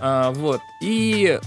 А, 0.00 0.32
вот. 0.32 0.60
И 0.82 1.38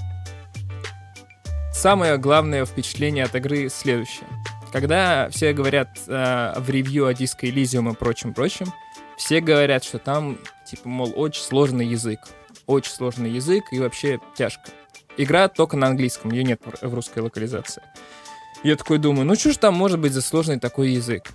самое 1.74 2.18
главное 2.18 2.66
впечатление 2.66 3.26
от 3.26 3.36
игры 3.36 3.70
следующее. 3.70 4.28
Когда 4.72 5.30
все 5.30 5.54
говорят 5.54 5.90
э, 6.08 6.54
в 6.58 6.70
ревью 6.70 7.06
о 7.06 7.14
Disco 7.14 7.42
Elysium 7.44 7.92
и 7.92 7.96
прочем-прочем, 7.96 8.74
все 9.18 9.40
говорят, 9.40 9.84
что 9.84 10.00
там, 10.00 10.38
типа, 10.66 10.88
мол, 10.88 11.14
очень 11.16 11.44
сложный 11.44 11.86
язык. 11.86 12.20
Очень 12.66 12.92
сложный 12.92 13.30
язык 13.30 13.66
и 13.72 13.80
вообще 13.80 14.20
тяжко. 14.36 14.72
Игра 15.18 15.48
только 15.48 15.78
на 15.78 15.88
английском, 15.88 16.32
ее 16.32 16.44
нет 16.44 16.62
в 16.82 16.94
русской 16.94 17.20
локализации. 17.20 17.84
Я 18.66 18.76
такой 18.76 18.98
думаю, 18.98 19.28
ну 19.28 19.36
что 19.36 19.52
ж 19.52 19.58
там 19.58 19.76
может 19.76 20.00
быть 20.00 20.12
за 20.12 20.24
сложный 20.24 20.60
такой 20.60 20.90
язык? 20.90 21.32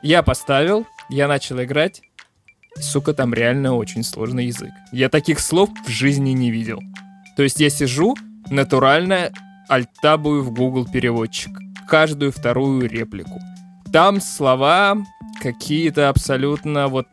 Я 0.00 0.22
поставил, 0.22 0.86
я 1.10 1.26
начал 1.26 1.60
играть. 1.60 2.02
Сука, 2.76 3.14
там 3.14 3.34
реально 3.34 3.74
очень 3.74 4.04
сложный 4.04 4.46
язык. 4.46 4.70
Я 4.92 5.08
таких 5.08 5.40
слов 5.40 5.70
в 5.84 5.88
жизни 5.88 6.30
не 6.30 6.52
видел. 6.52 6.78
То 7.36 7.42
есть 7.42 7.58
я 7.58 7.68
сижу, 7.68 8.14
натурально 8.48 9.32
альтабую 9.68 10.44
в 10.44 10.52
Google 10.52 10.86
переводчик. 10.86 11.58
Каждую 11.88 12.30
вторую 12.30 12.88
реплику. 12.88 13.40
Там 13.92 14.20
слова 14.20 14.98
какие-то 15.42 16.10
абсолютно 16.10 16.86
вот 16.86 17.08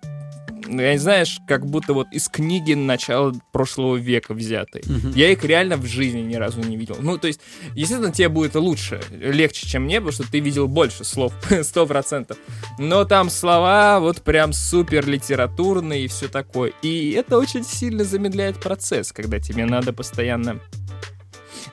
я 0.68 0.94
не 0.94 0.98
знаешь, 0.98 1.40
как 1.48 1.66
будто 1.66 1.94
вот 1.94 2.08
из 2.12 2.28
книги 2.28 2.74
начала 2.74 3.34
прошлого 3.52 3.96
века 3.96 4.34
взятые. 4.34 4.84
Я 5.16 5.32
их 5.32 5.44
реально 5.44 5.78
в 5.78 5.86
жизни 5.86 6.22
ни 6.22 6.36
разу 6.36 6.62
не 6.62 6.78
видел. 6.78 6.98
Ну, 7.00 7.18
то 7.18 7.28
есть, 7.28 7.40
естественно, 7.74 8.12
тебе 8.12 8.30
будет 8.30 8.56
лучше, 8.56 9.02
легче, 9.12 9.68
чем 9.68 9.84
мне, 9.84 10.02
потому 10.02 10.12
что 10.12 10.30
ты 10.30 10.40
видел 10.40 10.68
больше 10.68 11.04
слов, 11.04 11.34
сто 11.64 11.86
процентов. 11.86 12.38
Но 12.80 13.06
там 13.06 13.30
слова 13.30 14.00
вот 14.00 14.22
прям 14.22 14.54
супер 14.54 15.08
литературные 15.08 16.06
и 16.06 16.08
все 16.08 16.28
такое. 16.28 16.74
И 16.82 17.12
это 17.12 17.38
очень 17.38 17.64
сильно 17.64 18.04
замедляет 18.04 18.60
процесс, 18.60 19.12
когда 19.12 19.40
тебе 19.40 19.66
надо 19.66 19.94
постоянно 19.94 20.60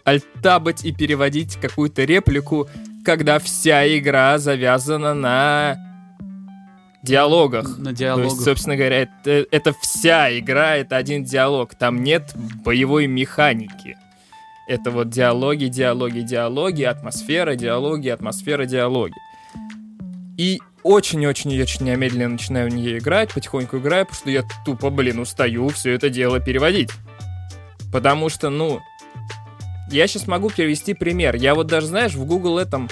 альтабать 0.05 0.84
и 0.84 0.93
переводить 0.93 1.57
какую-то 1.57 2.05
реплику, 2.05 2.68
когда 3.05 3.38
вся 3.38 3.86
игра 3.97 4.38
завязана 4.38 5.14
на 5.14 5.91
диалогах. 7.03 7.78
На 7.78 7.90
То 7.90 7.96
диалогах. 7.96 8.32
есть, 8.32 8.44
собственно 8.44 8.76
говоря, 8.76 9.03
это, 9.03 9.46
это 9.50 9.74
вся 9.80 10.38
игра, 10.38 10.76
это 10.76 10.96
один 10.96 11.24
диалог. 11.24 11.74
Там 11.74 12.03
нет 12.03 12.32
боевой 12.64 13.07
механики. 13.07 13.96
Это 14.68 14.90
вот 14.90 15.11
диалоги, 15.11 15.66
диалоги, 15.66 16.20
диалоги, 16.20 16.84
атмосфера, 16.84 17.57
диалоги, 17.57 18.09
атмосфера, 18.09 18.64
диалоги. 18.64 19.14
И 20.38 20.61
очень-очень-очень 20.82 21.86
я 21.86 21.96
медленно 21.96 22.30
начинаю 22.30 22.70
в 22.70 22.74
нее 22.74 22.98
играть, 22.98 23.32
потихоньку 23.32 23.78
играю, 23.78 24.07
потому 24.07 24.20
что 24.20 24.30
я 24.30 24.44
тупо, 24.64 24.90
блин, 24.90 25.18
устаю 25.18 25.68
все 25.68 25.92
это 25.92 26.09
дело 26.11 26.40
переводить. 26.40 26.90
Потому 27.92 28.28
что, 28.28 28.50
ну, 28.50 28.80
я 29.90 30.07
сейчас 30.07 30.26
могу 30.26 30.48
перевести 30.48 30.94
пример. 30.94 31.36
Я 31.36 31.55
вот 31.55 31.66
даже, 31.66 31.88
знаешь, 31.88 32.14
в 32.14 32.24
Google 32.24 32.59
этом, 32.59 32.88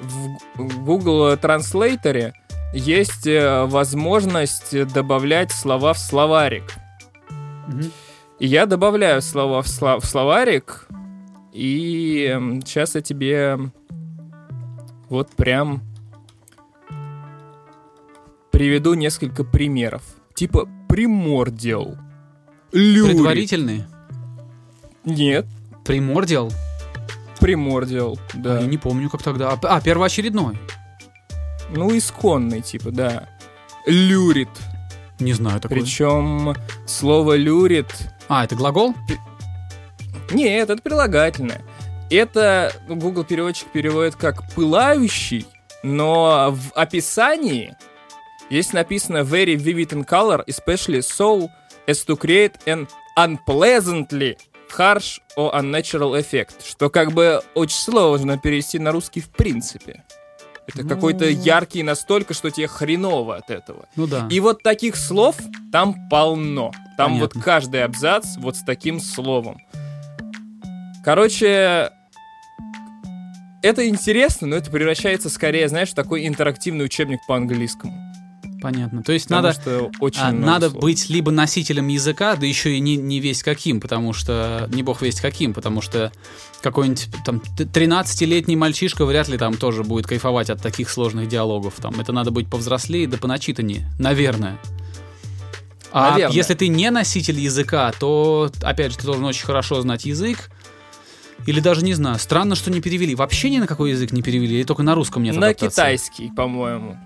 в 0.00 0.84
Google 0.84 1.36
Транслейторе 1.36 2.34
есть 2.72 3.26
э, 3.26 3.64
возможность 3.66 4.86
добавлять 4.92 5.52
слова 5.52 5.92
в 5.92 5.98
словарик. 5.98 6.64
Мгм. 7.68 7.90
И 8.38 8.46
я 8.46 8.66
добавляю 8.66 9.22
слова 9.22 9.62
в, 9.62 9.66
сло- 9.66 10.00
в 10.00 10.04
словарик, 10.04 10.88
и 11.52 12.36
сейчас 12.64 12.94
я 12.94 13.00
тебе 13.02 13.58
вот 15.08 15.30
прям 15.30 15.82
приведу 18.50 18.94
несколько 18.94 19.44
примеров. 19.44 20.02
Типа 20.34 20.68
примордиал. 20.88 21.96
Люрик. 22.72 23.12
Предварительные. 23.12 23.86
Нет, 25.04 25.46
Примордиал. 25.84 26.52
примордиал, 27.40 28.18
да. 28.34 28.60
Я 28.60 28.66
не 28.66 28.78
помню, 28.78 29.10
как 29.10 29.22
тогда. 29.22 29.50
А, 29.50 29.58
А, 29.64 29.80
первоочередной. 29.80 30.58
Ну, 31.74 31.96
исконный, 31.96 32.60
типа, 32.60 32.90
да. 32.90 33.28
Люрит. 33.86 34.48
Не 35.18 35.32
знаю 35.32 35.60
такой. 35.60 35.78
Причем 35.78 36.54
слово 36.86 37.36
люрит 37.36 37.86
А, 38.28 38.44
это 38.44 38.54
глагол? 38.54 38.94
Нет, 40.30 40.70
это 40.70 40.82
прилагательное. 40.82 41.62
Это 42.10 42.72
ну, 42.88 42.96
Google 42.96 43.24
переводчик 43.24 43.68
переводит 43.68 44.16
как 44.16 44.50
пылающий, 44.54 45.46
но 45.82 46.50
в 46.52 46.72
описании 46.74 47.74
здесь 48.50 48.72
написано 48.72 49.18
very 49.18 49.56
vivid 49.56 49.90
in 49.90 50.04
color, 50.04 50.44
especially 50.46 51.00
so 51.00 51.48
as 51.86 52.04
to 52.04 52.16
create 52.18 52.54
an 52.66 52.86
unpleasantly 53.16 54.36
harsh 54.76 55.20
or 55.36 55.52
unnatural 55.54 56.14
effect, 56.20 56.66
что 56.66 56.90
как 56.90 57.12
бы 57.12 57.40
очень 57.54 57.76
сложно 57.76 58.38
перевести 58.38 58.78
на 58.78 58.92
русский 58.92 59.20
в 59.20 59.30
принципе. 59.30 60.02
Это 60.68 60.82
Ну. 60.84 60.88
какой-то 60.88 61.28
яркий 61.28 61.82
настолько, 61.82 62.34
что 62.34 62.50
тебе 62.50 62.68
хреново 62.68 63.36
от 63.36 63.50
этого. 63.50 63.86
Ну 63.96 64.06
да. 64.06 64.28
И 64.30 64.38
вот 64.40 64.62
таких 64.62 64.96
слов 64.96 65.36
там 65.72 66.08
полно. 66.08 66.70
Там 66.96 67.12
Понятно. 67.14 67.20
вот 67.36 67.44
каждый 67.44 67.84
абзац 67.84 68.36
вот 68.38 68.56
с 68.56 68.62
таким 68.62 69.00
словом. 69.00 69.58
Короче, 71.04 71.90
это 73.62 73.88
интересно, 73.88 74.46
но 74.46 74.56
это 74.56 74.70
превращается 74.70 75.28
скорее, 75.30 75.68
знаешь, 75.68 75.90
в 75.90 75.94
такой 75.94 76.26
интерактивный 76.26 76.84
учебник 76.84 77.18
по 77.26 77.36
английскому. 77.36 77.92
Понятно. 78.60 79.02
То 79.02 79.10
есть 79.12 79.26
Потому 79.26 79.42
надо, 79.48 79.60
что 79.60 79.90
очень 79.98 80.20
а, 80.20 80.30
надо 80.30 80.70
слов. 80.70 80.82
быть 80.82 81.10
либо 81.10 81.32
носителем 81.32 81.88
языка, 81.88 82.36
да 82.36 82.46
еще 82.46 82.74
и 82.76 82.80
не, 82.80 82.96
не 82.96 83.18
весть 83.18 83.42
каким, 83.42 83.80
потому 83.80 84.12
что 84.12 84.68
не 84.72 84.84
бог 84.84 85.02
весть 85.02 85.20
каким, 85.20 85.52
потому 85.52 85.80
что 85.80 86.12
какой-нибудь 86.62 87.08
там 87.24 87.40
т- 87.40 87.64
13-летний 87.64 88.56
мальчишка 88.56 89.04
вряд 89.04 89.28
ли 89.28 89.36
там 89.36 89.56
тоже 89.56 89.82
будет 89.84 90.06
кайфовать 90.06 90.48
от 90.50 90.62
таких 90.62 90.88
сложных 90.88 91.28
диалогов. 91.28 91.74
Там 91.80 92.00
это 92.00 92.12
надо 92.12 92.30
быть 92.30 92.48
повзрослее 92.48 93.06
да 93.06 93.18
поначитаннее, 93.18 93.90
наверное. 93.98 94.58
А 95.94 96.12
Наверное. 96.12 96.34
если 96.34 96.54
ты 96.54 96.68
не 96.68 96.90
носитель 96.90 97.38
языка, 97.38 97.92
то, 97.98 98.50
опять 98.62 98.92
же, 98.92 98.98
ты 98.98 99.04
должен 99.04 99.24
очень 99.26 99.44
хорошо 99.44 99.82
знать 99.82 100.06
язык. 100.06 100.50
Или 101.44 101.60
даже 101.60 101.84
не 101.84 101.92
знаю. 101.92 102.18
Странно, 102.18 102.54
что 102.54 102.70
не 102.70 102.80
перевели. 102.80 103.14
Вообще 103.14 103.50
ни 103.50 103.58
на 103.58 103.66
какой 103.66 103.90
язык 103.90 104.12
не 104.12 104.22
перевели, 104.22 104.56
или 104.56 104.62
только 104.62 104.82
на 104.84 104.94
русском 104.94 105.22
нет 105.22 105.34
На 105.34 105.48
адаптации? 105.48 105.68
китайский, 105.74 106.30
по-моему. 106.34 106.98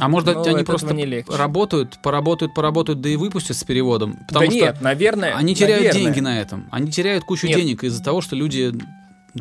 А 0.00 0.08
может, 0.08 0.34
Но 0.34 0.42
они 0.42 0.62
просто 0.62 0.92
не 0.94 1.06
легче. 1.06 1.34
работают, 1.36 1.98
поработают, 2.02 2.54
поработают, 2.54 3.00
да 3.00 3.08
и 3.08 3.16
выпустят 3.16 3.56
с 3.56 3.64
переводом. 3.64 4.18
Потому 4.28 4.46
да 4.46 4.50
что 4.50 4.60
нет, 4.60 4.80
наверное. 4.82 5.34
они 5.34 5.54
теряют 5.54 5.84
наверное. 5.86 6.02
деньги 6.04 6.20
на 6.20 6.40
этом. 6.40 6.68
Они 6.70 6.90
теряют 6.90 7.24
кучу 7.24 7.46
Нет. 7.46 7.56
денег 7.56 7.82
из-за 7.84 8.02
того, 8.02 8.20
что 8.20 8.36
люди 8.36 8.72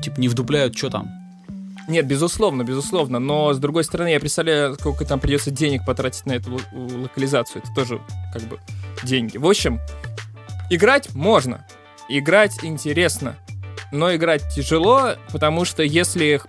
типа 0.02 0.20
не 0.20 0.30
вдупляют, 0.30 0.78
что 0.78 0.90
там. 0.90 1.10
Нет, 1.90 2.06
безусловно, 2.06 2.64
безусловно. 2.64 3.20
Но 3.20 3.54
с 3.54 3.60
другой 3.60 3.84
стороны, 3.84 4.10
я 4.10 4.20
представляю, 4.20 4.76
сколько 4.76 5.06
там 5.06 5.20
придется 5.20 5.52
денег 5.52 5.86
потратить 5.86 6.26
на 6.26 6.34
эту 6.34 6.52
ло- 6.54 6.62
локализацию. 7.04 7.64
Это 7.64 7.74
тоже 7.74 8.02
как 8.34 8.42
бы 8.44 8.60
деньги. 9.04 9.38
В 9.38 9.46
общем, 9.48 9.80
играть 10.70 11.14
можно. 11.16 11.66
Играть 12.10 12.64
интересно. 12.64 13.36
Но 13.92 14.14
играть 14.16 14.44
тяжело, 14.54 15.16
потому 15.32 15.64
что 15.66 15.82
если 15.84 16.42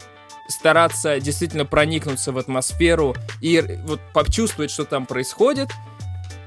стараться 0.49 1.21
действительно 1.21 1.65
проникнуться 1.65 2.33
в 2.33 2.39
атмосферу 2.39 3.15
и 3.41 3.63
вот 3.85 4.01
почувствовать, 4.13 4.71
что 4.71 4.85
там 4.85 5.07
происходит, 5.07 5.69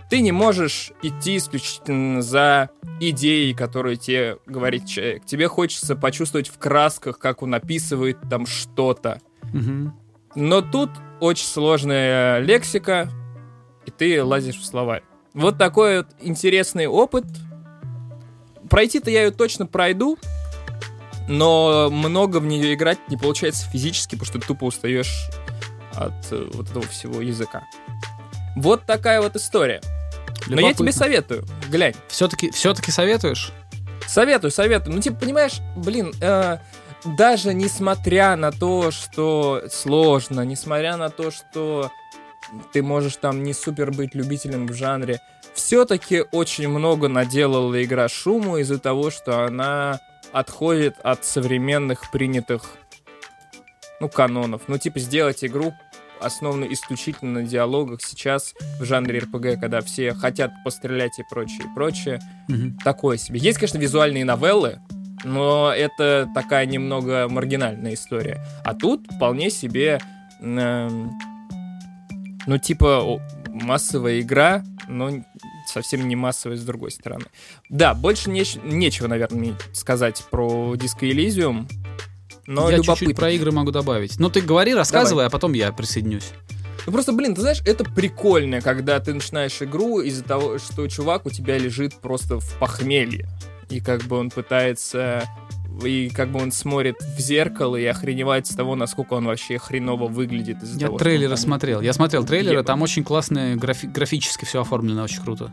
ты 0.10 0.20
не 0.20 0.34
можешь 0.34 0.92
идти 1.02 1.38
исключительно 1.38 2.22
за 2.22 2.70
идеей, 3.00 3.54
которую 3.54 3.96
тебе 3.96 4.38
говорит 4.46 4.86
человек. 4.86 5.26
Тебе 5.26 5.48
хочется 5.48 5.96
почувствовать 5.96 6.50
в 6.50 6.58
красках, 6.58 7.18
как 7.18 7.42
он 7.42 7.54
описывает 7.54 8.18
там 8.30 8.46
что-то. 8.46 9.22
Мгм. 9.54 9.98
Но 10.36 10.62
тут 10.62 10.90
очень 11.22 11.46
сложная 11.46 12.40
лексика, 12.40 13.10
и 13.86 13.92
ты 13.92 14.24
лазишь 14.24 14.58
в 14.58 14.66
слова. 14.66 15.02
Вот 15.34 15.58
такой 15.58 16.00
вот 16.00 16.08
интересный 16.20 16.88
опыт. 16.88 17.26
Пройти-то 18.70 19.10
я 19.10 19.24
ее 19.24 19.32
точно 19.32 19.66
пройду, 19.66 20.18
но 21.32 21.90
много 21.90 22.38
в 22.38 22.46
нее 22.46 22.74
играть 22.74 23.00
не 23.08 23.18
получается 23.18 23.66
физически, 23.70 24.16
потому 24.16 24.26
что 24.26 24.40
ты 24.40 24.48
тупо 24.48 24.66
устаешь 24.66 25.30
от 25.96 26.32
э, 26.32 26.50
вот 26.54 26.70
этого 26.70 26.86
всего 26.88 27.22
языка. 27.22 27.64
Вот 28.56 28.86
такая 28.86 29.22
вот 29.22 29.36
история. 29.36 29.82
Но 30.48 30.56
я 30.56 30.74
тебе 30.74 30.88
Любопытно. 30.88 30.92
советую, 30.92 31.46
глянь. 31.70 31.96
Все-таки, 32.10 32.52
все-таки 32.52 32.92
советуешь? 32.92 33.52
Советую, 34.08 34.52
советую. 34.52 34.96
Ну, 34.96 35.02
типа, 35.02 35.18
понимаешь, 35.18 35.60
блин, 35.78 36.14
э, 36.20 36.58
даже 37.06 37.54
несмотря 37.54 38.36
на 38.36 38.52
то, 38.52 38.92
что 38.92 39.64
сложно, 39.70 40.42
несмотря 40.42 40.98
на 40.98 41.10
то, 41.10 41.32
что 41.32 41.92
ты 42.74 42.84
можешь 42.84 43.16
там 43.16 43.44
не 43.44 43.54
супер 43.54 43.92
быть 43.92 44.16
любителем 44.16 44.68
в 44.68 44.74
жанре, 44.74 45.22
все-таки 45.54 46.26
очень 46.32 46.68
много 46.68 47.08
наделала 47.08 47.82
игра 47.82 48.10
шуму 48.10 48.58
из-за 48.58 48.80
того, 48.80 49.12
что 49.12 49.46
она 49.46 50.02
отходит 50.34 50.96
от 51.04 51.26
современных 51.26 52.12
принятых, 52.12 52.64
ну, 54.00 54.10
канонов. 54.10 54.64
Ну, 54.68 54.78
типа, 54.78 55.00
сделать 55.00 55.44
игру 55.44 55.74
основанную 56.20 56.72
исключительно 56.72 57.42
на 57.42 57.44
диалогах 57.44 58.02
сейчас 58.02 58.54
в 58.80 58.86
жанре 58.86 59.20
РПГ, 59.20 59.60
когда 59.60 59.82
все 59.82 60.14
хотят 60.14 60.52
пострелять 60.64 61.18
и 61.20 61.24
прочее, 61.30 61.62
и 61.66 61.76
прочее 61.76 62.20
Мгм. 62.48 62.78
такое 62.84 63.18
себе. 63.18 63.40
Есть, 63.40 63.58
конечно, 63.58 63.80
визуальные 63.80 64.24
новеллы, 64.24 64.80
но 65.24 65.74
это 65.76 66.30
такая 66.36 66.66
немного 66.68 67.28
маргинальная 67.28 67.96
история. 67.96 68.40
А 68.64 68.74
тут 68.76 69.08
вполне 69.12 69.50
себе, 69.50 70.00
эм, 70.42 71.12
ну, 72.46 72.58
типа, 72.60 73.20
массовая 73.50 74.20
игра, 74.22 74.64
но 74.88 75.10
совсем 75.72 76.08
не 76.08 76.16
массовая 76.16 76.58
с 76.58 76.62
другой 76.62 76.92
стороны. 76.92 77.26
Да, 77.70 77.94
больше 77.94 78.30
неч- 78.30 78.60
нечего, 78.64 79.08
наверное, 79.08 79.56
сказать 79.74 80.24
про 80.30 80.76
Disco 80.76 81.02
Elysium, 81.02 81.68
но 82.48 82.70
я 82.70 82.78
любопытно. 82.78 82.96
чуть-чуть 82.96 83.16
про 83.16 83.32
игры 83.32 83.52
могу 83.52 83.72
добавить. 83.72 84.20
Ну, 84.20 84.30
ты 84.30 84.42
говори, 84.42 84.74
рассказывай, 84.74 85.26
а 85.26 85.30
потом 85.30 85.54
я 85.54 85.72
присоединюсь. 85.72 86.32
Ну 86.86 86.92
просто, 86.92 87.14
блин, 87.14 87.36
ты 87.36 87.42
знаешь, 87.42 87.62
это 87.66 87.84
прикольно, 87.84 88.60
когда 88.60 89.00
ты 89.00 89.14
начинаешь 89.14 89.62
игру 89.62 90.02
из-за 90.02 90.24
того, 90.24 90.58
что 90.58 90.88
чувак 90.88 91.26
у 91.28 91.30
тебя 91.30 91.58
лежит 91.58 91.94
просто 91.96 92.40
в 92.40 92.58
похмелье. 92.58 93.28
И 93.70 93.80
как 93.80 94.04
бы 94.04 94.18
он 94.18 94.30
пытается... 94.30 95.30
И 95.86 96.10
как 96.10 96.30
бы 96.30 96.40
он 96.42 96.52
смотрит 96.52 96.96
в 97.02 97.20
зеркало 97.20 97.76
и 97.76 97.86
охреневает 97.86 98.46
с 98.48 98.56
того, 98.56 98.76
насколько 98.76 99.14
он 99.14 99.26
вообще 99.26 99.58
хреново 99.58 100.08
выглядит 100.08 100.62
из-за 100.62 100.80
Я 100.80 100.86
того, 100.88 100.98
трейлеры 101.00 101.30
там- 101.36 101.38
смотрел. 101.38 101.82
Я 101.82 101.94
смотрел 101.94 102.24
трейлеры, 102.26 102.58
Еба. 102.58 102.64
там 102.66 102.82
очень 102.82 103.04
классно 103.04 103.56
графи- 103.56 103.88
графически 103.88 104.46
все 104.46 104.62
оформлено, 104.62 105.04
очень 105.04 105.22
круто. 105.24 105.52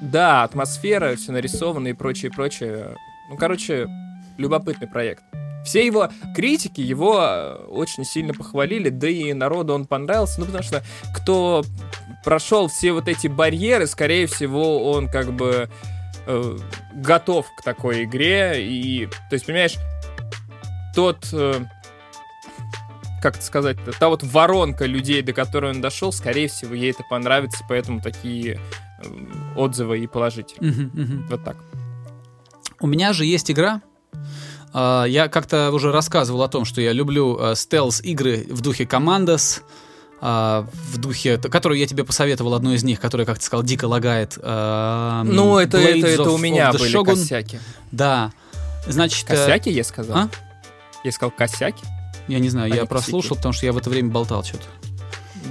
Да, 0.00 0.44
атмосфера, 0.44 1.16
все 1.16 1.32
нарисовано 1.32 1.88
и 1.88 1.92
прочее, 1.92 2.30
прочее. 2.30 2.96
Ну, 3.30 3.36
короче, 3.36 3.88
любопытный 4.36 4.86
проект. 4.86 5.22
Все 5.64 5.84
его 5.86 6.10
критики 6.36 6.82
его 6.82 7.18
э, 7.22 7.54
очень 7.70 8.04
сильно 8.04 8.34
похвалили, 8.34 8.90
да 8.90 9.08
и 9.08 9.32
народу 9.32 9.72
он 9.72 9.86
понравился, 9.86 10.38
ну, 10.40 10.44
потому 10.46 10.62
что 10.62 10.82
кто 11.14 11.64
прошел 12.22 12.68
все 12.68 12.92
вот 12.92 13.08
эти 13.08 13.28
барьеры, 13.28 13.86
скорее 13.86 14.26
всего, 14.26 14.90
он 14.92 15.08
как 15.08 15.32
бы 15.32 15.70
э, 16.26 16.58
готов 16.94 17.46
к 17.56 17.62
такой 17.62 18.04
игре, 18.04 18.64
и, 18.66 19.06
то 19.06 19.32
есть, 19.32 19.46
понимаешь, 19.46 19.76
тот, 20.94 21.28
э, 21.32 21.64
как 23.22 23.36
это 23.36 23.44
сказать, 23.44 23.76
та 23.98 24.08
вот 24.08 24.22
воронка 24.22 24.86
людей, 24.86 25.22
до 25.22 25.32
которой 25.32 25.70
он 25.72 25.80
дошел, 25.80 26.12
скорее 26.12 26.48
всего, 26.48 26.74
ей 26.74 26.90
это 26.90 27.02
понравится, 27.08 27.64
поэтому 27.68 28.00
такие 28.00 28.60
э, 29.02 29.06
отзывы 29.56 29.98
и 30.00 30.06
положительные. 30.06 30.72
Мгм, 30.72 30.90
мгм. 30.94 31.26
Вот 31.30 31.44
так. 31.44 31.56
У 32.80 32.86
меня 32.86 33.12
же 33.12 33.24
есть 33.24 33.50
игра. 33.50 33.80
А, 34.72 35.04
Я 35.04 35.28
как-то 35.28 35.70
уже 35.72 35.92
рассказывал 35.92 36.42
о 36.42 36.48
том, 36.48 36.64
что 36.64 36.80
я 36.80 36.92
люблю 36.92 37.38
э, 37.38 37.54
стелс-игры 37.54 38.46
в 38.50 38.60
духе 38.60 38.84
Commandos, 38.84 39.62
а, 40.20 40.66
в 40.92 40.98
духе, 40.98 41.36
которую 41.38 41.78
я 41.78 41.86
тебе 41.86 42.04
посоветовал, 42.04 42.54
одну 42.54 42.72
из 42.72 42.82
них, 42.84 43.00
которая, 43.00 43.26
как 43.26 43.38
ты 43.38 43.44
сказал, 43.44 43.62
дико 43.62 43.84
лагает. 43.86 44.38
эм, 44.40 45.28
Ну, 45.34 45.58
это, 45.58 45.78
это, 45.78 45.98
Blades 45.98 46.06
это 46.06 46.22
of- 46.22 46.34
у 46.34 46.38
меня 46.38 46.70
of 46.70 46.78
были 46.78 46.92
Shogun. 46.94 47.04
косяки. 47.20 47.58
Да. 47.92 48.32
Значит, 48.86 49.30
э, 49.30 49.36
Косяки, 49.36 49.70
я 49.70 49.84
сказал? 49.84 50.16
А? 50.16 50.28
Я 51.04 51.12
сказал 51.12 51.30
косяки? 51.30 51.84
я 52.28 52.38
не 52.38 52.48
знаю, 52.48 52.72
А 52.72 52.76
я 52.76 52.82
не 52.82 52.86
прослушал, 52.86 53.30
косяки. 53.30 53.36
потому 53.38 53.52
что 53.52 53.66
я 53.66 53.72
в 53.72 53.78
это 53.78 53.90
время 53.90 54.10
болтал 54.10 54.42
что-то. 54.44 54.64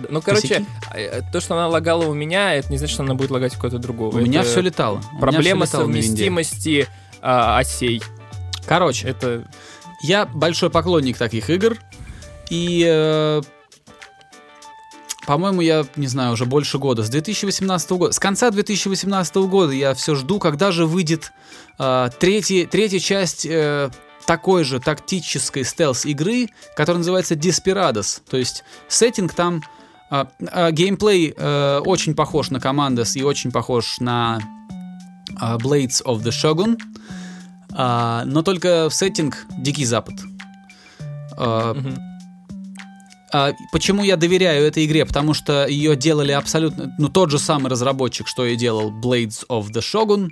Ну, 0.09 0.21
короче, 0.21 0.47
Косяки? 0.47 0.65
э, 0.95 1.21
то, 1.31 1.39
что 1.39 1.53
она 1.55 1.67
лагала 1.67 2.05
у 2.05 2.13
меня, 2.15 2.55
это 2.55 2.71
не 2.71 2.77
значит, 2.77 2.93
что 2.95 3.03
она 3.03 3.13
будет 3.13 3.29
лагать 3.31 3.55
у 3.55 3.59
кого-то 3.59 3.77
другого. 3.77 4.17
У 4.17 4.21
меня 4.21 4.41
Это 4.41 4.49
все 4.49 4.61
летало. 4.61 4.95
У 4.97 4.99
меня 5.11 5.19
Проблема 5.19 5.65
всё 5.65 5.77
летало 5.77 5.91
совместимости 5.91 6.87
а, 7.21 7.59
осей. 7.59 8.01
Короче, 8.65 9.07
Это 9.09 9.43
Я 10.01 10.25
большой 10.25 10.69
поклонник 10.69 11.17
таких 11.17 11.49
игр. 11.49 11.77
И, 12.49 12.83
э, 12.87 13.41
по-моему, 15.25 15.61
я, 15.61 15.85
не 15.95 16.07
знаю, 16.07 16.33
уже 16.33 16.45
больше 16.45 16.77
года. 16.77 17.03
С 17.03 17.09
2018 17.09 17.91
года. 17.91 18.13
С 18.13 18.19
конца 18.19 18.51
2018 18.51 19.35
года 19.35 19.71
я 19.73 19.93
все 19.93 20.15
жду, 20.15 20.39
когда 20.39 20.71
же 20.71 20.85
выйдет 20.85 21.31
э, 21.79 22.09
третья, 22.19 22.65
третья 22.65 22.99
часть 22.99 23.45
э, 23.45 23.89
такой 24.25 24.63
же 24.63 24.79
тактической 24.79 25.63
стелс-игры, 25.63 26.49
которая 26.75 26.99
называется 26.99 27.35
Desperados. 27.35 28.21
То 28.29 28.37
есть 28.37 28.63
сеттинг 28.87 29.33
там... 29.33 29.61
э, 30.11 30.25
э, 30.39 30.71
геймплей 30.71 31.33
э, 31.35 31.79
очень 31.85 32.15
похож 32.15 32.49
на 32.51 32.57
Commandos 32.57 33.17
и 33.17 33.23
очень 33.23 33.51
похож 33.51 33.99
на 33.99 34.39
э, 35.29 35.57
Blades 35.57 36.03
of 36.03 36.21
the 36.21 36.31
Shogun. 36.31 36.77
А, 37.75 38.23
но 38.25 38.43
только 38.43 38.89
сеттинг 38.91 39.45
Дикий 39.57 39.85
Запад. 39.85 40.15
А, 41.37 41.73
мгм. 41.73 42.12
А 43.33 43.53
почему 43.71 44.03
я 44.03 44.15
доверяю 44.15 44.65
этой 44.65 44.85
игре? 44.85 45.05
Потому 45.05 45.33
что 45.33 45.65
ее 45.65 45.95
делали 45.95 46.31
абсолютно, 46.31 46.93
ну 46.99 47.09
тот 47.09 47.31
же 47.31 47.39
самый 47.39 47.69
разработчик, 47.69 48.27
что 48.27 48.45
и 48.45 48.55
делал 48.55 48.91
Blades 48.91 49.43
of 49.49 49.71
the 49.71 49.81
Shogun. 49.81 50.29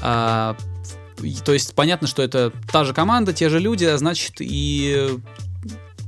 А, 0.00 0.56
то 1.44 1.52
есть 1.52 1.74
понятно, 1.76 2.08
что 2.08 2.20
это 2.20 2.52
та 2.72 2.82
же 2.84 2.94
команда, 2.94 3.32
те 3.32 3.48
же 3.48 3.60
люди, 3.60 3.84
а 3.84 3.96
значит 3.96 4.34
и 4.40 5.08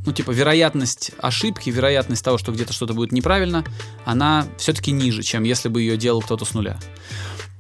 ну 0.05 0.13
типа 0.13 0.33
вероятность 0.33 1.13
ошибки, 1.19 1.71
вероятность 1.71 2.25
того, 2.25 2.37
что 2.37 2.51
где-то 2.51 2.73
что-то 2.73 2.95
будет 2.95 3.13
неправильно, 3.13 3.65
она 4.05 4.47
все-таки 4.59 4.91
ниже, 4.91 5.23
чем 5.23 5.45
если 5.45 5.69
бы 5.69 5.83
ее 5.83 5.97
делал 5.97 6.21
кто-то 6.21 6.45
с 6.45 6.53
нуля. 6.53 6.81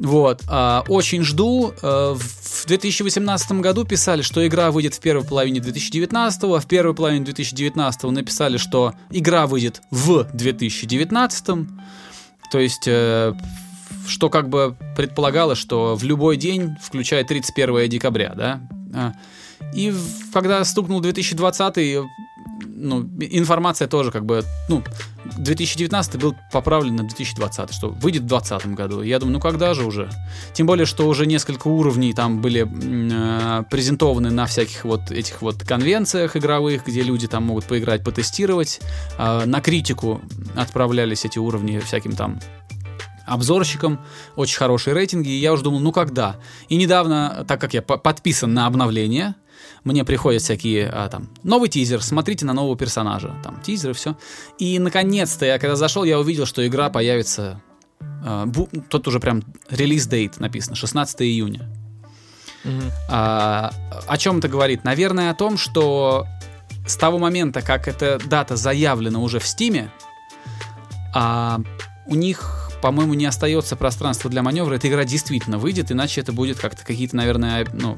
Вот, 0.00 0.42
а, 0.48 0.84
очень 0.88 1.22
жду. 1.22 1.72
А, 1.80 2.16
2018 2.66 3.52
году 3.60 3.84
писали, 3.84 4.22
что 4.22 4.46
игра 4.46 4.70
выйдет 4.70 4.94
в 4.94 5.00
первой 5.00 5.24
половине 5.24 5.60
2019, 5.60 6.44
а 6.44 6.60
в 6.60 6.66
первой 6.66 6.94
половине 6.94 7.24
2019 7.24 8.04
написали, 8.04 8.56
что 8.56 8.94
игра 9.10 9.46
выйдет 9.46 9.82
в 9.90 10.24
2019. 10.32 11.66
То 12.50 12.58
есть, 12.58 12.84
э, 12.86 13.34
что 14.06 14.28
как 14.30 14.48
бы 14.48 14.76
предполагалось, 14.96 15.58
что 15.58 15.94
в 15.96 16.04
любой 16.04 16.36
день, 16.36 16.76
включая 16.82 17.24
31 17.24 17.88
декабря, 17.88 18.32
да. 18.36 18.60
А, 18.94 19.12
И 19.74 19.90
в- 19.90 20.30
когда 20.32 20.62
стукнул 20.64 21.00
2020, 21.00 22.02
ну, 22.66 23.08
информация 23.20 23.88
тоже 23.88 24.10
как 24.10 24.24
бы, 24.24 24.44
ну, 24.68 24.82
2019 25.38 26.16
был 26.16 26.36
поправлен 26.52 26.96
на 26.96 27.04
2020, 27.04 27.72
что 27.72 27.88
выйдет 27.88 28.22
в 28.22 28.26
2020 28.26 28.74
году. 28.74 29.02
Я 29.02 29.18
думаю, 29.18 29.34
ну 29.34 29.40
когда 29.40 29.74
же 29.74 29.84
уже? 29.84 30.10
Тем 30.52 30.66
более, 30.66 30.86
что 30.86 31.06
уже 31.08 31.26
несколько 31.26 31.68
уровней 31.68 32.12
там 32.12 32.40
были 32.40 32.66
э, 32.66 33.64
презентованы 33.70 34.30
на 34.30 34.46
всяких 34.46 34.84
вот 34.84 35.10
этих 35.10 35.42
вот 35.42 35.62
конвенциях 35.62 36.36
игровых, 36.36 36.86
где 36.86 37.02
люди 37.02 37.26
там 37.26 37.44
могут 37.44 37.64
поиграть, 37.64 38.04
потестировать. 38.04 38.80
Э, 39.18 39.44
на 39.44 39.60
критику 39.60 40.20
отправлялись 40.54 41.24
эти 41.24 41.38
уровни 41.38 41.78
всяким 41.78 42.12
там 42.12 42.38
обзорщикам, 43.26 44.00
очень 44.36 44.58
хорошие 44.58 44.94
рейтинги, 44.94 45.30
и 45.30 45.38
я 45.38 45.52
уже 45.52 45.62
думал, 45.62 45.80
ну 45.80 45.92
когда? 45.92 46.36
И 46.68 46.76
недавно, 46.76 47.44
так 47.48 47.60
как 47.60 47.74
я 47.74 47.82
подписан 47.82 48.52
на 48.52 48.66
обновление, 48.66 49.34
мне 49.84 50.04
приходят 50.04 50.42
всякие, 50.42 50.88
а, 50.88 51.08
там, 51.08 51.28
новый 51.42 51.68
тизер, 51.68 52.02
смотрите 52.02 52.46
на 52.46 52.52
нового 52.52 52.76
персонажа, 52.76 53.34
там, 53.42 53.60
тизеры, 53.62 53.94
все. 53.94 54.16
И, 54.58 54.78
наконец-то, 54.78 55.44
я 55.44 55.58
когда 55.58 55.76
зашел, 55.76 56.04
я 56.04 56.18
увидел, 56.18 56.46
что 56.46 56.66
игра 56.66 56.90
появится, 56.90 57.60
а, 58.00 58.46
бу, 58.46 58.68
тут 58.88 59.08
уже 59.08 59.20
прям 59.20 59.42
релиз-дейт 59.68 60.40
написано, 60.40 60.76
16 60.76 61.22
июня. 61.22 61.68
Mm-hmm. 62.64 62.90
А, 63.10 63.70
о 64.06 64.16
чем 64.16 64.38
это 64.38 64.48
говорит? 64.48 64.84
Наверное, 64.84 65.30
о 65.30 65.34
том, 65.34 65.58
что 65.58 66.26
с 66.86 66.96
того 66.96 67.18
момента, 67.18 67.62
как 67.62 67.88
эта 67.88 68.18
дата 68.24 68.56
заявлена 68.56 69.18
уже 69.18 69.38
в 69.38 69.46
Стиме, 69.46 69.90
а, 71.14 71.60
у 72.06 72.14
них 72.14 72.64
по-моему, 72.84 73.14
не 73.14 73.24
остается 73.24 73.76
пространства 73.76 74.28
для 74.28 74.42
маневра. 74.42 74.74
Эта 74.74 74.88
игра 74.88 75.04
действительно 75.04 75.56
выйдет, 75.56 75.90
иначе 75.90 76.20
это 76.20 76.34
будет 76.34 76.58
как-то 76.58 76.84
какие-то, 76.84 77.16
наверное, 77.16 77.66
ну, 77.72 77.96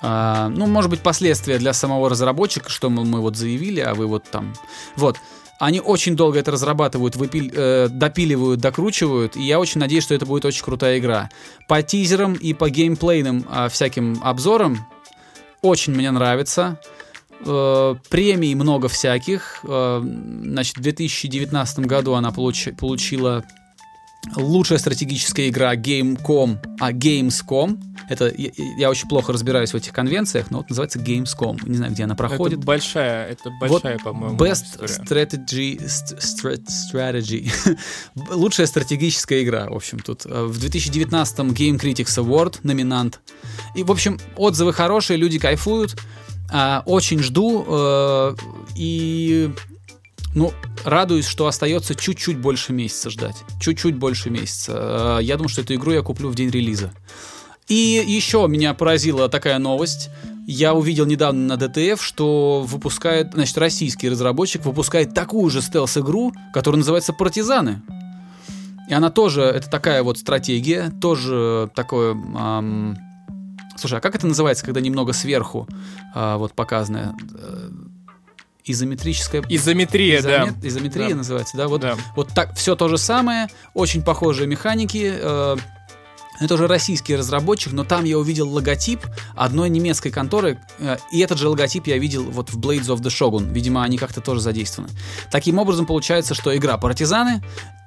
а, 0.00 0.48
ну, 0.48 0.66
может 0.66 0.90
быть, 0.90 1.00
последствия 1.00 1.58
для 1.58 1.72
самого 1.72 2.08
разработчика, 2.08 2.70
что 2.70 2.90
мы, 2.90 3.04
мы 3.04 3.20
вот 3.20 3.36
заявили, 3.36 3.80
а 3.80 3.94
вы 3.94 4.06
вот 4.06 4.24
там... 4.24 4.54
Вот. 4.96 5.16
Они 5.58 5.80
очень 5.80 6.14
долго 6.14 6.38
это 6.38 6.52
разрабатывают, 6.52 7.16
выпил, 7.16 7.50
э, 7.52 7.88
допиливают, 7.90 8.60
докручивают, 8.60 9.36
и 9.36 9.42
я 9.42 9.58
очень 9.58 9.80
надеюсь, 9.80 10.04
что 10.04 10.14
это 10.14 10.24
будет 10.24 10.44
очень 10.44 10.62
крутая 10.62 10.98
игра. 10.98 11.30
По 11.66 11.82
тизерам 11.82 12.34
и 12.34 12.54
по 12.54 12.70
геймплейным 12.70 13.44
э, 13.50 13.68
всяким 13.68 14.20
обзорам 14.22 14.86
очень 15.60 15.94
мне 15.94 16.12
нравится. 16.12 16.78
Э, 17.44 17.96
премий 18.08 18.54
много 18.54 18.86
всяких. 18.86 19.60
Э, 19.64 20.00
значит, 20.00 20.76
в 20.76 20.80
2019 20.80 21.80
году 21.80 22.14
она 22.14 22.30
получ, 22.30 22.68
получила 22.78 23.44
лучшая 24.36 24.78
стратегическая 24.78 25.48
игра 25.48 25.74
Gamecom, 25.74 26.58
а 26.80 26.92
Gamescom. 26.92 27.80
Это 28.08 28.32
я, 28.36 28.50
я 28.78 28.90
очень 28.90 29.08
плохо 29.08 29.32
разбираюсь 29.32 29.72
в 29.72 29.76
этих 29.76 29.92
конвенциях, 29.92 30.50
но 30.50 30.58
вот 30.58 30.70
называется 30.70 30.98
Gamescom. 30.98 31.68
Не 31.68 31.76
знаю, 31.76 31.92
где 31.92 32.04
она 32.04 32.14
проходит. 32.14 32.58
Это 32.58 32.66
большая, 32.66 33.28
это 33.28 33.50
большая, 33.60 33.94
вот 33.94 34.02
по-моему. 34.02 34.36
Best 34.36 34.80
Strategy, 34.80 35.78
Strategy. 35.78 37.50
лучшая 38.30 38.66
стратегическая 38.66 39.42
игра, 39.42 39.66
в 39.68 39.74
общем, 39.74 39.98
тут. 39.98 40.24
Э, 40.26 40.44
в 40.44 40.58
2019 40.58 41.38
Game 41.38 41.78
Critics 41.78 42.18
Award 42.18 42.60
номинант. 42.62 43.20
И, 43.74 43.82
в 43.82 43.90
общем, 43.90 44.18
отзывы 44.36 44.72
хорошие, 44.72 45.16
люди 45.16 45.38
кайфуют. 45.38 45.96
А, 46.50 46.82
очень 46.86 47.18
жду 47.18 47.64
э, 47.68 48.34
и 48.74 49.50
ну, 50.38 50.52
радуюсь, 50.84 51.26
что 51.26 51.48
остается 51.48 51.96
чуть-чуть 51.96 52.38
больше 52.38 52.72
месяца 52.72 53.10
ждать. 53.10 53.36
Чуть-чуть 53.60 53.96
больше 53.96 54.30
месяца. 54.30 55.18
Э, 55.18 55.22
я 55.22 55.36
думаю, 55.36 55.48
что 55.48 55.62
эту 55.62 55.74
игру 55.74 55.90
я 55.90 56.02
куплю 56.02 56.28
в 56.28 56.36
день 56.36 56.48
релиза. 56.48 56.92
И 57.66 58.04
еще 58.06 58.46
меня 58.48 58.72
поразила 58.72 59.28
такая 59.28 59.58
новость. 59.58 60.10
Я 60.46 60.74
увидел 60.74 61.06
недавно 61.06 61.56
на 61.56 61.60
DTF, 61.60 62.00
что 62.00 62.64
выпускает, 62.66 63.32
значит, 63.34 63.58
российский 63.58 64.08
разработчик 64.08 64.64
выпускает 64.64 65.12
такую 65.12 65.50
же 65.50 65.60
стелс-игру, 65.60 66.32
которая 66.54 66.78
называется 66.78 67.12
«Партизаны». 67.12 67.82
И 68.88 68.94
она 68.94 69.10
тоже, 69.10 69.42
это 69.42 69.68
такая 69.68 70.04
вот 70.04 70.18
стратегия, 70.18 70.92
тоже 71.00 71.68
такое... 71.74 72.14
Эм, 72.14 72.96
Слушай, 73.76 73.98
а 73.98 74.00
как 74.00 74.16
это 74.16 74.26
называется, 74.26 74.64
когда 74.64 74.80
немного 74.80 75.12
сверху 75.12 75.68
а, 76.12 76.36
вот 76.36 76.52
показано? 76.52 77.14
Изометрическая... 78.70 79.42
Изометрия, 79.48 80.20
Изоме... 80.20 80.54
да. 80.60 80.68
Изометрия 80.68 81.10
да. 81.10 81.16
называется, 81.16 81.56
да? 81.56 81.68
Вот, 81.68 81.80
да. 81.80 81.96
вот 82.14 82.28
так, 82.34 82.54
все 82.54 82.76
то 82.76 82.88
же 82.88 82.98
самое, 82.98 83.48
очень 83.74 84.02
похожие 84.02 84.46
механики. 84.46 85.12
Э, 85.14 85.56
это 86.40 86.54
уже 86.54 86.66
российский 86.66 87.16
разработчик, 87.16 87.72
но 87.72 87.84
там 87.84 88.04
я 88.04 88.18
увидел 88.18 88.48
логотип 88.48 89.00
одной 89.34 89.68
немецкой 89.70 90.10
конторы, 90.10 90.58
э, 90.78 90.96
и 91.10 91.20
этот 91.20 91.38
же 91.38 91.48
логотип 91.48 91.86
я 91.86 91.98
видел 91.98 92.24
вот 92.24 92.50
в 92.50 92.58
Blades 92.58 92.86
of 92.86 93.00
the 93.00 93.08
Shogun. 93.08 93.52
Видимо, 93.52 93.82
они 93.82 93.98
как-то 93.98 94.20
тоже 94.20 94.40
задействованы. 94.40 94.92
Таким 95.30 95.58
образом, 95.58 95.86
получается, 95.86 96.34
что 96.34 96.56
игра 96.56 96.76
«Партизаны» 96.78 97.42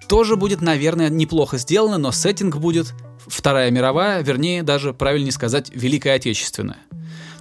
тоже 0.08 0.36
будет, 0.36 0.62
наверное, 0.62 1.10
неплохо 1.10 1.58
сделана, 1.58 1.98
но 1.98 2.12
сеттинг 2.12 2.58
будет 2.58 2.94
Вторая 3.28 3.72
мировая, 3.72 4.24
вернее, 4.24 4.64
даже 4.64 4.94
правильнее 4.94 5.32
сказать, 5.32 5.72
Великая 5.74 6.16
Отечественная. 6.16 6.80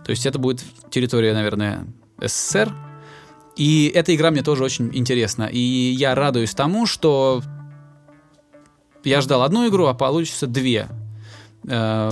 То 0.05 0.11
есть 0.11 0.27
это 0.27 0.39
будет 0.39 0.63
территория, 0.91 1.33
наверное, 1.33 1.87
СССР. 2.21 2.73
И 3.61 3.93
эта 3.95 4.15
игра 4.17 4.31
мне 4.31 4.43
тоже 4.43 4.65
очень 4.65 4.89
интересна. 4.95 5.43
И 5.43 5.59
я 5.59 6.15
радуюсь 6.15 6.55
тому, 6.55 6.87
что 6.87 7.43
я 9.05 9.21
ждал 9.21 9.43
одну 9.43 9.69
игру, 9.69 9.85
а 9.85 9.93
получится 9.93 10.47
две. 10.47 10.89
Э, 11.69 12.11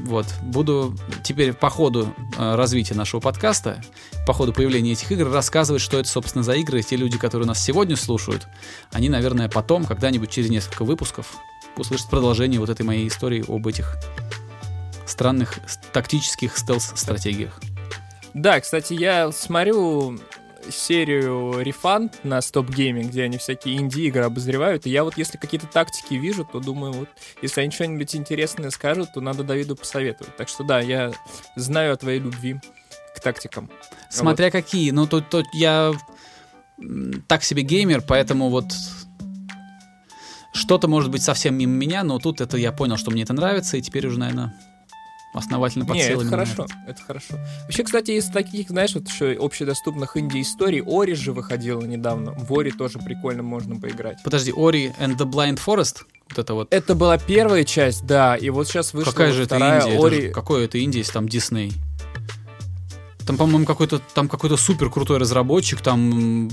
вот. 0.00 0.26
Буду 0.42 0.98
теперь 1.22 1.52
по 1.52 1.70
ходу 1.70 2.12
э, 2.36 2.56
развития 2.56 2.96
нашего 2.96 3.20
подкаста, 3.20 3.80
по 4.26 4.32
ходу 4.32 4.52
появления 4.52 4.94
этих 4.94 5.12
игр, 5.12 5.30
рассказывать, 5.30 5.82
что 5.82 6.00
это, 6.00 6.08
собственно, 6.08 6.42
за 6.42 6.54
игры. 6.54 6.82
Те 6.82 6.96
люди, 6.96 7.16
которые 7.16 7.46
нас 7.46 7.62
сегодня 7.62 7.94
слушают, 7.94 8.48
они, 8.90 9.08
наверное, 9.08 9.48
потом, 9.48 9.84
когда-нибудь 9.84 10.30
через 10.30 10.50
несколько 10.50 10.84
выпусков, 10.84 11.36
услышать 11.76 12.10
продолжение 12.10 12.58
вот 12.58 12.70
этой 12.70 12.82
моей 12.84 13.06
истории 13.06 13.44
об 13.46 13.68
этих 13.68 13.98
странных 15.06 15.60
тактических 15.92 16.58
стелс-стратегиях. 16.58 17.60
Да, 18.34 18.58
кстати, 18.60 18.94
я 18.94 19.30
смотрю 19.30 20.18
серию 20.70 21.60
Refund 21.62 22.14
на 22.22 22.38
Stop 22.38 22.68
Gaming, 22.68 23.08
где 23.08 23.24
они 23.24 23.38
всякие 23.38 23.76
инди-игры 23.76 24.24
обозревают, 24.24 24.86
и 24.86 24.90
я 24.90 25.04
вот 25.04 25.16
если 25.18 25.38
какие-то 25.38 25.66
тактики 25.66 26.14
вижу, 26.14 26.44
то 26.44 26.60
думаю, 26.60 26.92
вот 26.92 27.08
если 27.40 27.60
они 27.60 27.70
что-нибудь 27.70 28.14
интересное 28.14 28.70
скажут, 28.70 29.12
то 29.14 29.20
надо 29.20 29.44
Давиду 29.44 29.76
посоветовать. 29.76 30.36
Так 30.36 30.48
что 30.48 30.64
да, 30.64 30.80
я 30.80 31.12
знаю 31.56 31.94
о 31.94 31.96
твоей 31.96 32.20
любви 32.20 32.60
к 33.14 33.20
тактикам. 33.20 33.70
Смотря 34.10 34.46
вот. 34.46 34.52
какие, 34.52 34.90
ну 34.90 35.06
тут, 35.06 35.28
тут 35.30 35.46
я 35.52 35.92
так 37.28 37.44
себе 37.44 37.62
геймер, 37.62 38.02
поэтому 38.02 38.48
вот 38.48 38.66
что-то 40.52 40.88
может 40.88 41.10
быть 41.10 41.22
совсем 41.22 41.56
мимо 41.56 41.72
меня, 41.72 42.04
но 42.04 42.18
тут 42.18 42.40
это 42.40 42.56
я 42.56 42.72
понял, 42.72 42.96
что 42.96 43.10
мне 43.10 43.22
это 43.22 43.32
нравится, 43.32 43.76
и 43.76 43.82
теперь 43.82 44.06
уже, 44.06 44.18
наверное, 44.18 44.54
основательно 45.32 45.84
подсел. 45.84 46.18
Не, 46.18 46.22
это 46.22 46.30
хорошо, 46.30 46.64
это. 46.64 46.74
это 46.86 47.02
хорошо. 47.02 47.34
Вообще, 47.62 47.84
кстати, 47.84 48.10
из 48.12 48.26
таких, 48.26 48.68
знаешь, 48.68 48.94
вот 48.94 49.08
еще 49.08 49.36
общедоступных 49.38 50.16
инди-историй, 50.16 50.82
Ори 50.84 51.14
же 51.14 51.32
выходила 51.32 51.82
недавно. 51.82 52.32
В 52.32 52.52
Ори 52.52 52.70
тоже 52.70 52.98
прикольно 52.98 53.42
можно 53.42 53.78
поиграть. 53.78 54.18
Подожди, 54.22 54.52
Ори 54.54 54.92
and 55.00 55.16
the 55.16 55.30
Blind 55.30 55.60
Forest? 55.64 56.02
Вот 56.30 56.38
это 56.38 56.54
вот. 56.54 56.72
Это 56.72 56.94
была 56.94 57.18
первая 57.18 57.64
часть, 57.64 58.06
да, 58.06 58.36
и 58.36 58.48
вот 58.50 58.66
сейчас 58.66 58.94
вышла 58.94 59.10
Какая 59.10 59.32
же 59.32 59.44
вторая 59.44 59.80
это 59.80 59.88
Индия? 59.88 60.04
Ори... 60.04 60.16
Это 60.16 60.26
же, 60.28 60.32
какое 60.32 60.64
это 60.64 60.78
Индия, 60.78 60.98
если 61.00 61.12
там 61.12 61.28
Дисней? 61.28 61.72
Там, 63.26 63.36
по-моему, 63.36 63.64
какой-то 63.66 64.00
там 64.14 64.28
какой-то 64.28 64.56
супер 64.56 64.90
крутой 64.90 65.18
разработчик, 65.18 65.80
там 65.80 66.50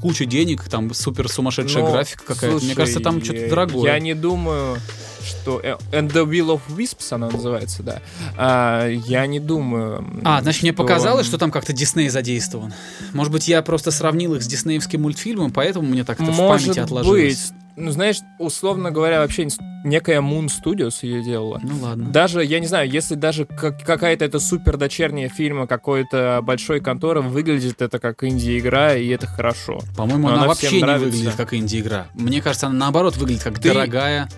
куча 0.00 0.24
денег, 0.24 0.64
там 0.68 0.94
супер 0.94 1.28
сумасшедшая 1.28 1.82
Но, 1.82 1.92
графика 1.92 2.24
какая-то. 2.24 2.64
Мне 2.64 2.74
кажется, 2.74 3.00
там 3.00 3.22
что-то 3.22 3.48
дорогое. 3.48 3.92
Я 3.92 3.98
не 3.98 4.14
думаю, 4.14 4.78
что 5.24 5.60
And 5.90 6.12
the 6.12 6.24
Will 6.24 6.48
of 6.48 6.60
Wisps 6.76 7.12
она 7.12 7.28
называется, 7.28 7.82
да. 7.82 8.02
А, 8.36 8.88
я 8.88 9.26
не 9.26 9.40
думаю. 9.40 10.04
А, 10.24 10.42
значит, 10.42 10.58
что... 10.58 10.66
мне 10.66 10.72
показалось, 10.72 11.26
что 11.26 11.38
там 11.38 11.50
как-то 11.50 11.72
Дисней 11.72 12.08
задействован. 12.08 12.72
Может 13.12 13.32
быть, 13.32 13.48
я 13.48 13.62
просто 13.62 13.90
сравнил 13.90 14.34
их 14.34 14.42
с 14.42 14.46
диснеевским 14.46 15.02
мультфильмом, 15.02 15.52
поэтому 15.52 15.86
мне 15.86 16.04
так 16.04 16.20
это 16.20 16.30
Может 16.30 16.44
в 16.44 16.48
памяти 16.48 16.78
отложилось. 16.80 17.50
Быть 17.50 17.61
ну, 17.76 17.90
знаешь, 17.90 18.18
условно 18.38 18.90
говоря, 18.90 19.20
вообще 19.20 19.48
некая 19.84 20.20
Moon 20.20 20.46
Studios 20.46 20.98
ее 21.02 21.22
делала. 21.22 21.60
Ну 21.62 21.76
ладно. 21.80 22.10
Даже, 22.10 22.44
я 22.44 22.60
не 22.60 22.66
знаю, 22.66 22.90
если 22.90 23.14
даже 23.14 23.44
как, 23.44 23.82
какая-то 23.84 24.24
это 24.24 24.38
супер 24.38 24.76
дочерняя 24.76 25.28
фильма 25.28 25.66
какой-то 25.66 26.40
большой 26.42 26.80
конторы, 26.80 27.20
выглядит 27.20 27.82
это 27.82 27.98
как 27.98 28.22
инди-игра, 28.24 28.94
и 28.94 29.08
это 29.08 29.26
хорошо. 29.26 29.80
По-моему, 29.96 30.28
она, 30.28 30.38
она 30.38 30.48
вообще 30.48 30.80
не 30.80 30.98
выглядит 30.98 31.34
как 31.34 31.54
инди-игра. 31.54 32.06
Мне 32.14 32.40
кажется, 32.40 32.66
она 32.66 32.76
наоборот 32.76 33.16
выглядит 33.16 33.42
как 33.42 33.58
Ты... 33.58 33.72
дорогая, 33.72 34.28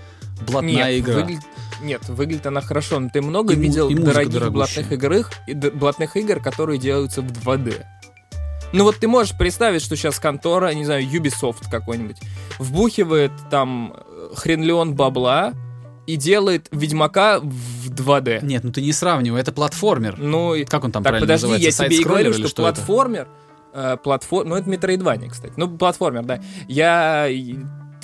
блатная 0.46 0.92
Нет, 0.92 0.98
игра. 1.00 1.14
Выглядит... 1.14 1.44
Нет, 1.82 2.08
выглядит 2.08 2.46
она 2.46 2.60
хорошо, 2.60 2.98
но 2.98 3.10
ты 3.10 3.20
много 3.20 3.52
и 3.52 3.56
видел 3.56 3.88
и 3.88 3.94
дорогих 3.94 4.50
блатных 4.50 4.92
игр, 4.92 5.26
и 5.46 5.54
блатных 5.54 6.16
игр, 6.16 6.40
которые 6.40 6.78
делаются 6.78 7.20
в 7.20 7.26
2D. 7.26 7.84
Ну 8.72 8.84
вот 8.84 8.96
ты 8.96 9.08
можешь 9.08 9.36
представить, 9.36 9.82
что 9.82 9.96
сейчас 9.96 10.18
контора, 10.18 10.72
не 10.74 10.84
знаю, 10.84 11.04
Ubisoft 11.04 11.70
какой-нибудь, 11.70 12.16
вбухивает 12.58 13.32
там 13.50 13.94
э, 13.96 14.30
хрен 14.34 14.94
бабла, 14.94 15.54
и 16.06 16.16
делает 16.16 16.68
Ведьмака 16.70 17.40
в 17.40 17.90
2D. 17.90 18.44
Нет, 18.44 18.64
ну 18.64 18.72
ты 18.72 18.82
не 18.82 18.92
сравнивай, 18.92 19.40
это 19.40 19.52
платформер. 19.52 20.18
Ну, 20.18 20.54
как 20.68 20.84
он 20.84 20.92
там 20.92 21.02
так, 21.02 21.12
правильно 21.12 21.26
подожди, 21.26 21.46
называется? 21.46 21.82
я 21.82 21.88
тебе 21.88 21.98
и 21.98 22.04
говорю, 22.04 22.32
что, 22.32 22.48
что 22.48 22.62
платформер, 22.62 23.28
э, 23.72 23.96
платформ... 24.02 24.48
Ну, 24.48 24.56
это 24.56 24.68
Metroidvania, 24.68 25.30
кстати. 25.30 25.54
Ну, 25.56 25.68
платформер, 25.76 26.24
да. 26.24 26.40
Я... 26.68 27.26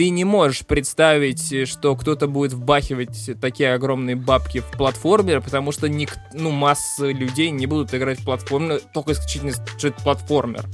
Ты 0.00 0.08
не 0.08 0.24
можешь 0.24 0.64
представить, 0.64 1.68
что 1.68 1.94
кто-то 1.94 2.26
будет 2.26 2.54
вбахивать 2.54 3.38
такие 3.38 3.74
огромные 3.74 4.16
бабки 4.16 4.60
в 4.60 4.70
платформер, 4.70 5.42
потому 5.42 5.72
что 5.72 5.90
ник... 5.90 6.16
ну, 6.32 6.50
масса 6.50 7.10
людей 7.10 7.50
не 7.50 7.66
будут 7.66 7.92
играть 7.92 8.18
в 8.18 8.24
платформер 8.24 8.80
только 8.94 9.12
исключительно, 9.12 9.52
что 9.52 9.88
это 9.88 10.02
платформер. 10.02 10.64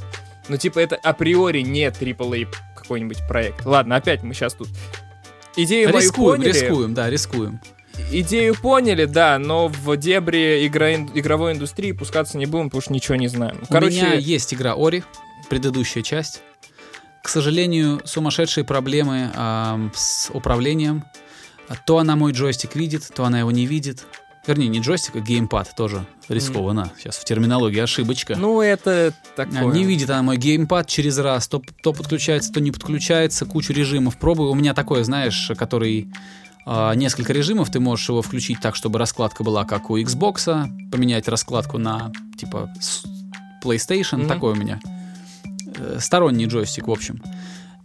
Ну, 0.49 0.57
типа, 0.59 0.79
это 0.79 0.95
априори 0.95 1.63
не 1.63 1.89
AAA 1.89 2.47
какой-нибудь 2.77 3.19
проект. 3.27 3.67
Ладно, 3.67 3.97
опять 3.97 4.23
мы 4.23 4.33
сейчас 4.33 4.55
тут 4.55 4.69
идею 5.57 5.93
рискуем, 5.93 6.37
поняли. 6.37 6.53
Рискуем, 6.53 6.95
да, 6.95 7.11
рискуем. 7.11 7.61
Идею 8.13 8.55
поняли, 8.55 9.07
да, 9.07 9.41
но 9.41 9.67
в 9.67 9.97
дебри 9.97 10.65
игра, 10.69 10.95
игровой 10.95 11.55
индустрии 11.55 11.91
пускаться 11.91 12.39
не 12.39 12.47
будем, 12.47 12.67
потому 12.67 12.81
что 12.81 12.93
ничего 12.93 13.17
не 13.17 13.27
знаем. 13.27 13.59
Короче... 13.69 14.03
У 14.03 14.05
меня 14.05 14.15
есть 14.15 14.55
игра 14.55 14.77
Ори, 14.77 15.03
предыдущая 15.49 16.05
часть. 16.05 16.43
К 17.27 17.29
сожалению, 17.29 18.03
сумасшедшие 18.05 18.63
проблемы 18.63 19.33
э, 19.35 19.89
с 19.97 20.31
управлением. 20.33 21.03
То 21.85 21.99
она 21.99 22.15
мой 22.15 22.31
джойстик 22.31 22.77
видит, 22.77 23.11
то 23.13 23.25
она 23.25 23.41
его 23.41 23.51
не 23.51 23.67
видит. 23.67 24.07
Вернее, 24.47 24.69
не 24.69 24.79
джойстик, 24.79 25.17
а 25.17 25.19
геймпад 25.19 25.75
тоже 25.77 26.07
рискованно. 26.29 26.83
Mm. 26.83 26.99
Сейчас 27.01 27.17
в 27.17 27.25
терминологии 27.25 27.81
ошибочка. 27.81 28.37
Ну, 28.37 28.61
это 28.61 29.13
такое. 29.35 29.75
Не 29.75 29.83
видит 29.83 30.09
она 30.09 30.23
мой 30.23 30.37
геймпад 30.37 30.87
через 30.87 31.19
раз. 31.19 31.49
То, 31.49 31.61
то 31.83 31.93
подключается, 31.93 32.53
то 32.53 32.61
не 32.61 32.71
подключается. 32.71 33.45
Кучу 33.45 33.73
режимов 33.73 34.19
пробую. 34.19 34.53
У 34.53 34.55
меня 34.55 34.73
такое, 34.73 35.03
знаешь, 35.03 35.51
который... 35.59 36.13
Э, 36.65 36.93
несколько 36.95 37.33
режимов. 37.33 37.73
Ты 37.73 37.81
можешь 37.81 38.09
его 38.09 38.23
включить 38.23 38.61
так, 38.61 38.77
чтобы 38.77 39.01
раскладка 39.01 39.43
была 39.43 39.65
как 39.65 39.91
у 39.91 39.99
Xbox. 39.99 40.69
Поменять 40.93 41.27
раскладку 41.27 41.79
на, 41.79 42.13
типа, 42.39 42.73
PlayStation. 43.65 44.21
Mm-hmm. 44.21 44.29
Такой 44.29 44.53
у 44.53 44.55
меня. 44.55 44.79
Э, 45.79 45.99
сторонний 46.01 46.47
джойстик, 46.47 46.89
в 46.89 46.91
общем. 46.91 47.23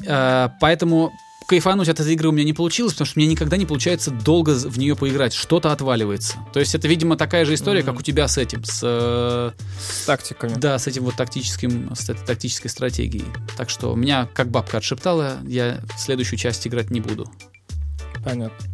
Э, 0.06 0.50
поэтому 0.60 1.12
кайфануть 1.48 1.90
от 1.90 2.00
этой 2.00 2.14
игры 2.14 2.30
у 2.30 2.32
меня 2.32 2.46
не 2.46 2.54
получилось, 2.54 2.94
потому 2.94 3.08
что 3.08 3.20
мне 3.20 3.28
никогда 3.28 3.58
не 3.58 3.66
получается 3.66 4.10
долго 4.10 4.52
в 4.52 4.78
нее 4.78 4.96
поиграть. 4.96 5.34
Что-то 5.34 5.72
отваливается. 5.74 6.38
То 6.54 6.62
есть 6.62 6.76
это, 6.76 6.88
видимо, 6.88 7.18
такая 7.18 7.44
же 7.44 7.56
история, 7.56 7.82
mm-hmm. 7.82 7.86
как 7.86 8.00
у 8.00 8.02
тебя 8.02 8.28
с 8.30 8.38
этим, 8.38 8.64
с... 8.64 8.80
Э, 8.84 9.52
с 9.80 10.06
тактиками. 10.06 10.54
Да, 10.54 10.80
с 10.80 10.88
этим 10.88 11.04
вот 11.04 11.16
тактическим, 11.16 11.94
с 11.94 12.10
этой 12.10 12.26
тактической 12.26 12.70
стратегией. 12.70 13.26
Так 13.58 13.70
что 13.70 13.94
меня, 13.96 14.30
как 14.34 14.50
бабка 14.50 14.78
отшептала, 14.78 15.40
я 15.46 15.82
следующую 15.98 16.40
часть 16.40 16.66
играть 16.66 16.90
не 16.90 17.02
буду. 17.02 17.30
Понятно. 18.24 18.66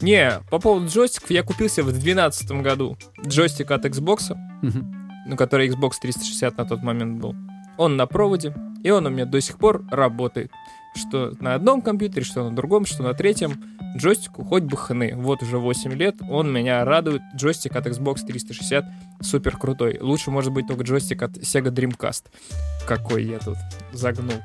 Не, 0.00 0.40
по 0.50 0.58
поводу 0.58 0.88
джойстиков, 0.88 1.30
я 1.30 1.42
купился 1.42 1.82
в 1.82 1.92
2012 1.92 2.50
году 2.62 2.96
джойстик 3.26 3.70
от 3.70 3.84
Xbox, 3.84 4.32
mm-hmm. 4.62 4.84
ну, 5.26 5.36
который 5.36 5.68
Xbox 5.68 5.92
360 6.00 6.56
на 6.56 6.64
тот 6.64 6.82
момент 6.82 7.20
был. 7.20 7.36
Он 7.78 7.96
на 7.96 8.06
проводе, 8.06 8.54
и 8.82 8.90
он 8.90 9.06
у 9.06 9.10
меня 9.10 9.24
до 9.24 9.40
сих 9.40 9.58
пор 9.58 9.84
работает 9.90 10.50
что 10.94 11.32
на 11.40 11.54
одном 11.54 11.82
компьютере, 11.82 12.24
что 12.24 12.48
на 12.48 12.54
другом, 12.54 12.86
что 12.86 13.02
на 13.02 13.14
третьем. 13.14 13.62
Джойстику 13.96 14.44
хоть 14.44 14.62
бы 14.62 14.76
хны. 14.76 15.12
Вот 15.14 15.42
уже 15.42 15.58
8 15.58 15.92
лет, 15.92 16.16
он 16.28 16.52
меня 16.52 16.84
радует. 16.84 17.20
Джойстик 17.36 17.76
от 17.76 17.86
Xbox 17.86 18.24
360 18.26 18.84
супер 19.20 19.56
крутой. 19.56 19.98
Лучше 20.00 20.30
может 20.30 20.52
быть 20.52 20.66
только 20.66 20.82
джойстик 20.82 21.22
от 21.22 21.32
Sega 21.32 21.70
Dreamcast. 21.70 22.24
Какой 22.86 23.24
я 23.24 23.38
тут 23.38 23.58
загнул 23.92 24.36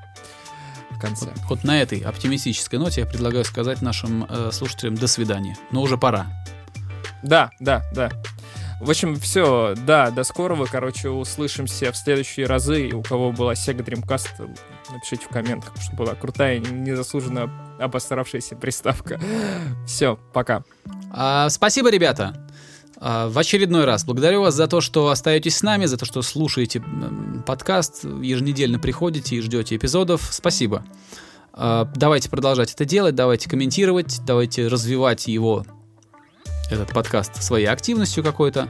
в 0.89 0.99
конце. 0.99 1.27
Вот, 1.27 1.49
вот 1.49 1.63
на 1.63 1.81
этой 1.81 1.99
оптимистической 1.99 2.77
ноте 2.77 3.01
я 3.01 3.07
предлагаю 3.07 3.45
сказать 3.45 3.81
нашим 3.81 4.25
э, 4.25 4.49
слушателям 4.51 4.95
до 4.95 5.07
свидания. 5.07 5.57
Но 5.71 5.81
уже 5.81 5.97
пора. 5.97 6.27
Да, 7.23 7.51
да, 7.59 7.83
да. 7.93 8.11
В 8.79 8.91
общем, 8.91 9.19
все, 9.19 9.73
да, 9.75 10.11
до 10.11 10.23
скорого, 10.23 10.67
короче, 10.69 11.09
услышимся 11.09 11.91
в 11.91 11.97
следующие 11.97 12.45
разы. 12.45 12.91
У 12.93 13.01
кого 13.01 13.31
была 13.31 13.53
Sega 13.53 13.83
Dreamcast, 13.83 14.55
напишите 14.91 15.25
в 15.25 15.29
комментах, 15.29 15.73
что 15.81 15.95
была 15.95 16.13
крутая, 16.13 16.59
незаслуженно 16.59 17.51
обостаравшаяся 17.79 18.55
приставка. 18.55 19.19
Все, 19.87 20.19
пока. 20.31 20.63
А, 21.11 21.49
спасибо, 21.49 21.89
ребята. 21.89 22.47
А, 22.99 23.29
в 23.29 23.37
очередной 23.39 23.85
раз 23.85 24.05
благодарю 24.05 24.41
вас 24.41 24.53
за 24.53 24.67
то, 24.67 24.79
что 24.79 25.09
остаетесь 25.09 25.57
с 25.57 25.63
нами, 25.63 25.85
за 25.85 25.97
то, 25.97 26.05
что 26.05 26.21
слушаете 26.21 26.83
подкаст, 27.47 28.03
еженедельно 28.03 28.77
приходите 28.77 29.37
и 29.37 29.41
ждете 29.41 29.75
эпизодов. 29.75 30.21
Спасибо. 30.31 30.85
А, 31.51 31.85
давайте 31.95 32.29
продолжать 32.29 32.73
это 32.73 32.85
делать, 32.85 33.15
давайте 33.15 33.49
комментировать, 33.49 34.19
давайте 34.23 34.67
развивать 34.67 35.27
его 35.27 35.65
этот 36.69 36.89
подкаст 36.89 37.41
своей 37.41 37.67
активностью 37.67 38.23
какой-то. 38.23 38.69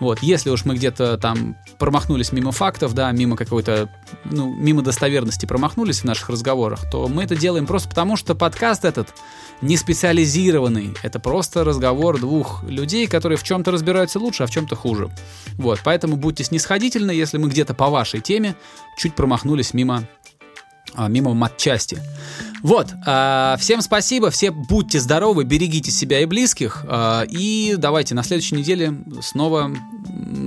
Вот, 0.00 0.20
если 0.22 0.50
уж 0.50 0.64
мы 0.64 0.76
где-то 0.76 1.18
там 1.18 1.56
промахнулись 1.78 2.30
мимо 2.30 2.52
фактов, 2.52 2.94
да, 2.94 3.10
мимо 3.10 3.36
какой-то, 3.36 3.88
ну, 4.24 4.54
мимо 4.54 4.82
достоверности 4.82 5.44
промахнулись 5.44 6.00
в 6.00 6.04
наших 6.04 6.28
разговорах, 6.28 6.88
то 6.88 7.08
мы 7.08 7.24
это 7.24 7.34
делаем 7.34 7.66
просто 7.66 7.88
потому, 7.88 8.16
что 8.16 8.36
подкаст 8.36 8.84
этот 8.84 9.08
не 9.60 9.76
специализированный. 9.76 10.94
Это 11.02 11.18
просто 11.18 11.64
разговор 11.64 12.20
двух 12.20 12.62
людей, 12.62 13.08
которые 13.08 13.38
в 13.38 13.42
чем-то 13.42 13.72
разбираются 13.72 14.20
лучше, 14.20 14.44
а 14.44 14.46
в 14.46 14.50
чем-то 14.52 14.76
хуже. 14.76 15.10
Вот, 15.54 15.80
поэтому 15.82 16.16
будьте 16.16 16.44
снисходительны, 16.44 17.10
если 17.10 17.38
мы 17.38 17.48
где-то 17.48 17.74
по 17.74 17.88
вашей 17.88 18.20
теме 18.20 18.54
чуть 18.98 19.16
промахнулись 19.16 19.74
мимо 19.74 20.04
а, 20.94 21.08
мимо 21.08 21.34
матчасти. 21.34 22.00
Вот, 22.62 22.92
э, 23.06 23.56
всем 23.58 23.80
спасибо, 23.80 24.30
все 24.30 24.50
будьте 24.50 25.00
здоровы, 25.00 25.44
берегите 25.44 25.90
себя 25.90 26.20
и 26.20 26.24
близких, 26.24 26.84
э, 26.88 27.26
и 27.30 27.74
давайте 27.78 28.14
на 28.14 28.22
следующей 28.22 28.56
неделе 28.56 28.94
снова 29.20 29.70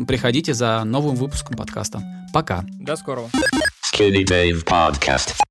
приходите 0.07 0.53
за 0.53 0.84
новым 0.84 1.16
выпуском 1.16 1.55
подкаста. 1.55 2.01
Пока. 2.34 2.64
До 2.80 2.95
скорого. 2.95 3.30
Skinny 3.93 4.26
Dave 4.26 4.64
Podcast. 4.66 5.41